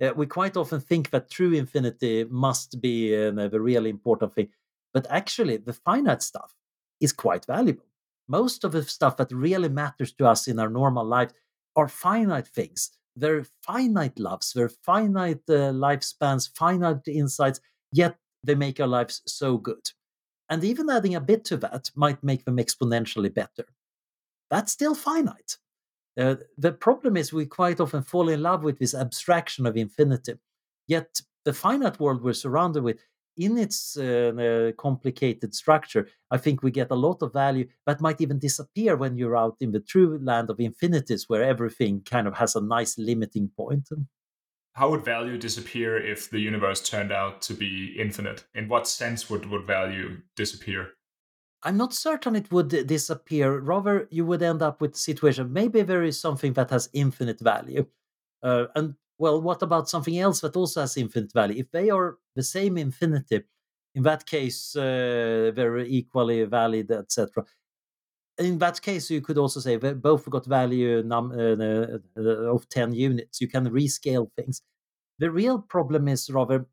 Uh, 0.00 0.12
we 0.14 0.26
quite 0.26 0.56
often 0.56 0.80
think 0.80 1.10
that 1.10 1.30
true 1.30 1.52
infinity 1.52 2.24
must 2.30 2.80
be 2.80 3.14
uh, 3.14 3.30
the 3.32 3.60
really 3.60 3.90
important 3.90 4.32
thing, 4.32 4.48
but 4.92 5.06
actually 5.10 5.56
the 5.56 5.72
finite 5.72 6.22
stuff 6.22 6.54
is 7.00 7.12
quite 7.12 7.46
valuable. 7.46 7.86
Most 8.28 8.64
of 8.64 8.72
the 8.72 8.82
stuff 8.82 9.16
that 9.16 9.32
really 9.32 9.68
matters 9.68 10.12
to 10.14 10.26
us 10.26 10.46
in 10.46 10.58
our 10.58 10.70
normal 10.70 11.04
life 11.04 11.32
are 11.76 11.88
finite 11.88 12.46
things. 12.46 12.90
They're 13.16 13.44
finite 13.62 14.18
loves, 14.18 14.52
they're 14.52 14.68
finite 14.68 15.42
uh, 15.48 15.72
lifespans, 15.72 16.48
finite 16.54 17.08
insights, 17.08 17.60
yet 17.92 18.16
they 18.44 18.54
make 18.54 18.80
our 18.80 18.86
lives 18.86 19.22
so 19.26 19.58
good. 19.58 19.90
And 20.48 20.64
even 20.64 20.90
adding 20.90 21.14
a 21.14 21.20
bit 21.20 21.44
to 21.46 21.56
that 21.58 21.90
might 21.94 22.22
make 22.22 22.44
them 22.44 22.56
exponentially 22.56 23.32
better. 23.32 23.66
That's 24.50 24.72
still 24.72 24.94
finite. 24.94 25.56
Uh, 26.18 26.36
the 26.58 26.72
problem 26.72 27.16
is 27.16 27.32
we 27.32 27.46
quite 27.46 27.80
often 27.80 28.02
fall 28.02 28.28
in 28.28 28.42
love 28.42 28.64
with 28.64 28.78
this 28.78 28.94
abstraction 28.94 29.64
of 29.66 29.76
infinity. 29.76 30.34
Yet 30.88 31.20
the 31.44 31.52
finite 31.52 32.00
world 32.00 32.22
we're 32.22 32.32
surrounded 32.32 32.82
with, 32.82 32.98
in 33.36 33.58
its 33.58 33.96
uh, 33.96 34.32
uh, 34.38 34.72
complicated 34.72 35.54
structure, 35.54 36.08
I 36.30 36.36
think 36.38 36.62
we 36.62 36.70
get 36.70 36.90
a 36.90 36.94
lot 36.94 37.22
of 37.22 37.32
value 37.32 37.68
that 37.86 38.00
might 38.00 38.20
even 38.20 38.38
disappear 38.38 38.96
when 38.96 39.16
you're 39.16 39.36
out 39.36 39.56
in 39.60 39.72
the 39.72 39.80
true 39.80 40.18
land 40.22 40.50
of 40.50 40.60
infinities, 40.60 41.28
where 41.28 41.42
everything 41.42 42.02
kind 42.02 42.26
of 42.26 42.34
has 42.34 42.56
a 42.56 42.60
nice 42.60 42.98
limiting 42.98 43.50
point 43.56 43.88
how 44.74 44.90
would 44.90 45.04
value 45.04 45.36
disappear 45.36 45.96
if 45.98 46.30
the 46.30 46.38
universe 46.38 46.88
turned 46.88 47.12
out 47.12 47.42
to 47.42 47.54
be 47.54 47.94
infinite? 47.98 48.44
In 48.54 48.68
what 48.68 48.86
sense 48.86 49.28
would, 49.28 49.46
would 49.46 49.66
value 49.66 50.18
disappear? 50.36 50.92
I'm 51.62 51.76
not 51.76 51.92
certain 51.92 52.36
it 52.36 52.50
would 52.50 52.86
disappear. 52.86 53.58
Rather, 53.58 54.08
you 54.10 54.24
would 54.24 54.42
end 54.42 54.62
up 54.62 54.80
with 54.80 54.94
a 54.94 54.98
situation. 54.98 55.52
Maybe 55.52 55.82
there 55.82 56.02
is 56.02 56.18
something 56.18 56.54
that 56.54 56.70
has 56.70 56.88
infinite 56.92 57.40
value. 57.40 57.86
Uh, 58.42 58.66
and 58.74 58.94
well, 59.20 59.40
what 59.42 59.62
about 59.62 59.90
something 59.90 60.18
else 60.18 60.40
that 60.40 60.56
also 60.56 60.80
has 60.80 60.96
infinite 60.96 61.32
value? 61.34 61.60
If 61.60 61.70
they 61.70 61.90
are 61.90 62.16
the 62.34 62.42
same 62.42 62.78
infinity, 62.78 63.42
in 63.94 64.02
that 64.04 64.24
case, 64.26 64.74
uh, 64.74 65.52
they're 65.54 65.78
equally 65.80 66.44
valid, 66.44 66.90
etc. 66.90 67.44
In 68.38 68.58
that 68.58 68.82
case, 68.82 69.10
you 69.10 69.20
could 69.20 69.38
also 69.38 69.60
say 69.60 69.76
they 69.76 69.92
both 69.94 70.28
got 70.30 70.46
value 70.46 71.02
num- 71.02 71.32
uh, 71.32 71.98
uh, 72.18 72.54
of 72.54 72.68
10 72.70 72.94
units. 72.94 73.40
You 73.40 73.48
can 73.48 73.70
rescale 73.70 74.30
things. 74.36 74.62
The 75.18 75.30
real 75.30 75.60
problem 75.60 76.08
is 76.08 76.30
rather 76.30 76.66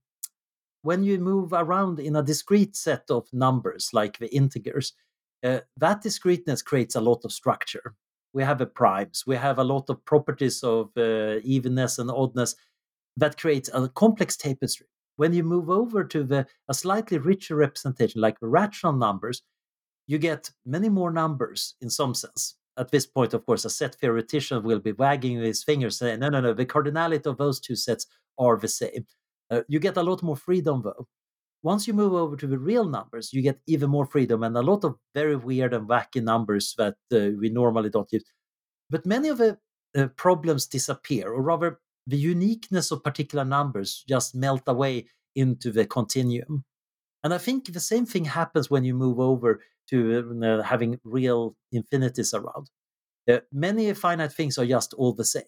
when 0.83 1.03
you 1.03 1.19
move 1.19 1.53
around 1.53 1.99
in 1.99 2.15
a 2.15 2.23
discrete 2.23 2.75
set 2.75 3.05
of 3.10 3.27
numbers, 3.33 3.89
like 3.93 4.19
the 4.19 4.33
integers, 4.33 4.93
uh, 5.43 5.62
that 5.77 6.01
discreteness 6.01 6.62
creates 6.62 6.95
a 6.95 7.01
lot 7.01 7.25
of 7.25 7.33
structure. 7.33 7.95
We 8.38 8.43
have 8.43 8.62
a 8.62 8.67
primes, 8.67 9.23
we 9.26 9.36
have 9.36 9.58
a 9.58 9.63
lot 9.63 9.89
of 9.89 10.06
properties 10.06 10.63
of 10.63 10.91
uh, 10.95 11.39
evenness 11.43 11.97
and 11.97 12.12
oddness 12.12 12.56
that 13.21 13.36
creates 13.36 13.67
a 13.73 13.89
complex 13.89 14.38
tapestry. 14.38 14.86
When 15.15 15.34
you 15.34 15.43
move 15.43 15.71
over 15.71 16.04
to 16.04 16.23
the 16.23 16.45
a 16.69 16.73
slightly 16.76 17.17
richer 17.17 17.56
representation, 17.56 18.21
like 18.21 18.38
rational 18.39 18.93
numbers, 18.93 19.41
you 20.06 20.19
get 20.19 20.52
many 20.67 20.88
more 20.88 21.12
numbers 21.12 21.73
in 21.82 21.89
some 21.89 22.13
sense. 22.13 22.58
At 22.78 22.91
this 22.91 23.08
point, 23.08 23.34
of 23.34 23.43
course, 23.43 23.65
a 23.65 23.71
set 23.71 23.95
theoretician 23.95 24.62
will 24.62 24.80
be 24.80 24.91
wagging 24.91 25.41
his 25.41 25.63
fingers 25.63 25.97
saying, 25.97 26.19
no, 26.19 26.30
no, 26.30 26.40
no, 26.40 26.54
the 26.54 26.65
cardinality 26.67 27.25
of 27.25 27.38
those 27.38 27.60
two 27.60 27.75
sets 27.75 28.06
are 28.38 28.56
the 28.58 28.67
same. 28.67 29.08
Uh, 29.50 29.62
you 29.67 29.79
get 29.79 29.98
a 29.98 30.04
lot 30.04 30.21
more 30.21 30.38
freedom 30.38 30.83
though. 30.83 31.08
Once 31.63 31.87
you 31.87 31.93
move 31.93 32.13
over 32.13 32.35
to 32.35 32.47
the 32.47 32.58
real 32.58 32.85
numbers, 32.85 33.33
you 33.33 33.41
get 33.41 33.60
even 33.67 33.89
more 33.89 34.05
freedom 34.05 34.43
and 34.43 34.55
a 34.55 34.62
lot 34.62 34.83
of 34.83 34.95
very 35.13 35.35
weird 35.35 35.73
and 35.73 35.89
wacky 35.89 36.23
numbers 36.23 36.75
that 36.77 36.95
uh, 37.12 37.31
we 37.39 37.49
normally 37.49 37.89
don't 37.89 38.12
use. 38.12 38.23
But 38.89 39.05
many 39.05 39.29
of 39.29 39.37
the 39.37 39.58
uh, 39.97 40.08
problems 40.15 40.65
disappear, 40.67 41.31
or 41.31 41.41
rather, 41.41 41.79
the 42.05 42.17
uniqueness 42.17 42.91
of 42.91 43.03
particular 43.03 43.43
numbers 43.43 44.03
just 44.08 44.33
melt 44.33 44.63
away 44.67 45.08
into 45.35 45.71
the 45.71 45.85
continuum. 45.85 46.63
And 47.23 47.33
I 47.33 47.37
think 47.37 47.73
the 47.73 47.79
same 47.79 48.05
thing 48.05 48.25
happens 48.25 48.69
when 48.69 48.85
you 48.85 48.93
move 48.93 49.19
over 49.19 49.62
to 49.89 50.41
uh, 50.43 50.63
having 50.63 50.99
real 51.03 51.55
infinities 51.71 52.33
around. 52.33 52.69
Uh, 53.29 53.39
many 53.51 53.93
finite 53.93 54.31
things 54.31 54.58
are 54.58 54.65
just 54.65 54.93
all 54.93 55.13
the 55.13 55.25
same. 55.25 55.43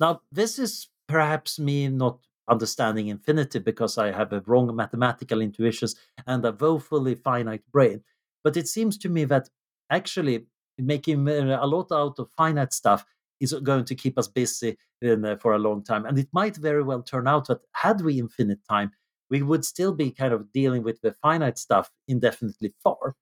Now, 0.00 0.22
this 0.32 0.58
is 0.58 0.88
perhaps 1.06 1.58
me 1.58 1.88
not 1.88 2.18
understanding 2.48 3.08
infinity 3.08 3.58
because 3.58 3.98
I 3.98 4.12
have 4.12 4.32
a 4.32 4.42
wrong 4.46 4.74
mathematical 4.74 5.40
intuitions 5.40 5.96
and 6.26 6.44
a 6.44 6.52
woefully 6.52 7.14
finite 7.14 7.62
brain. 7.72 8.02
But 8.44 8.56
it 8.56 8.68
seems 8.68 8.96
to 8.98 9.08
me 9.08 9.24
that 9.24 9.48
actually 9.90 10.46
making 10.78 11.28
uh, 11.28 11.58
a 11.60 11.66
lot 11.66 11.90
out 11.92 12.18
of 12.18 12.30
finite 12.36 12.72
stuff 12.72 13.04
is 13.40 13.52
going 13.52 13.84
to 13.84 13.94
keep 13.94 14.18
us 14.18 14.28
busy 14.28 14.78
in, 15.02 15.24
uh, 15.24 15.36
for 15.36 15.54
a 15.54 15.58
long 15.58 15.82
time. 15.82 16.06
And 16.06 16.18
it 16.18 16.28
might 16.32 16.56
very 16.56 16.82
well 16.82 17.02
turn 17.02 17.26
out 17.26 17.48
that 17.48 17.60
had 17.72 18.00
we 18.00 18.18
infinite 18.18 18.60
time, 18.68 18.92
we 19.30 19.42
would 19.42 19.64
still 19.64 19.92
be 19.92 20.10
kind 20.10 20.32
of 20.32 20.52
dealing 20.52 20.82
with 20.82 21.00
the 21.00 21.12
finite 21.12 21.58
stuff 21.58 21.90
indefinitely 22.08 22.74
far. 22.82 23.16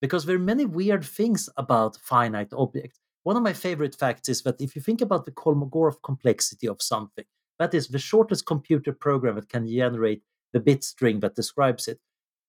Because 0.00 0.24
there 0.24 0.36
are 0.36 0.40
many 0.40 0.64
weird 0.64 1.04
things 1.04 1.48
about 1.56 1.96
finite 1.96 2.52
objects. 2.52 3.00
One 3.24 3.36
of 3.36 3.42
my 3.42 3.54
favorite 3.54 3.96
facts 3.96 4.28
is 4.28 4.42
that 4.42 4.60
if 4.60 4.76
you 4.76 4.82
think 4.82 5.00
about 5.00 5.24
the 5.24 5.32
Kolmogorov 5.32 5.96
complexity 6.02 6.68
of 6.68 6.80
something, 6.80 7.24
that 7.58 7.74
is 7.74 7.88
the 7.88 7.98
shortest 7.98 8.46
computer 8.46 8.92
program 8.92 9.36
that 9.36 9.48
can 9.48 9.68
generate 9.68 10.22
the 10.52 10.60
bit 10.60 10.84
string 10.84 11.20
that 11.20 11.34
describes 11.34 11.88
it. 11.88 11.98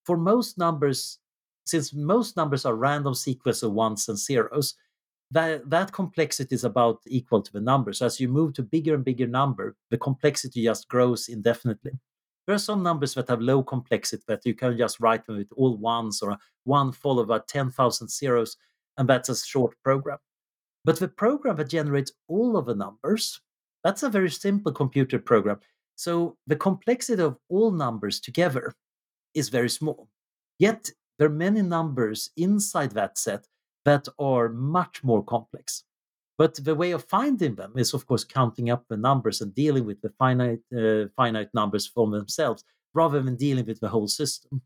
For 0.06 0.18
most 0.18 0.58
numbers, 0.58 1.20
since 1.66 1.94
most 1.94 2.38
numbers 2.38 2.66
are 2.66 2.76
random 2.76 3.14
sequence 3.14 3.64
of 3.64 3.74
ones 3.74 4.08
and 4.08 4.18
zeros, 4.18 4.76
that, 5.32 5.70
that 5.70 5.92
complexity 5.92 6.56
is 6.56 6.64
about 6.64 7.02
equal 7.08 7.42
to 7.42 7.52
the 7.52 7.60
number. 7.60 7.92
So 7.92 8.06
as 8.06 8.20
you 8.20 8.30
move 8.30 8.54
to 8.54 8.64
bigger 8.64 8.96
and 8.96 9.04
bigger 9.04 9.28
number, 9.28 9.76
the 9.90 9.98
complexity 9.98 10.64
just 10.64 10.88
grows 10.88 11.28
indefinitely. 11.28 11.92
There 12.46 12.56
are 12.56 12.60
some 12.60 12.82
numbers 12.82 13.14
that 13.16 13.28
have 13.28 13.42
low 13.42 13.62
complexity 13.62 14.24
that 14.28 14.46
you 14.46 14.54
can 14.54 14.78
just 14.78 15.02
write 15.02 15.26
them 15.26 15.36
with 15.38 15.52
all 15.58 15.76
ones 15.76 16.22
or 16.22 16.38
one 16.64 16.94
followed 16.94 17.28
by 17.28 17.40
10,000 17.46 18.10
zeros, 18.10 18.56
and 18.98 19.10
that's 19.10 19.28
a 19.28 19.36
short 19.36 19.76
program. 19.84 20.18
But 20.86 20.98
the 20.98 21.10
program 21.10 21.58
that 21.58 21.70
generates 21.70 22.14
all 22.30 22.56
of 22.56 22.66
the 22.66 22.76
numbers, 22.76 23.42
that's 23.88 24.04
a 24.04 24.10
very 24.10 24.30
simple 24.30 24.74
computer 24.74 25.18
program. 25.18 25.62
So 25.96 26.36
the 26.46 26.58
complexity 26.58 27.24
of 27.24 27.38
all 27.48 27.72
numbers 27.72 28.20
together 28.20 28.76
is 29.34 29.48
very 29.48 29.70
small. 29.70 30.10
Yet 30.60 30.92
there 31.18 31.30
are 31.30 31.44
many 31.48 31.62
numbers 31.62 32.30
inside 32.36 32.92
that 32.92 33.18
set 33.18 33.48
that 33.86 34.10
are 34.20 34.50
much 34.50 35.06
more 35.06 35.24
complex. 35.24 35.86
But 36.38 36.56
the 36.56 36.76
way 36.76 36.92
of 36.92 37.06
finding 37.06 37.56
them 37.56 37.72
is, 37.78 37.94
of 37.94 38.06
course, 38.06 38.26
counting 38.26 38.70
up 38.70 38.84
the 38.90 38.98
numbers 38.98 39.40
and 39.40 39.56
dealing 39.56 39.86
with 39.86 40.02
the 40.02 40.10
finite, 40.20 40.60
uh, 40.78 41.06
finite 41.16 41.54
numbers 41.54 41.88
for 41.88 42.12
themselves 42.12 42.66
rather 42.94 43.22
than 43.22 43.38
dealing 43.38 43.68
with 43.68 43.80
the 43.80 43.88
whole 43.88 44.10
system. 44.10 44.62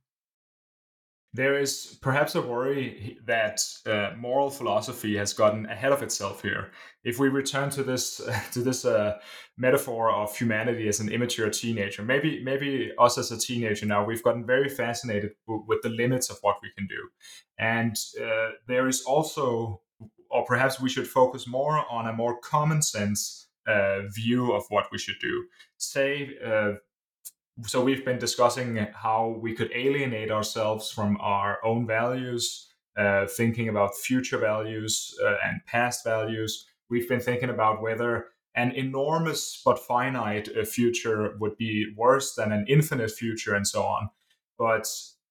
There 1.33 1.57
is 1.57 1.97
perhaps 2.01 2.35
a 2.35 2.41
worry 2.41 3.17
that 3.25 3.63
uh, 3.85 4.11
moral 4.17 4.49
philosophy 4.49 5.15
has 5.15 5.31
gotten 5.31 5.65
ahead 5.65 5.93
of 5.93 6.03
itself 6.03 6.41
here. 6.41 6.71
If 7.05 7.19
we 7.19 7.29
return 7.29 7.69
to 7.71 7.83
this 7.83 8.19
to 8.51 8.61
this 8.61 8.83
uh, 8.83 9.17
metaphor 9.57 10.11
of 10.11 10.35
humanity 10.35 10.89
as 10.89 10.99
an 10.99 11.09
immature 11.09 11.49
teenager, 11.49 12.03
maybe 12.03 12.43
maybe 12.43 12.91
us 12.99 13.17
as 13.17 13.31
a 13.31 13.37
teenager 13.39 13.85
now 13.85 14.03
we've 14.03 14.23
gotten 14.23 14.45
very 14.45 14.67
fascinated 14.67 15.31
w- 15.47 15.63
with 15.67 15.81
the 15.83 15.89
limits 15.89 16.29
of 16.29 16.37
what 16.41 16.57
we 16.61 16.69
can 16.77 16.85
do, 16.87 17.09
and 17.57 17.95
uh, 18.21 18.49
there 18.67 18.89
is 18.89 19.01
also, 19.03 19.81
or 20.29 20.43
perhaps 20.43 20.81
we 20.81 20.89
should 20.89 21.07
focus 21.07 21.47
more 21.47 21.85
on 21.89 22.07
a 22.07 22.13
more 22.13 22.39
common 22.39 22.81
sense 22.81 23.47
uh, 23.67 24.01
view 24.13 24.51
of 24.51 24.65
what 24.69 24.87
we 24.91 24.97
should 24.97 25.19
do. 25.21 25.45
Say 25.77 26.31
uh, 26.45 26.73
so 27.65 27.83
we've 27.83 28.05
been 28.05 28.19
discussing 28.19 28.87
how 28.93 29.39
we 29.41 29.53
could 29.53 29.71
alienate 29.73 30.31
ourselves 30.31 30.89
from 30.91 31.17
our 31.19 31.59
own 31.63 31.85
values 31.85 32.71
uh, 32.97 33.25
thinking 33.25 33.69
about 33.69 33.95
future 33.95 34.37
values 34.37 35.15
uh, 35.23 35.35
and 35.45 35.65
past 35.65 36.03
values. 36.03 36.65
We've 36.89 37.07
been 37.07 37.21
thinking 37.21 37.49
about 37.49 37.81
whether 37.81 38.27
an 38.55 38.71
enormous 38.71 39.61
but 39.63 39.79
finite 39.79 40.49
uh, 40.57 40.65
future 40.65 41.37
would 41.39 41.57
be 41.57 41.93
worse 41.95 42.35
than 42.35 42.51
an 42.51 42.65
infinite 42.67 43.11
future 43.11 43.55
and 43.55 43.65
so 43.65 43.83
on. 43.83 44.09
But 44.57 44.87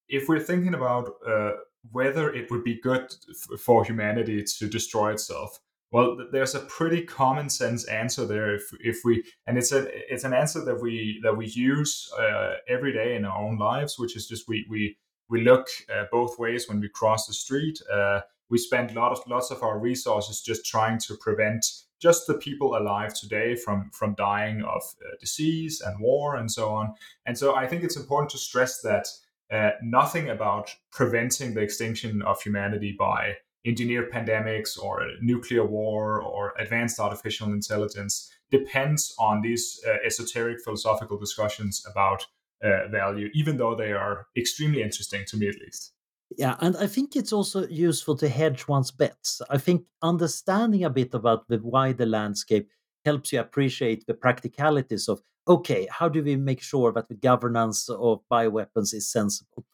if 0.08 0.28
we're 0.28 0.40
thinking 0.40 0.74
about 0.74 1.10
uh, 1.26 1.52
whether 1.92 2.32
it 2.32 2.50
would 2.50 2.64
be 2.64 2.80
good 2.80 3.14
f- 3.28 3.60
for 3.60 3.84
humanity 3.84 4.42
to 4.58 4.66
destroy 4.66 5.12
itself 5.12 5.60
well, 5.92 6.16
there's 6.30 6.54
a 6.54 6.60
pretty 6.60 7.02
common 7.02 7.50
sense 7.50 7.84
answer 7.86 8.24
there. 8.24 8.54
If 8.54 8.70
if 8.80 9.00
we 9.04 9.24
and 9.46 9.58
it's 9.58 9.72
a 9.72 9.88
it's 10.12 10.24
an 10.24 10.32
answer 10.32 10.64
that 10.64 10.80
we 10.80 11.20
that 11.22 11.36
we 11.36 11.46
use 11.46 12.10
uh, 12.18 12.54
every 12.68 12.92
day 12.92 13.16
in 13.16 13.24
our 13.24 13.36
own 13.36 13.58
lives, 13.58 13.98
which 13.98 14.16
is 14.16 14.28
just 14.28 14.48
we 14.48 14.66
we 14.70 14.96
we 15.28 15.42
look 15.42 15.66
uh, 15.92 16.04
both 16.12 16.38
ways 16.38 16.68
when 16.68 16.80
we 16.80 16.88
cross 16.88 17.26
the 17.26 17.34
street. 17.34 17.80
Uh, 17.92 18.20
we 18.50 18.58
spend 18.58 18.94
lot 18.94 19.12
of 19.12 19.20
lots 19.28 19.50
of 19.50 19.62
our 19.62 19.78
resources 19.78 20.42
just 20.42 20.64
trying 20.64 20.98
to 20.98 21.16
prevent 21.16 21.64
just 22.00 22.26
the 22.26 22.34
people 22.34 22.76
alive 22.76 23.12
today 23.12 23.56
from 23.56 23.90
from 23.92 24.14
dying 24.14 24.62
of 24.62 24.82
uh, 25.04 25.16
disease 25.20 25.80
and 25.80 26.00
war 26.00 26.36
and 26.36 26.50
so 26.52 26.68
on. 26.68 26.94
And 27.26 27.36
so 27.36 27.56
I 27.56 27.66
think 27.66 27.82
it's 27.82 27.96
important 27.96 28.30
to 28.30 28.38
stress 28.38 28.80
that 28.82 29.08
uh, 29.52 29.70
nothing 29.82 30.30
about 30.30 30.74
preventing 30.92 31.54
the 31.54 31.60
extinction 31.60 32.22
of 32.22 32.40
humanity 32.40 32.94
by 32.96 33.34
engineered 33.66 34.10
pandemics 34.10 34.78
or 34.82 35.06
nuclear 35.20 35.64
war 35.64 36.20
or 36.22 36.54
advanced 36.58 36.98
artificial 36.98 37.52
intelligence 37.52 38.30
depends 38.50 39.14
on 39.18 39.42
these 39.42 39.80
uh, 39.86 39.96
esoteric 40.04 40.62
philosophical 40.64 41.18
discussions 41.18 41.84
about 41.90 42.26
uh, 42.62 42.88
value, 42.88 43.28
even 43.34 43.56
though 43.56 43.74
they 43.74 43.92
are 43.92 44.26
extremely 44.36 44.82
interesting 44.82 45.24
to 45.26 45.36
me 45.36 45.48
at 45.48 45.56
least. 45.60 45.92
Yeah, 46.36 46.56
and 46.60 46.76
I 46.76 46.86
think 46.86 47.16
it's 47.16 47.32
also 47.32 47.66
useful 47.66 48.16
to 48.16 48.28
hedge 48.28 48.68
one's 48.68 48.90
bets. 48.90 49.42
I 49.50 49.58
think 49.58 49.84
understanding 50.02 50.84
a 50.84 50.90
bit 50.90 51.12
about 51.14 51.48
the 51.48 51.58
wider 51.62 52.06
landscape 52.06 52.68
helps 53.04 53.32
you 53.32 53.40
appreciate 53.40 54.06
the 54.06 54.14
practicalities 54.14 55.08
of 55.08 55.22
okay, 55.48 55.88
how 55.90 56.08
do 56.08 56.22
we 56.22 56.36
make 56.36 56.62
sure 56.62 56.92
that 56.92 57.08
the 57.08 57.14
governance 57.14 57.88
of 57.88 58.20
bioweapons 58.30 58.94
is 58.94 59.10
sensible? 59.10 59.64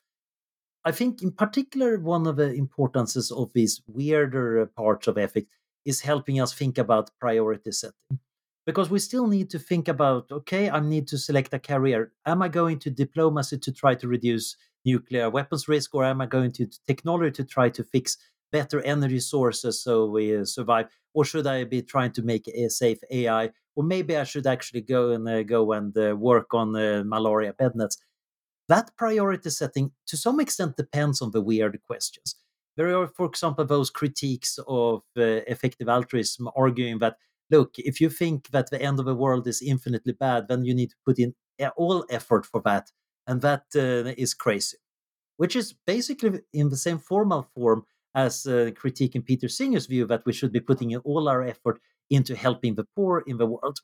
I 0.87 0.93
think, 0.93 1.21
in 1.21 1.33
particular, 1.33 1.99
one 1.99 2.29
of 2.29 2.37
the 2.37 2.55
importances 2.55 3.33
of 3.33 3.53
these 3.53 3.83
weirder 3.89 4.67
parts 4.67 5.09
of 5.09 5.19
ethics 5.19 5.51
is 5.85 6.03
helping 6.03 6.41
us 6.41 6.55
think 6.55 6.79
about 6.79 7.11
priority 7.19 7.73
setting. 7.73 8.21
Because 8.65 8.89
we 8.89 9.01
still 9.01 9.27
need 9.27 9.51
to 9.51 9.59
think 9.59 9.89
about 9.89 10.31
okay, 10.31 10.71
I 10.71 10.79
need 10.79 11.09
to 11.09 11.19
select 11.19 11.53
a 11.53 11.59
career. 11.59 12.13
Am 12.25 12.41
I 12.41 12.49
going 12.49 12.79
to 12.81 12.91
diplomacy 12.91 13.59
to 13.59 13.73
try 13.73 13.97
to 13.97 14.07
reduce 14.07 14.57
nuclear 14.85 15.29
weapons 15.29 15.67
risk, 15.67 15.93
or 15.93 16.05
am 16.05 16.21
I 16.21 16.27
going 16.27 16.53
to 16.53 16.69
technology 16.87 17.33
to 17.33 17.45
try 17.45 17.69
to 17.71 17.83
fix 17.83 18.17
better 18.53 18.81
energy 18.83 19.19
sources 19.19 19.83
so 19.83 20.07
we 20.07 20.37
uh, 20.37 20.45
survive? 20.45 20.87
Or 21.15 21.25
should 21.25 21.49
I 21.49 21.65
be 21.65 21.83
trying 21.83 22.13
to 22.13 22.23
make 22.23 22.47
a 22.47 22.71
safe 22.71 22.99
AI? 23.11 23.51
Or 23.75 23.83
maybe 23.83 24.17
I 24.17 24.23
should 24.23 24.47
actually 24.47 24.83
go 24.83 25.11
and 25.11 25.29
uh, 25.29 25.43
go 25.43 25.73
and 25.73 25.97
uh, 25.99 26.15
work 26.17 26.55
on 26.55 26.77
uh, 26.77 27.03
malaria 27.05 27.53
bed 27.55 27.73
nets 27.75 27.99
that 28.69 28.97
priority 28.97 29.51
setting 29.51 29.93
to 30.07 30.17
some 30.17 30.41
extent 30.41 30.77
depends 30.77 31.23
on 31.23 31.31
the 31.31 31.41
weird 31.41 31.79
questions. 31.87 32.37
There 32.77 32.95
are, 32.97 33.07
for 33.07 33.27
example, 33.27 33.65
those 33.65 33.91
critiques 33.91 34.59
of 34.67 35.03
uh, 35.17 35.23
effective 35.47 35.89
altruism 35.89 36.49
arguing 36.57 36.99
that, 36.99 37.17
look, 37.51 37.75
if 37.79 38.01
you 38.01 38.11
think 38.11 38.51
that 38.51 38.71
the 38.71 38.83
end 38.83 38.99
of 38.99 39.07
the 39.07 39.15
world 39.15 39.47
is 39.47 39.63
infinitely 39.63 40.13
bad, 40.13 40.49
then 40.49 40.65
you 40.65 40.75
need 40.75 40.91
to 40.91 40.97
put 41.07 41.19
in 41.19 41.35
all 41.77 42.05
effort 42.11 42.45
for 42.45 42.61
that. 42.65 42.91
And 43.27 43.41
that 43.41 43.65
uh, 43.75 44.13
is 44.17 44.35
crazy, 44.35 44.77
which 45.37 45.57
is 45.57 45.75
basically 45.87 46.41
in 46.53 46.69
the 46.69 46.77
same 46.77 46.99
formal 46.99 47.43
form 47.55 47.85
as 48.15 48.47
uh, 48.47 48.71
critiquing 48.73 49.25
Peter 49.25 49.49
Singer's 49.49 49.87
view 49.87 50.07
that 50.07 50.25
we 50.27 50.33
should 50.33 50.53
be 50.53 50.61
putting 50.61 50.91
in 50.91 51.01
all 51.01 51.29
our 51.29 51.43
effort 51.43 51.81
into 52.11 52.37
helping 52.37 52.75
the 52.75 52.87
poor 52.95 53.23
in 53.27 53.39
the 53.39 53.47
world. 53.47 53.79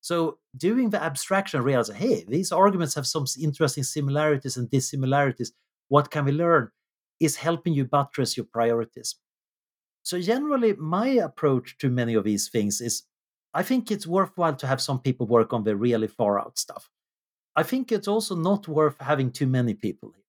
So 0.00 0.38
doing 0.56 0.90
the 0.90 1.02
abstraction, 1.02 1.62
realizing, 1.62 1.96
hey, 1.96 2.24
these 2.28 2.52
arguments 2.52 2.94
have 2.94 3.06
some 3.06 3.26
interesting 3.40 3.84
similarities 3.84 4.56
and 4.56 4.70
dissimilarities. 4.70 5.52
What 5.88 6.10
can 6.10 6.24
we 6.24 6.32
learn? 6.32 6.70
Is 7.20 7.36
helping 7.36 7.74
you 7.74 7.84
buttress 7.84 8.36
your 8.36 8.46
priorities. 8.46 9.16
So 10.02 10.20
generally, 10.20 10.74
my 10.74 11.08
approach 11.08 11.76
to 11.78 11.90
many 11.90 12.14
of 12.14 12.24
these 12.24 12.48
things 12.48 12.80
is, 12.80 13.02
I 13.52 13.62
think 13.62 13.90
it's 13.90 14.06
worthwhile 14.06 14.54
to 14.56 14.66
have 14.66 14.80
some 14.80 15.00
people 15.00 15.26
work 15.26 15.52
on 15.52 15.64
the 15.64 15.74
really 15.76 16.06
far 16.06 16.38
out 16.38 16.58
stuff. 16.58 16.88
I 17.56 17.64
think 17.64 17.90
it's 17.90 18.06
also 18.06 18.36
not 18.36 18.68
worth 18.68 18.96
having 19.00 19.32
too 19.32 19.46
many 19.46 19.74
people 19.74 20.12
here. 20.14 20.24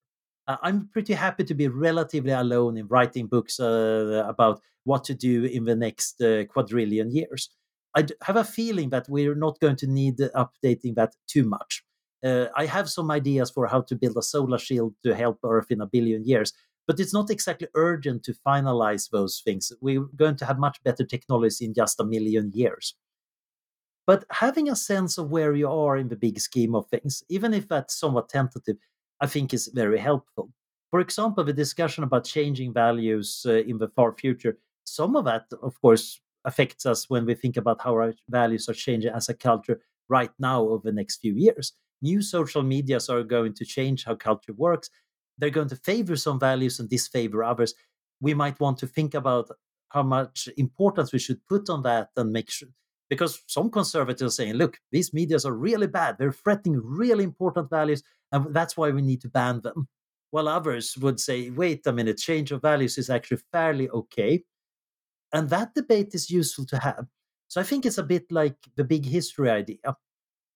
Uh, 0.48 0.58
I'm 0.64 0.90
pretty 0.92 1.14
happy 1.14 1.44
to 1.44 1.54
be 1.54 1.68
relatively 1.68 2.32
alone 2.32 2.76
in 2.78 2.88
writing 2.88 3.28
books 3.28 3.60
uh, 3.60 4.26
about 4.28 4.62
what 4.84 5.04
to 5.04 5.14
do 5.14 5.46
in 5.46 5.66
the 5.66 5.76
next 5.76 6.20
uh, 6.22 6.46
quadrillion 6.46 7.12
years. 7.12 7.52
I 7.96 8.06
have 8.24 8.36
a 8.38 8.44
feeling 8.44 8.90
that 8.92 9.08
we're 9.10 9.36
not 9.36 9.60
going 9.60 9.76
to 9.78 9.88
need 9.88 10.18
updating 10.18 10.96
that 10.96 11.16
too 11.28 11.44
much. 11.44 11.84
Uh, 12.24 12.48
I 12.56 12.66
have 12.66 12.90
some 12.90 13.10
ideas 13.12 13.50
for 13.50 13.68
how 13.68 13.82
to 13.82 13.96
build 13.96 14.18
a 14.18 14.22
solar 14.22 14.58
shield 14.58 14.94
to 15.04 15.16
help 15.16 15.40
Earth 15.44 15.72
in 15.72 15.82
a 15.82 15.88
billion 15.88 16.26
years, 16.26 16.54
but 16.86 17.00
it's 17.00 17.14
not 17.14 17.30
exactly 17.30 17.68
urgent 17.76 18.24
to 18.24 18.34
finalize 18.46 19.10
those 19.10 19.42
things. 19.44 19.72
We're 19.82 20.08
going 20.16 20.36
to 20.38 20.46
have 20.46 20.60
much 20.60 20.84
better 20.84 21.06
technology 21.06 21.66
in 21.66 21.74
just 21.74 22.00
a 22.00 22.04
million 22.04 22.52
years. 22.54 22.96
But 24.06 24.26
having 24.32 24.70
a 24.70 24.76
sense 24.76 25.18
of 25.18 25.30
where 25.30 25.54
you 25.54 25.70
are 25.70 25.96
in 25.96 26.10
the 26.10 26.16
big 26.16 26.40
scheme 26.40 26.76
of 26.76 26.88
things, 26.88 27.24
even 27.30 27.54
if 27.54 27.68
that's 27.68 28.00
somewhat 28.00 28.30
tentative, 28.30 28.78
I 29.22 29.28
think 29.28 29.54
is 29.54 29.70
very 29.74 30.00
helpful. 30.00 30.52
For 30.90 31.00
example, 31.00 31.44
the 31.44 31.54
discussion 31.54 32.04
about 32.04 32.26
changing 32.26 32.74
values 32.74 33.46
uh, 33.48 33.54
in 33.54 33.78
the 33.78 33.90
far 33.90 34.14
future, 34.14 34.58
some 34.84 35.16
of 35.16 35.26
that, 35.26 35.46
of 35.62 35.80
course, 35.82 36.20
affects 36.50 36.86
us 36.92 37.10
when 37.12 37.24
we 37.26 37.36
think 37.36 37.56
about 37.58 37.82
how 37.84 37.94
our 38.02 38.14
values 38.40 38.66
are 38.70 38.74
changing 38.86 39.14
as 39.20 39.30
a 39.30 39.34
culture. 39.50 39.80
right 40.20 40.34
now 40.40 40.60
over 40.72 40.84
the 40.86 40.98
next 41.02 41.16
few 41.24 41.36
years. 41.46 41.74
New 42.02 42.20
social 42.22 42.64
medias 42.64 43.10
are 43.10 43.24
going 43.38 43.54
to 43.54 43.66
change 43.76 44.00
how 44.06 44.16
culture 44.16 44.56
works. 44.68 44.90
They're 45.38 45.58
going 45.60 45.70
to 45.70 45.76
favor 45.90 46.16
some 46.16 46.40
values 46.40 46.80
and 46.80 46.90
disfavor 46.90 47.44
others. 47.44 47.72
We 48.20 48.34
might 48.34 48.60
want 48.60 48.78
to 48.80 48.88
think 48.88 49.14
about 49.14 49.46
how 49.90 50.04
much 50.04 50.50
importance 50.58 51.14
we 51.14 51.20
should 51.20 51.46
put 51.48 51.70
on 51.70 51.84
that 51.84 52.10
and 52.18 52.32
make 52.32 52.50
sure 52.50 52.70
because 53.10 53.42
some 53.48 53.70
conservatives 53.72 54.22
are 54.22 54.36
saying, 54.36 54.54
look, 54.54 54.78
these 54.92 55.14
medias 55.14 55.46
are 55.46 55.54
really 55.54 55.88
bad. 55.88 56.18
They're 56.18 56.32
threatening 56.32 56.82
really 56.84 57.24
important 57.24 57.70
values, 57.70 58.04
and 58.32 58.54
that's 58.54 58.78
why 58.78 58.92
we 58.92 59.02
need 59.02 59.22
to 59.22 59.30
ban 59.30 59.62
them. 59.62 59.88
While 60.32 60.48
others 60.48 60.96
would 60.98 61.20
say, 61.20 61.50
wait 61.50 61.88
a 61.88 61.92
minute, 61.92 62.18
change 62.18 62.52
of 62.52 62.62
values 62.62 62.98
is 62.98 63.10
actually 63.10 63.42
fairly 63.52 63.90
okay. 63.90 64.44
And 65.34 65.50
that 65.50 65.74
debate 65.76 66.14
is 66.14 66.30
useful 66.30 66.66
to 66.68 66.80
have. 66.80 67.06
So 67.48 67.62
I 67.62 67.64
think 67.64 67.86
it's 67.86 67.98
a 67.98 68.04
bit 68.04 68.32
like 68.32 68.58
the 68.76 68.84
big 68.84 69.06
history 69.06 69.50
idea. 69.50 69.96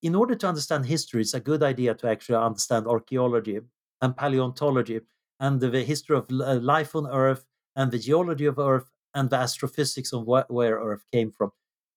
In 0.01 0.15
order 0.15 0.36
to 0.36 0.47
understand 0.47 0.86
history, 0.86 1.21
it's 1.21 1.34
a 1.34 1.39
good 1.39 1.63
idea 1.63 1.93
to 1.95 2.07
actually 2.07 2.36
understand 2.36 2.88
archaeology 2.88 3.59
and 4.01 4.17
paleontology 4.17 5.01
and 5.39 5.59
the 5.59 5.84
history 5.84 6.17
of 6.17 6.30
life 6.30 6.95
on 6.95 7.07
Earth 7.07 7.45
and 7.76 7.91
the 7.91 7.99
geology 7.99 8.45
of 8.45 8.59
Earth 8.59 8.89
and 9.13 9.30
the 9.30 9.38
astrophysics 9.38 10.13
of 10.13 10.26
where 10.26 10.76
Earth 10.76 11.03
came 11.11 11.32
from 11.32 11.51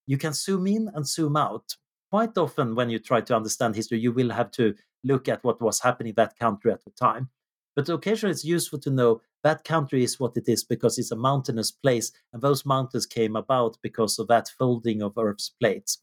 you 0.07 0.17
can 0.17 0.33
zoom 0.33 0.67
in 0.67 0.91
and 0.95 1.07
zoom 1.07 1.37
out. 1.37 1.75
Quite 2.11 2.39
often, 2.39 2.75
when 2.75 2.89
you 2.89 2.99
try 2.99 3.21
to 3.21 3.37
understand 3.37 3.75
history, 3.75 3.99
you 3.99 4.13
will 4.13 4.31
have 4.31 4.51
to 4.53 4.75
look 5.03 5.29
at 5.29 5.43
what 5.45 5.61
was 5.61 5.81
happening 5.81 6.11
in 6.11 6.15
that 6.15 6.39
country 6.39 6.73
at 6.73 6.85
the 6.85 6.91
time. 6.93 7.31
But 7.77 7.91
occasionally, 7.91 8.33
it's 8.33 8.45
useful 8.45 8.79
to 8.81 8.91
know 8.91 9.21
that 9.45 9.65
country 9.65 10.03
is 10.03 10.19
what 10.19 10.37
it 10.37 10.49
is 10.49 10.65
because 10.65 10.99
it's 10.99 11.13
a 11.13 11.17
mountainous 11.17 11.71
place, 11.71 12.11
and 12.33 12.43
those 12.43 12.67
mountains 12.67 13.07
came 13.07 13.37
about 13.37 13.77
because 13.83 14.19
of 14.19 14.29
that 14.29 14.49
folding 14.59 15.03
of 15.03 15.13
Earth's 15.19 15.51
plates. 15.61 15.99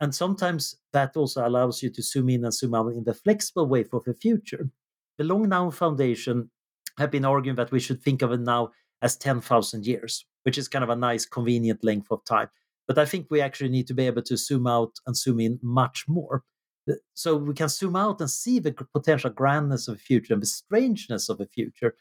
And 0.00 0.14
sometimes 0.14 0.76
that 0.92 1.16
also 1.16 1.46
allows 1.46 1.82
you 1.82 1.90
to 1.90 2.02
zoom 2.02 2.30
in 2.30 2.44
and 2.44 2.54
zoom 2.54 2.74
out 2.74 2.92
in 2.92 3.02
the 3.02 3.14
flexible 3.14 3.66
way 3.66 3.82
for 3.82 4.00
the 4.06 4.14
future. 4.14 4.70
The 5.18 5.24
Long 5.24 5.48
Now 5.48 5.70
Foundation 5.70 6.50
have 6.98 7.10
been 7.10 7.24
arguing 7.24 7.56
that 7.56 7.72
we 7.72 7.80
should 7.80 8.00
think 8.00 8.22
of 8.22 8.30
it 8.32 8.40
now 8.40 8.70
as 9.02 9.16
10,000 9.16 9.86
years, 9.86 10.24
which 10.44 10.56
is 10.56 10.68
kind 10.68 10.84
of 10.84 10.90
a 10.90 10.96
nice, 10.96 11.26
convenient 11.26 11.82
length 11.82 12.08
of 12.12 12.24
time. 12.24 12.48
But 12.86 12.98
I 12.98 13.04
think 13.04 13.26
we 13.28 13.40
actually 13.40 13.70
need 13.70 13.88
to 13.88 13.94
be 13.94 14.06
able 14.06 14.22
to 14.22 14.36
zoom 14.36 14.66
out 14.66 14.94
and 15.06 15.16
zoom 15.16 15.40
in 15.40 15.58
much 15.62 16.04
more. 16.08 16.44
So 17.14 17.36
we 17.36 17.54
can 17.54 17.68
zoom 17.68 17.96
out 17.96 18.20
and 18.20 18.30
see 18.30 18.58
the 18.58 18.72
potential 18.72 19.30
grandness 19.30 19.88
of 19.88 19.96
the 19.96 20.02
future 20.02 20.32
and 20.32 20.42
the 20.42 20.46
strangeness 20.46 21.28
of 21.28 21.38
the 21.38 21.46
future. 21.46 21.94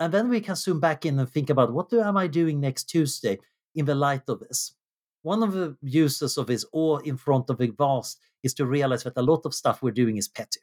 And 0.00 0.12
then 0.12 0.28
we 0.28 0.40
can 0.40 0.56
zoom 0.56 0.80
back 0.80 1.06
in 1.06 1.18
and 1.18 1.28
think 1.28 1.50
about 1.50 1.72
what 1.72 1.90
do, 1.90 2.00
am 2.00 2.16
I 2.16 2.26
doing 2.26 2.60
next 2.60 2.84
Tuesday 2.84 3.38
in 3.74 3.84
the 3.84 3.94
light 3.94 4.28
of 4.28 4.40
this? 4.40 4.74
One 5.22 5.42
of 5.42 5.52
the 5.52 5.76
uses 5.82 6.36
of 6.36 6.46
this 6.46 6.66
awe 6.72 6.98
in 6.98 7.16
front 7.16 7.48
of 7.48 7.58
the 7.58 7.70
vast 7.70 8.18
is 8.42 8.54
to 8.54 8.66
realize 8.66 9.04
that 9.04 9.16
a 9.16 9.22
lot 9.22 9.46
of 9.46 9.54
stuff 9.54 9.82
we're 9.82 9.90
doing 9.90 10.16
is 10.16 10.28
petty. 10.28 10.60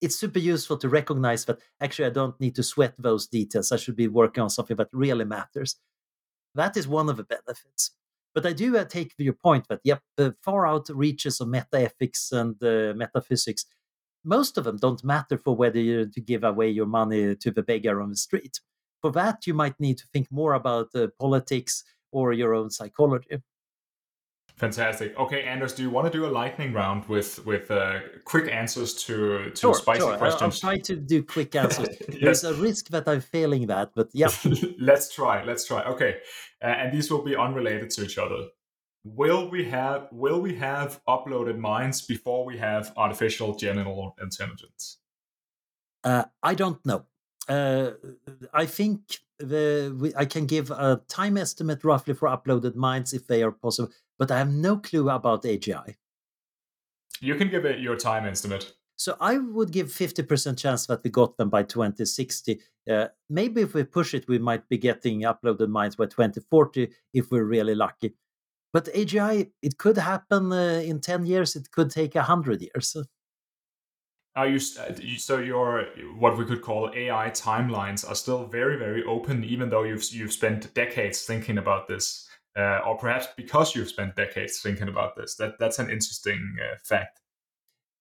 It's 0.00 0.16
super 0.16 0.38
useful 0.38 0.78
to 0.78 0.88
recognize 0.88 1.44
that 1.44 1.58
actually 1.80 2.06
I 2.06 2.10
don't 2.10 2.40
need 2.40 2.54
to 2.56 2.62
sweat 2.62 2.94
those 2.98 3.26
details. 3.26 3.70
I 3.70 3.76
should 3.76 3.96
be 3.96 4.08
working 4.08 4.42
on 4.42 4.50
something 4.50 4.76
that 4.76 4.88
really 4.92 5.24
matters. 5.24 5.76
That 6.54 6.76
is 6.76 6.88
one 6.88 7.08
of 7.08 7.16
the 7.16 7.24
benefits. 7.24 7.90
But 8.34 8.46
I 8.46 8.52
do 8.52 8.76
uh, 8.76 8.84
take 8.84 9.12
your 9.18 9.34
point 9.34 9.68
that, 9.68 9.80
yep, 9.84 10.00
the 10.16 10.34
far 10.42 10.66
out 10.66 10.88
reaches 10.88 11.40
of 11.40 11.48
metaethics 11.48 12.32
and 12.32 12.62
uh, 12.62 12.94
metaphysics, 12.96 13.66
most 14.24 14.56
of 14.56 14.64
them 14.64 14.78
don't 14.78 15.04
matter 15.04 15.36
for 15.36 15.54
whether 15.54 15.80
you 15.80 16.06
to 16.06 16.20
give 16.20 16.44
away 16.44 16.70
your 16.70 16.86
money 16.86 17.34
to 17.36 17.50
the 17.50 17.62
beggar 17.62 18.00
on 18.00 18.10
the 18.10 18.16
street. 18.16 18.60
For 19.00 19.10
that, 19.12 19.46
you 19.46 19.54
might 19.54 19.78
need 19.80 19.98
to 19.98 20.06
think 20.12 20.28
more 20.30 20.54
about 20.54 20.94
uh, 20.94 21.08
politics 21.18 21.84
or 22.12 22.32
your 22.32 22.54
own 22.54 22.70
psychology. 22.70 23.42
Fantastic. 24.56 25.18
Okay, 25.18 25.42
Anders, 25.42 25.72
do 25.72 25.82
you 25.82 25.90
want 25.90 26.12
to 26.12 26.18
do 26.18 26.26
a 26.26 26.30
lightning 26.30 26.72
round 26.72 27.08
with 27.08 27.44
with 27.46 27.70
uh, 27.70 28.00
quick 28.24 28.50
answers 28.50 28.94
to 29.04 29.50
to 29.50 29.56
sure, 29.56 29.74
spicy 29.74 30.00
sure. 30.00 30.16
questions? 30.16 30.62
I'll 30.62 30.70
try 30.70 30.78
to 30.78 30.96
do 30.96 31.22
quick 31.22 31.54
answers. 31.64 31.88
yes. 32.08 32.18
There's 32.20 32.44
a 32.44 32.54
risk 32.54 32.88
that 32.88 33.08
I'm 33.08 33.20
failing 33.20 33.66
that, 33.68 33.92
but 33.94 34.08
yeah. 34.12 34.28
let's 34.78 35.12
try. 35.12 35.42
Let's 35.44 35.64
try. 35.64 35.82
Okay, 35.84 36.18
uh, 36.62 36.66
and 36.66 36.92
these 36.92 37.10
will 37.10 37.22
be 37.22 37.34
unrelated 37.34 37.90
to 37.90 38.04
each 38.04 38.18
other. 38.18 38.48
Will 39.04 39.50
we 39.50 39.64
have 39.64 40.08
Will 40.12 40.40
we 40.40 40.54
have 40.56 41.00
uploaded 41.08 41.58
minds 41.58 42.02
before 42.02 42.44
we 42.44 42.58
have 42.58 42.92
artificial 42.96 43.56
general 43.56 44.14
intelligence? 44.20 44.98
Uh, 46.04 46.24
I 46.42 46.54
don't 46.54 46.84
know. 46.84 47.06
Uh, 47.48 47.92
I 48.52 48.66
think 48.66 49.18
the 49.38 49.96
we, 49.98 50.14
I 50.14 50.24
can 50.24 50.46
give 50.46 50.70
a 50.70 51.00
time 51.08 51.36
estimate 51.36 51.82
roughly 51.84 52.14
for 52.14 52.28
uploaded 52.28 52.76
minds 52.76 53.12
if 53.12 53.26
they 53.26 53.42
are 53.42 53.50
possible 53.50 53.90
but 54.18 54.30
I 54.30 54.38
have 54.38 54.52
no 54.52 54.78
clue 54.78 55.08
about 55.10 55.44
AGI. 55.44 55.94
You 57.20 57.34
can 57.36 57.48
give 57.48 57.64
it 57.64 57.80
your 57.80 57.96
time 57.96 58.26
estimate. 58.26 58.74
So 58.96 59.16
I 59.20 59.38
would 59.38 59.72
give 59.72 59.88
50% 59.88 60.58
chance 60.58 60.86
that 60.86 61.02
we 61.02 61.10
got 61.10 61.36
them 61.36 61.50
by 61.50 61.62
2060. 61.64 62.60
Uh, 62.88 63.08
maybe 63.28 63.62
if 63.62 63.74
we 63.74 63.84
push 63.84 64.14
it, 64.14 64.28
we 64.28 64.38
might 64.38 64.68
be 64.68 64.78
getting 64.78 65.22
uploaded 65.22 65.68
minds 65.68 65.96
by 65.96 66.06
2040 66.06 66.88
if 67.12 67.30
we're 67.30 67.44
really 67.44 67.74
lucky. 67.74 68.14
But 68.72 68.86
AGI, 68.86 69.50
it 69.60 69.76
could 69.76 69.98
happen 69.98 70.52
uh, 70.52 70.82
in 70.84 71.00
10 71.00 71.26
years, 71.26 71.56
it 71.56 71.70
could 71.70 71.90
take 71.90 72.14
100 72.14 72.62
years. 72.62 72.96
Are 74.34 74.48
you 74.48 74.58
so 74.58 75.38
your 75.38 75.88
what 76.18 76.38
we 76.38 76.46
could 76.46 76.62
call 76.62 76.90
AI 76.94 77.28
timelines 77.30 78.08
are 78.08 78.14
still 78.14 78.46
very 78.46 78.78
very 78.78 79.04
open, 79.04 79.44
even 79.44 79.68
though 79.68 79.82
you've 79.82 80.10
you've 80.10 80.32
spent 80.32 80.72
decades 80.72 81.22
thinking 81.22 81.58
about 81.58 81.86
this 81.86 82.26
uh, 82.56 82.80
or 82.86 82.96
perhaps 82.96 83.28
because 83.36 83.74
you've 83.74 83.88
spent 83.88 84.16
decades 84.16 84.60
thinking 84.60 84.88
about 84.88 85.16
this. 85.16 85.36
That 85.36 85.58
that's 85.58 85.78
an 85.78 85.90
interesting 85.90 86.56
uh, 86.60 86.76
fact. 86.82 87.20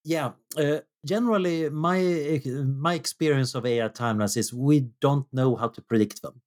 Yeah, 0.04 0.32
uh, 0.58 0.80
generally, 1.06 1.70
my 1.70 2.42
my 2.46 2.96
experience 2.96 3.56
of 3.56 3.66
AI 3.66 3.88
timelines 3.90 4.38
is 4.38 4.54
we 4.54 4.92
don't 5.00 5.28
know 5.32 5.56
how 5.56 5.68
to 5.70 5.82
predict 5.82 6.22
them, 6.22 6.42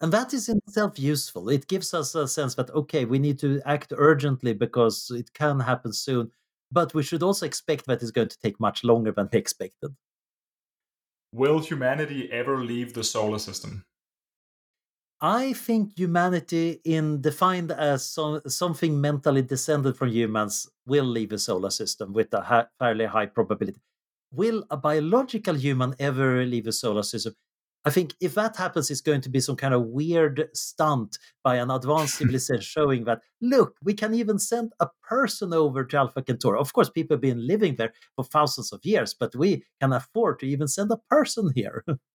and 0.00 0.12
that 0.12 0.34
is 0.34 0.48
in 0.48 0.58
itself 0.66 0.98
useful. 0.98 1.48
It 1.48 1.68
gives 1.68 1.94
us 1.94 2.14
a 2.14 2.28
sense 2.28 2.54
that 2.56 2.70
okay, 2.70 3.04
we 3.04 3.18
need 3.18 3.38
to 3.40 3.60
act 3.64 3.92
urgently 3.96 4.52
because 4.52 5.10
it 5.14 5.32
can 5.32 5.60
happen 5.60 5.92
soon, 5.92 6.30
but 6.70 6.94
we 6.94 7.02
should 7.02 7.22
also 7.22 7.46
expect 7.46 7.86
that 7.86 8.02
it's 8.02 8.10
going 8.10 8.28
to 8.28 8.38
take 8.38 8.60
much 8.60 8.84
longer 8.84 9.12
than 9.12 9.28
we 9.32 9.38
expected. 9.38 9.96
Will 11.32 11.60
humanity 11.60 12.30
ever 12.32 12.58
leave 12.58 12.92
the 12.92 13.04
solar 13.04 13.38
system? 13.38 13.84
I 15.22 15.52
think 15.52 15.98
humanity, 15.98 16.80
in 16.84 17.20
defined 17.20 17.72
as 17.72 18.06
so, 18.06 18.40
something 18.46 19.00
mentally 19.00 19.42
descended 19.42 19.96
from 19.96 20.08
humans, 20.08 20.66
will 20.86 21.04
leave 21.04 21.32
a 21.32 21.38
solar 21.38 21.70
system 21.70 22.14
with 22.14 22.32
a 22.32 22.40
ha- 22.40 22.68
fairly 22.78 23.04
high 23.04 23.26
probability. 23.26 23.80
Will 24.32 24.64
a 24.70 24.78
biological 24.78 25.56
human 25.56 25.94
ever 25.98 26.44
leave 26.46 26.66
a 26.66 26.72
solar 26.72 27.02
system? 27.02 27.34
I 27.84 27.90
think 27.90 28.14
if 28.20 28.34
that 28.34 28.56
happens, 28.56 28.90
it's 28.90 29.00
going 29.00 29.20
to 29.22 29.28
be 29.30 29.40
some 29.40 29.56
kind 29.56 29.74
of 29.74 29.86
weird 29.86 30.48
stunt 30.54 31.18
by 31.42 31.56
an 31.56 31.70
advanced 31.70 32.14
civilization 32.18 32.62
showing 32.62 33.04
that, 33.04 33.20
look, 33.42 33.76
we 33.82 33.94
can 33.94 34.14
even 34.14 34.38
send 34.38 34.72
a 34.80 34.88
person 35.02 35.52
over 35.52 35.84
to 35.84 35.96
Alpha 35.98 36.22
Centauri. 36.26 36.58
Of 36.58 36.72
course, 36.72 36.90
people 36.90 37.14
have 37.16 37.22
been 37.22 37.46
living 37.46 37.76
there 37.76 37.92
for 38.16 38.24
thousands 38.24 38.72
of 38.72 38.80
years, 38.84 39.14
but 39.18 39.34
we 39.34 39.64
can 39.80 39.92
afford 39.92 40.40
to 40.40 40.46
even 40.46 40.68
send 40.68 40.90
a 40.92 40.98
person 41.08 41.52
here. 41.54 41.84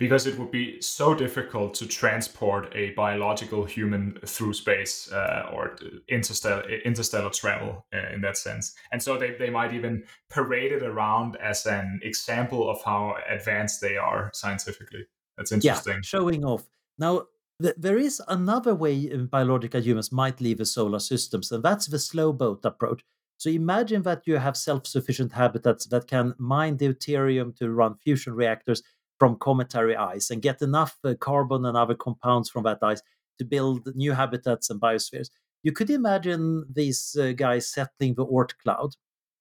because 0.00 0.26
it 0.26 0.38
would 0.38 0.50
be 0.50 0.80
so 0.80 1.14
difficult 1.14 1.74
to 1.74 1.86
transport 1.86 2.72
a 2.74 2.90
biological 2.92 3.66
human 3.66 4.18
through 4.24 4.54
space 4.54 5.12
uh, 5.12 5.50
or 5.52 5.76
interstellar, 6.08 6.66
interstellar 6.86 7.28
travel 7.28 7.84
uh, 7.94 8.14
in 8.14 8.22
that 8.22 8.38
sense. 8.38 8.74
And 8.92 9.02
so 9.02 9.18
they, 9.18 9.32
they 9.38 9.50
might 9.50 9.74
even 9.74 10.02
parade 10.30 10.72
it 10.72 10.82
around 10.82 11.36
as 11.36 11.66
an 11.66 12.00
example 12.02 12.70
of 12.70 12.82
how 12.82 13.16
advanced 13.28 13.82
they 13.82 13.98
are 13.98 14.30
scientifically. 14.32 15.04
That's 15.36 15.52
interesting. 15.52 15.96
Yeah, 15.96 16.00
showing 16.02 16.46
off. 16.46 16.64
Now, 16.98 17.26
th- 17.62 17.76
there 17.76 17.98
is 17.98 18.22
another 18.26 18.74
way 18.74 19.14
biological 19.14 19.82
humans 19.82 20.10
might 20.10 20.40
leave 20.40 20.58
the 20.58 20.64
solar 20.64 21.00
systems, 21.00 21.52
and 21.52 21.62
that's 21.62 21.86
the 21.88 21.98
slow 21.98 22.32
boat 22.32 22.64
approach. 22.64 23.02
So 23.36 23.50
imagine 23.50 24.02
that 24.02 24.22
you 24.26 24.36
have 24.36 24.56
self 24.56 24.86
sufficient 24.86 25.32
habitats 25.32 25.86
that 25.86 26.06
can 26.06 26.34
mine 26.38 26.78
deuterium 26.78 27.54
to 27.56 27.70
run 27.70 27.96
fusion 27.96 28.34
reactors 28.34 28.82
from 29.20 29.36
cometary 29.36 29.94
ice 29.94 30.30
and 30.30 30.42
get 30.42 30.62
enough 30.62 30.98
uh, 31.04 31.14
carbon 31.20 31.64
and 31.64 31.76
other 31.76 31.94
compounds 31.94 32.50
from 32.50 32.64
that 32.64 32.78
ice 32.82 33.02
to 33.38 33.44
build 33.44 33.94
new 33.94 34.12
habitats 34.12 34.70
and 34.70 34.80
biospheres. 34.80 35.28
You 35.62 35.72
could 35.72 35.90
imagine 35.90 36.64
these 36.72 37.16
uh, 37.20 37.32
guys 37.32 37.70
settling 37.70 38.14
the 38.14 38.26
Oort 38.26 38.54
cloud. 38.62 38.92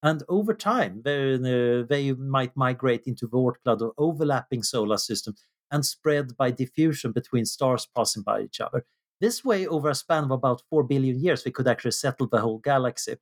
And 0.03 0.23
over 0.29 0.53
time, 0.53 1.01
they, 1.03 1.35
uh, 1.35 1.85
they 1.89 2.11
might 2.13 2.55
migrate 2.55 3.03
into 3.05 3.25
the 3.25 3.37
Oort 3.37 3.55
cloud 3.63 3.81
of 3.81 3.91
overlapping 3.97 4.63
solar 4.63 4.97
systems 4.97 5.41
and 5.71 5.85
spread 5.85 6.35
by 6.35 6.51
diffusion 6.51 7.11
between 7.13 7.45
stars 7.45 7.87
passing 7.95 8.23
by 8.23 8.41
each 8.41 8.59
other. 8.59 8.85
This 9.21 9.43
way, 9.43 9.67
over 9.67 9.89
a 9.89 9.95
span 9.95 10.25
of 10.25 10.31
about 10.31 10.61
4 10.69 10.83
billion 10.83 11.19
years, 11.21 11.43
we 11.43 11.51
could 11.51 11.67
actually 11.67 11.91
settle 11.91 12.27
the 12.27 12.39
whole 12.41 12.59
galaxy. 12.59 13.15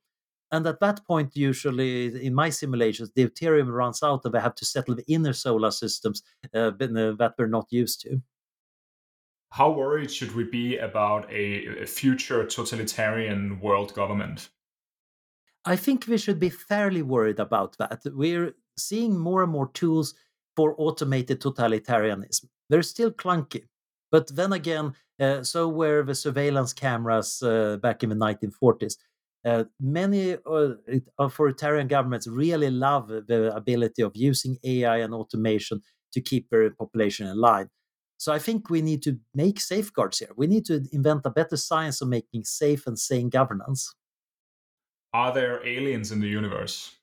And 0.51 0.65
at 0.65 0.79
that 0.79 1.05
point, 1.05 1.35
usually 1.35 2.25
in 2.25 2.33
my 2.33 2.49
simulations, 2.49 3.11
the 3.13 3.27
deuterium 3.27 3.71
runs 3.71 4.01
out 4.01 4.21
and 4.23 4.33
they 4.33 4.39
have 4.39 4.55
to 4.55 4.65
settle 4.65 4.95
the 4.95 5.03
inner 5.07 5.33
solar 5.33 5.71
systems 5.71 6.23
uh, 6.53 6.57
uh, 6.57 6.71
that 6.71 7.33
we're 7.37 7.47
not 7.47 7.67
used 7.69 8.01
to. 8.01 8.21
How 9.51 9.71
worried 9.71 10.11
should 10.11 10.35
we 10.35 10.43
be 10.43 10.77
about 10.77 11.31
a 11.31 11.85
future 11.85 12.45
totalitarian 12.45 13.59
world 13.59 13.93
government? 13.93 14.49
I 15.65 15.75
think 15.75 16.07
we 16.07 16.17
should 16.17 16.39
be 16.39 16.49
fairly 16.49 17.01
worried 17.01 17.39
about 17.39 17.77
that. 17.77 18.01
We're 18.05 18.53
seeing 18.77 19.17
more 19.17 19.43
and 19.43 19.51
more 19.51 19.69
tools 19.73 20.15
for 20.55 20.75
automated 20.77 21.41
totalitarianism. 21.41 22.45
They're 22.69 22.83
still 22.83 23.11
clunky. 23.11 23.63
But 24.11 24.33
then 24.35 24.53
again, 24.53 24.93
uh, 25.19 25.43
so 25.43 25.67
were 25.67 26.03
the 26.03 26.15
surveillance 26.15 26.73
cameras 26.73 27.41
uh, 27.43 27.77
back 27.77 28.03
in 28.03 28.09
the 28.09 28.15
1940s. 28.15 28.95
Uh, 29.47 29.63
many 29.79 30.35
uh, 30.45 30.73
authoritarian 31.17 31.87
governments 31.87 32.27
really 32.27 32.69
love 32.69 33.07
the 33.07 33.55
ability 33.55 34.01
of 34.01 34.11
using 34.13 34.57
AI 34.65 34.97
and 34.97 35.13
automation 35.13 35.81
to 36.11 36.19
keep 36.19 36.49
their 36.49 36.69
population 36.71 37.27
in 37.27 37.37
line. 37.37 37.69
So 38.17 38.33
I 38.33 38.39
think 38.39 38.69
we 38.69 38.81
need 38.81 39.01
to 39.03 39.17
make 39.33 39.61
safeguards 39.61 40.19
here. 40.19 40.31
We 40.35 40.47
need 40.47 40.65
to 40.65 40.85
invent 40.91 41.21
a 41.23 41.29
better 41.29 41.55
science 41.55 42.01
of 42.01 42.09
making 42.09 42.43
safe 42.43 42.85
and 42.87 42.99
sane 42.99 43.29
governance. 43.29 43.93
Are 45.13 45.33
there 45.33 45.65
aliens 45.65 46.11
in 46.11 46.19
the 46.19 46.27
universe? 46.27 46.97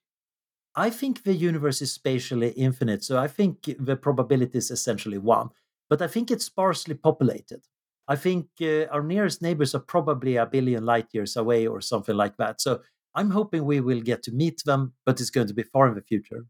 I 0.76 0.90
think 0.90 1.22
the 1.22 1.34
universe 1.34 1.80
is 1.80 1.92
spatially 1.92 2.50
infinite, 2.50 3.04
so 3.04 3.16
I 3.16 3.28
think 3.28 3.74
the 3.78 3.96
probability 3.96 4.58
is 4.58 4.70
essentially 4.70 5.18
one. 5.18 5.48
But 5.88 6.02
I 6.02 6.08
think 6.08 6.30
it's 6.30 6.44
sparsely 6.44 6.94
populated. 6.94 7.62
I 8.06 8.16
think 8.16 8.46
uh, 8.60 8.84
our 8.90 9.02
nearest 9.02 9.40
neighbors 9.40 9.74
are 9.74 9.80
probably 9.80 10.36
a 10.36 10.46
billion 10.46 10.84
light 10.84 11.08
years 11.12 11.36
away 11.36 11.66
or 11.66 11.80
something 11.80 12.16
like 12.16 12.36
that. 12.36 12.60
So 12.60 12.80
I'm 13.14 13.30
hoping 13.30 13.64
we 13.64 13.80
will 13.80 14.00
get 14.00 14.22
to 14.24 14.32
meet 14.32 14.62
them, 14.64 14.92
but 15.06 15.20
it's 15.20 15.30
going 15.30 15.46
to 15.46 15.54
be 15.54 15.62
far 15.62 15.88
in 15.88 15.94
the 15.94 16.02
future. 16.02 16.46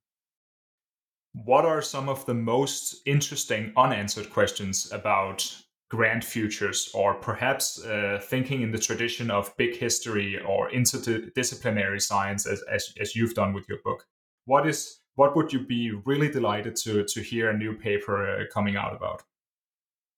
What 1.33 1.65
are 1.65 1.83
some 1.83 2.09
of 2.09 2.27
the 2.27 2.35
most 2.35 3.03
interesting 3.07 3.73
unanswered 3.77 4.31
questions 4.31 4.91
about 4.93 5.53
grand 5.91 6.25
futures, 6.25 6.91
or 6.95 7.15
perhaps 7.15 7.85
uh, 7.85 8.21
thinking 8.23 8.63
in 8.63 8.73
the 8.73 8.79
tradition 8.79 9.31
of 9.31 9.57
big 9.57 9.77
history 9.77 10.41
or 10.41 10.71
interdisciplinary 10.71 12.01
science, 12.01 12.47
as, 12.47 12.63
as, 12.71 12.93
as 13.01 13.15
you've 13.15 13.35
done 13.35 13.53
with 13.53 13.69
your 13.69 13.79
book? 13.85 14.07
What 14.47 14.67
is 14.67 15.01
what 15.17 15.37
would 15.37 15.53
you 15.53 15.61
be 15.61 15.93
really 16.05 16.29
delighted 16.29 16.75
to 16.77 17.05
to 17.05 17.21
hear 17.21 17.51
a 17.51 17.57
new 17.57 17.75
paper 17.75 18.27
uh, 18.27 18.45
coming 18.53 18.77
out 18.77 18.95
about? 18.97 19.23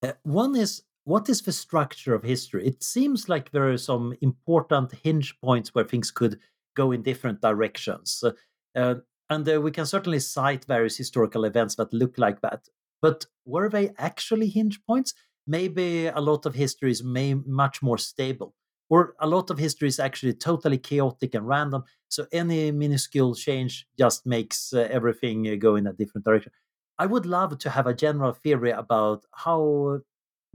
Uh, 0.02 0.12
one 0.22 0.56
is 0.56 0.82
what 1.06 1.28
is 1.28 1.40
the 1.42 1.52
structure 1.52 2.14
of 2.14 2.24
history? 2.24 2.66
It 2.66 2.82
seems 2.82 3.28
like 3.28 3.52
there 3.52 3.70
are 3.70 3.78
some 3.78 4.16
important 4.22 4.92
hinge 5.04 5.38
points 5.40 5.72
where 5.72 5.84
things 5.84 6.10
could 6.10 6.40
go 6.76 6.90
in 6.90 7.02
different 7.02 7.40
directions. 7.40 8.24
Uh, 8.74 8.96
and 9.30 9.48
uh, 9.48 9.60
we 9.60 9.70
can 9.70 9.86
certainly 9.86 10.18
cite 10.18 10.64
various 10.64 10.96
historical 10.96 11.44
events 11.44 11.76
that 11.76 11.94
look 11.94 12.18
like 12.18 12.40
that. 12.40 12.68
But 13.00 13.24
were 13.44 13.68
they 13.68 13.92
actually 13.98 14.48
hinge 14.48 14.80
points? 14.84 15.14
Maybe 15.46 16.08
a 16.08 16.20
lot 16.20 16.44
of 16.44 16.56
history 16.56 16.90
is 16.90 17.04
may, 17.04 17.34
much 17.34 17.82
more 17.82 17.98
stable, 17.98 18.56
or 18.90 19.14
a 19.20 19.28
lot 19.28 19.48
of 19.50 19.58
history 19.58 19.86
is 19.86 20.00
actually 20.00 20.34
totally 20.34 20.78
chaotic 20.78 21.36
and 21.36 21.46
random. 21.46 21.84
So 22.08 22.26
any 22.32 22.72
minuscule 22.72 23.36
change 23.36 23.86
just 23.96 24.26
makes 24.26 24.72
uh, 24.72 24.88
everything 24.90 25.46
uh, 25.46 25.54
go 25.54 25.76
in 25.76 25.86
a 25.86 25.92
different 25.92 26.24
direction. 26.24 26.50
I 26.98 27.06
would 27.06 27.26
love 27.26 27.58
to 27.58 27.70
have 27.70 27.86
a 27.86 27.94
general 27.94 28.32
theory 28.32 28.72
about 28.72 29.24
how 29.32 30.00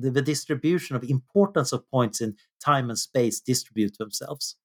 the, 0.01 0.11
the 0.11 0.21
distribution 0.21 0.95
of 0.95 1.03
importance 1.03 1.71
of 1.71 1.89
points 1.89 2.21
in 2.21 2.35
time 2.63 2.89
and 2.89 2.99
space 2.99 3.39
distribute 3.39 3.97
themselves. 3.97 4.57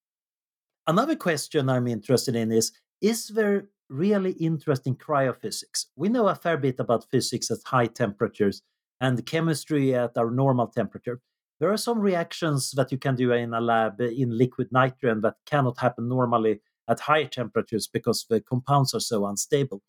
Another 0.86 1.16
question 1.16 1.68
I'm 1.68 1.86
interested 1.86 2.36
in 2.36 2.52
is 2.52 2.72
Is 3.00 3.28
there 3.28 3.68
really 3.88 4.32
interesting 4.32 4.96
cryophysics? 4.96 5.86
We 5.96 6.08
know 6.08 6.28
a 6.28 6.34
fair 6.34 6.56
bit 6.56 6.80
about 6.80 7.10
physics 7.10 7.50
at 7.50 7.58
high 7.66 7.86
temperatures 7.86 8.62
and 9.00 9.24
chemistry 9.26 9.94
at 9.94 10.16
our 10.16 10.30
normal 10.30 10.68
temperature. 10.68 11.20
There 11.58 11.72
are 11.72 11.76
some 11.76 12.00
reactions 12.00 12.72
that 12.72 12.92
you 12.92 12.98
can 12.98 13.14
do 13.16 13.32
in 13.32 13.54
a 13.54 13.60
lab 13.60 14.00
in 14.00 14.36
liquid 14.36 14.68
nitrogen 14.72 15.22
that 15.22 15.36
cannot 15.46 15.78
happen 15.78 16.08
normally 16.08 16.60
at 16.88 17.00
higher 17.00 17.26
temperatures 17.26 17.88
because 17.88 18.26
the 18.28 18.40
compounds 18.40 18.94
are 18.94 19.00
so 19.00 19.26
unstable. 19.26 19.82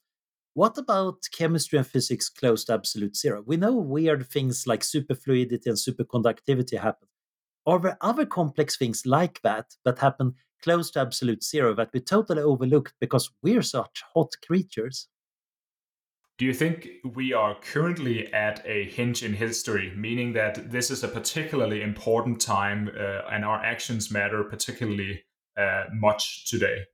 What 0.58 0.80
about 0.80 1.20
chemistry 1.32 1.78
and 1.78 1.86
physics 1.86 2.30
close 2.30 2.66
to 2.66 2.74
absolute 2.74 3.16
zero? 3.16 3.43
We 3.45 3.58
know 3.58 3.76
weird 3.76 4.26
things 4.26 4.66
like 4.66 4.80
superfluidity 4.80 5.68
and 5.68 5.78
superconductivity 5.78 6.80
happen. 6.80 7.10
Are 7.68 7.78
there 7.78 7.99
other 8.01 8.26
complex 8.26 8.76
things 8.76 9.05
like 9.05 9.39
that 9.43 9.76
that 9.86 9.99
happen 9.99 10.34
close 10.64 10.89
to 10.91 11.01
absolute 11.01 11.43
zero 11.43 11.76
that 11.76 11.91
we 11.93 11.99
totally 11.99 12.41
overlooked 12.41 12.95
because 12.99 13.30
we're 13.43 13.62
such 13.62 14.01
hot 14.16 14.32
creatures? 14.47 15.08
Do 16.39 16.45
you 16.45 16.55
think 16.55 16.89
we 17.05 17.34
are 17.34 17.55
currently 17.62 18.34
at 18.34 18.66
a 18.66 18.86
hinge 18.86 19.22
in 19.22 19.34
history, 19.34 19.93
meaning 19.95 20.34
that 20.34 20.72
this 20.72 20.89
is 20.89 21.03
a 21.03 21.08
particularly 21.08 21.84
important 21.84 22.41
time 22.41 22.89
uh, 22.99 23.22
and 23.32 23.45
our 23.45 23.64
actions 23.64 24.10
matter 24.10 24.43
particularly 24.43 25.22
uh, 25.55 25.84
much 25.93 26.49
today? 26.49 26.86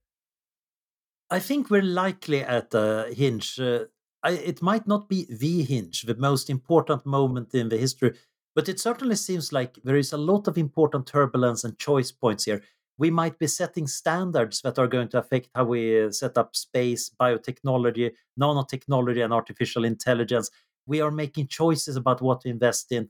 I 1.34 1.40
think 1.40 1.72
we're 1.72 1.82
likely 1.82 2.42
at 2.44 2.76
a 2.76 3.12
hinge. 3.12 3.60
Uh, 3.60 3.86
I, 4.22 4.34
it 4.34 4.62
might 4.62 4.86
not 4.86 5.10
be 5.10 5.26
the 5.28 5.64
hinge, 5.64 6.04
the 6.04 6.14
most 6.14 6.48
important 6.48 7.08
moment 7.08 7.56
in 7.56 7.70
the 7.70 7.78
history, 7.78 8.14
but 8.54 8.70
it 8.70 8.80
certainly 8.80 9.16
seems 9.16 9.52
like 9.52 9.80
there 9.84 9.96
is 9.96 10.14
a 10.14 10.18
lot 10.32 10.48
of 10.48 10.60
important 10.60 11.08
turbulence 11.08 11.64
and 11.64 11.80
choice 11.80 12.12
points 12.12 12.44
here. 12.44 12.62
We 13.00 13.10
might 13.10 13.40
be 13.40 13.48
setting 13.48 13.88
standards 13.88 14.62
that 14.62 14.78
are 14.78 14.86
going 14.86 15.08
to 15.08 15.18
affect 15.18 15.50
how 15.56 15.64
we 15.64 16.04
uh, 16.04 16.12
set 16.12 16.38
up 16.38 16.56
space, 16.56 17.10
biotechnology, 17.20 18.12
nanotechnology, 18.40 19.24
and 19.24 19.34
artificial 19.34 19.86
intelligence. 19.86 20.52
We 20.86 21.02
are 21.02 21.10
making 21.10 21.48
choices 21.48 21.96
about 21.96 22.22
what 22.22 22.42
to 22.42 22.50
invest 22.50 22.92
in. 22.92 23.10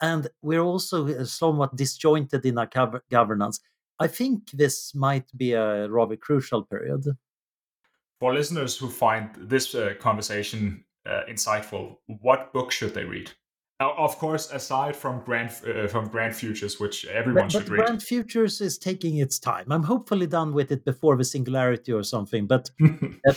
And 0.00 0.28
we're 0.42 0.62
also 0.62 1.08
uh, 1.08 1.24
somewhat 1.24 1.74
disjointed 1.74 2.46
in 2.46 2.56
our 2.56 2.70
governance. 3.10 3.58
I 3.98 4.06
think 4.06 4.52
this 4.52 4.94
might 4.94 5.36
be 5.36 5.54
a 5.54 5.88
rather 5.88 6.14
crucial 6.14 6.62
period 6.62 7.04
for 8.24 8.32
listeners 8.32 8.78
who 8.78 8.88
find 8.88 9.28
this 9.36 9.74
uh, 9.74 9.92
conversation 10.00 10.82
uh, 11.04 11.20
insightful, 11.28 11.98
what 12.06 12.54
book 12.54 12.72
should 12.72 12.94
they 12.94 13.04
read? 13.04 13.30
of 13.80 14.16
course, 14.16 14.50
aside 14.50 14.96
from 14.96 15.20
Grand 15.26 15.50
uh, 15.50 15.86
from 15.88 16.08
Grand 16.08 16.34
Futures, 16.34 16.80
which 16.80 17.04
everyone 17.04 17.44
but, 17.44 17.52
should 17.52 17.68
read. 17.68 17.84
Grand 17.84 18.02
Futures 18.02 18.62
is 18.62 18.78
taking 18.78 19.18
its 19.18 19.38
time. 19.38 19.66
I'm 19.70 19.82
hopefully 19.82 20.26
done 20.26 20.54
with 20.54 20.72
it 20.72 20.86
before 20.86 21.18
the 21.18 21.24
Singularity 21.24 21.92
or 21.92 22.02
something. 22.02 22.46
But 22.46 22.70
uh, 23.28 23.34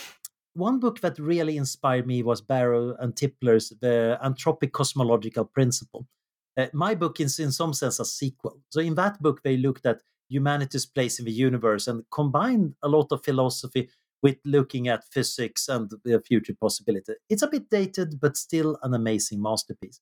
one 0.53 0.79
book 0.79 1.01
that 1.01 1.19
really 1.19 1.57
inspired 1.57 2.07
me 2.07 2.23
was 2.23 2.39
Barrow 2.39 2.95
and 2.97 3.13
Tipler's 3.13 3.73
The 3.81 4.17
Anthropic 4.23 4.71
Cosmological 4.71 5.43
Principle. 5.43 6.07
Uh, 6.55 6.67
my 6.71 6.95
book 6.95 7.19
is, 7.19 7.39
in 7.39 7.51
some 7.51 7.73
sense, 7.73 7.99
a 7.99 8.05
sequel. 8.05 8.61
So 8.69 8.79
in 8.79 8.95
that 8.95 9.21
book, 9.21 9.43
they 9.43 9.57
looked 9.57 9.85
at 9.85 10.01
humanity's 10.29 10.85
place 10.85 11.19
in 11.19 11.25
the 11.25 11.31
universe 11.31 11.87
and 11.87 12.03
combined 12.09 12.75
a 12.81 12.87
lot 12.87 13.11
of 13.11 13.23
philosophy 13.23 13.89
with 14.21 14.37
looking 14.45 14.87
at 14.87 15.05
physics 15.11 15.67
and 15.67 15.91
the 16.03 16.21
future 16.21 16.55
possibility. 16.59 17.13
It's 17.29 17.43
a 17.43 17.47
bit 17.47 17.69
dated, 17.69 18.19
but 18.19 18.37
still 18.37 18.77
an 18.83 18.93
amazing 18.93 19.41
masterpiece. 19.41 20.01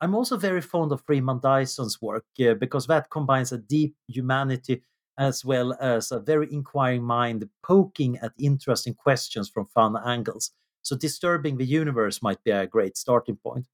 I'm 0.00 0.14
also 0.14 0.36
very 0.36 0.60
fond 0.60 0.90
of 0.90 1.02
Freeman 1.02 1.38
Dyson's 1.40 2.02
work 2.02 2.24
uh, 2.40 2.54
because 2.54 2.88
that 2.88 3.08
combines 3.10 3.52
a 3.52 3.58
deep 3.58 3.94
humanity 4.08 4.82
as 5.18 5.44
well 5.44 5.76
as 5.80 6.10
a 6.10 6.18
very 6.18 6.52
inquiring 6.52 7.04
mind 7.04 7.48
poking 7.62 8.18
at 8.18 8.32
interesting 8.38 8.94
questions 8.94 9.48
from 9.48 9.66
fun 9.66 9.96
angles. 10.04 10.50
So, 10.82 10.96
Disturbing 10.96 11.58
the 11.58 11.64
Universe 11.64 12.22
might 12.22 12.42
be 12.42 12.50
a 12.50 12.66
great 12.66 12.96
starting 12.96 13.36
point. 13.36 13.68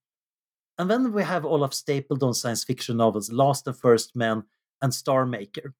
And 0.77 0.89
then 0.89 1.11
we 1.11 1.23
have 1.23 1.45
Olaf 1.45 1.71
Stapledon's 1.71 2.39
science 2.39 2.63
fiction 2.63 2.97
novels, 2.97 3.31
Last 3.31 3.67
and 3.67 3.75
First 3.75 4.15
Men 4.15 4.43
and 4.81 4.93
Star 4.93 5.25
Maker. 5.25 5.73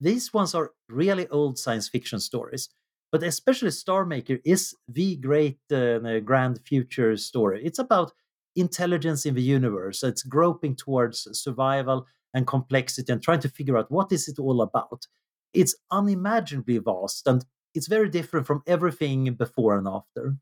These 0.00 0.32
ones 0.32 0.54
are 0.54 0.72
really 0.88 1.28
old 1.28 1.58
science 1.58 1.88
fiction 1.88 2.18
stories, 2.18 2.70
but 3.12 3.22
especially 3.22 3.70
Star 3.70 4.06
Maker 4.06 4.38
is 4.44 4.74
the 4.88 5.16
great 5.16 5.58
uh, 5.70 6.18
grand 6.20 6.60
future 6.64 7.16
story. 7.16 7.62
It's 7.64 7.78
about 7.78 8.12
intelligence 8.56 9.26
in 9.26 9.34
the 9.34 9.42
universe. 9.42 10.02
It's 10.02 10.22
groping 10.22 10.74
towards 10.74 11.28
survival 11.38 12.06
and 12.34 12.46
complexity 12.46 13.12
and 13.12 13.22
trying 13.22 13.40
to 13.40 13.48
figure 13.50 13.76
out 13.76 13.90
what 13.90 14.10
is 14.12 14.28
it 14.28 14.38
all 14.38 14.62
about. 14.62 15.06
It's 15.52 15.76
unimaginably 15.90 16.78
vast 16.78 17.26
and 17.26 17.44
it's 17.74 17.86
very 17.86 18.08
different 18.08 18.46
from 18.46 18.62
everything 18.66 19.34
before 19.34 19.76
and 19.76 19.86
after. 19.86 20.36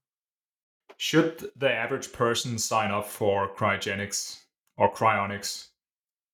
Should 0.96 1.50
the 1.56 1.72
average 1.72 2.12
person 2.12 2.58
sign 2.58 2.90
up 2.92 3.06
for 3.06 3.48
cryogenics 3.54 4.40
or 4.76 4.92
cryonics? 4.92 5.68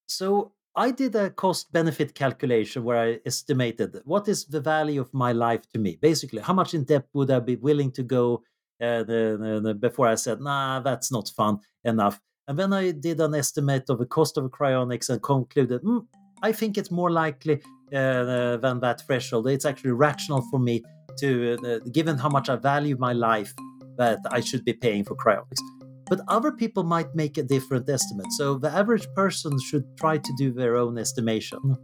So 0.06 0.52
I 0.78 0.90
did 0.90 1.14
a 1.14 1.30
cost 1.30 1.72
benefit 1.72 2.14
calculation 2.14 2.84
where 2.84 2.98
I 2.98 3.18
estimated 3.24 3.98
what 4.04 4.28
is 4.28 4.44
the 4.44 4.60
value 4.60 5.00
of 5.00 5.12
my 5.14 5.32
life 5.32 5.62
to 5.72 5.78
me. 5.80 5.98
Basically, 6.00 6.42
how 6.42 6.52
much 6.52 6.74
in 6.74 6.84
debt 6.84 7.06
would 7.14 7.30
I 7.30 7.40
be 7.40 7.56
willing 7.56 7.90
to 7.92 8.02
go 8.02 8.42
uh, 8.78 9.02
the, 9.04 9.38
the, 9.40 9.60
the, 9.64 9.74
before 9.74 10.06
I 10.06 10.16
said, 10.16 10.38
nah, 10.38 10.80
that's 10.80 11.10
not 11.10 11.30
fun 11.34 11.60
enough. 11.84 12.20
And 12.46 12.58
then 12.58 12.74
I 12.74 12.90
did 12.90 13.22
an 13.22 13.34
estimate 13.34 13.84
of 13.88 13.98
the 13.98 14.04
cost 14.04 14.36
of 14.36 14.44
cryonics 14.50 15.08
and 15.08 15.22
concluded, 15.22 15.82
mm, 15.82 16.04
I 16.42 16.52
think 16.52 16.76
it's 16.76 16.90
more 16.90 17.10
likely 17.10 17.62
uh, 17.94 18.58
than 18.58 18.80
that 18.80 19.00
threshold. 19.06 19.48
It's 19.48 19.64
actually 19.64 19.92
rational 19.92 20.42
for 20.50 20.58
me 20.58 20.82
to, 21.20 21.56
uh, 21.64 21.78
given 21.90 22.18
how 22.18 22.28
much 22.28 22.50
I 22.50 22.56
value 22.56 22.98
my 22.98 23.14
life, 23.14 23.54
that 23.96 24.18
I 24.30 24.40
should 24.40 24.62
be 24.62 24.74
paying 24.74 25.04
for 25.04 25.16
cryonics 25.16 25.75
but 26.08 26.20
other 26.28 26.52
people 26.52 26.84
might 26.84 27.14
make 27.14 27.38
a 27.38 27.42
different 27.42 27.88
estimate. 27.88 28.26
So 28.32 28.58
the 28.58 28.70
average 28.70 29.06
person 29.14 29.58
should 29.60 29.84
try 29.96 30.18
to 30.18 30.32
do 30.38 30.52
their 30.52 30.76
own 30.76 30.98
estimation. 30.98 31.76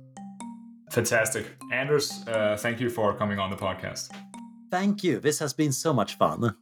Fantastic. 0.90 1.46
Anders, 1.72 2.24
uh, 2.28 2.56
thank 2.58 2.80
you 2.80 2.90
for 2.90 3.14
coming 3.14 3.38
on 3.38 3.50
the 3.50 3.56
podcast. 3.56 4.10
Thank 4.70 5.02
you. 5.02 5.20
This 5.20 5.38
has 5.38 5.52
been 5.52 5.72
so 5.72 5.92
much 5.92 6.16
fun. 6.16 6.54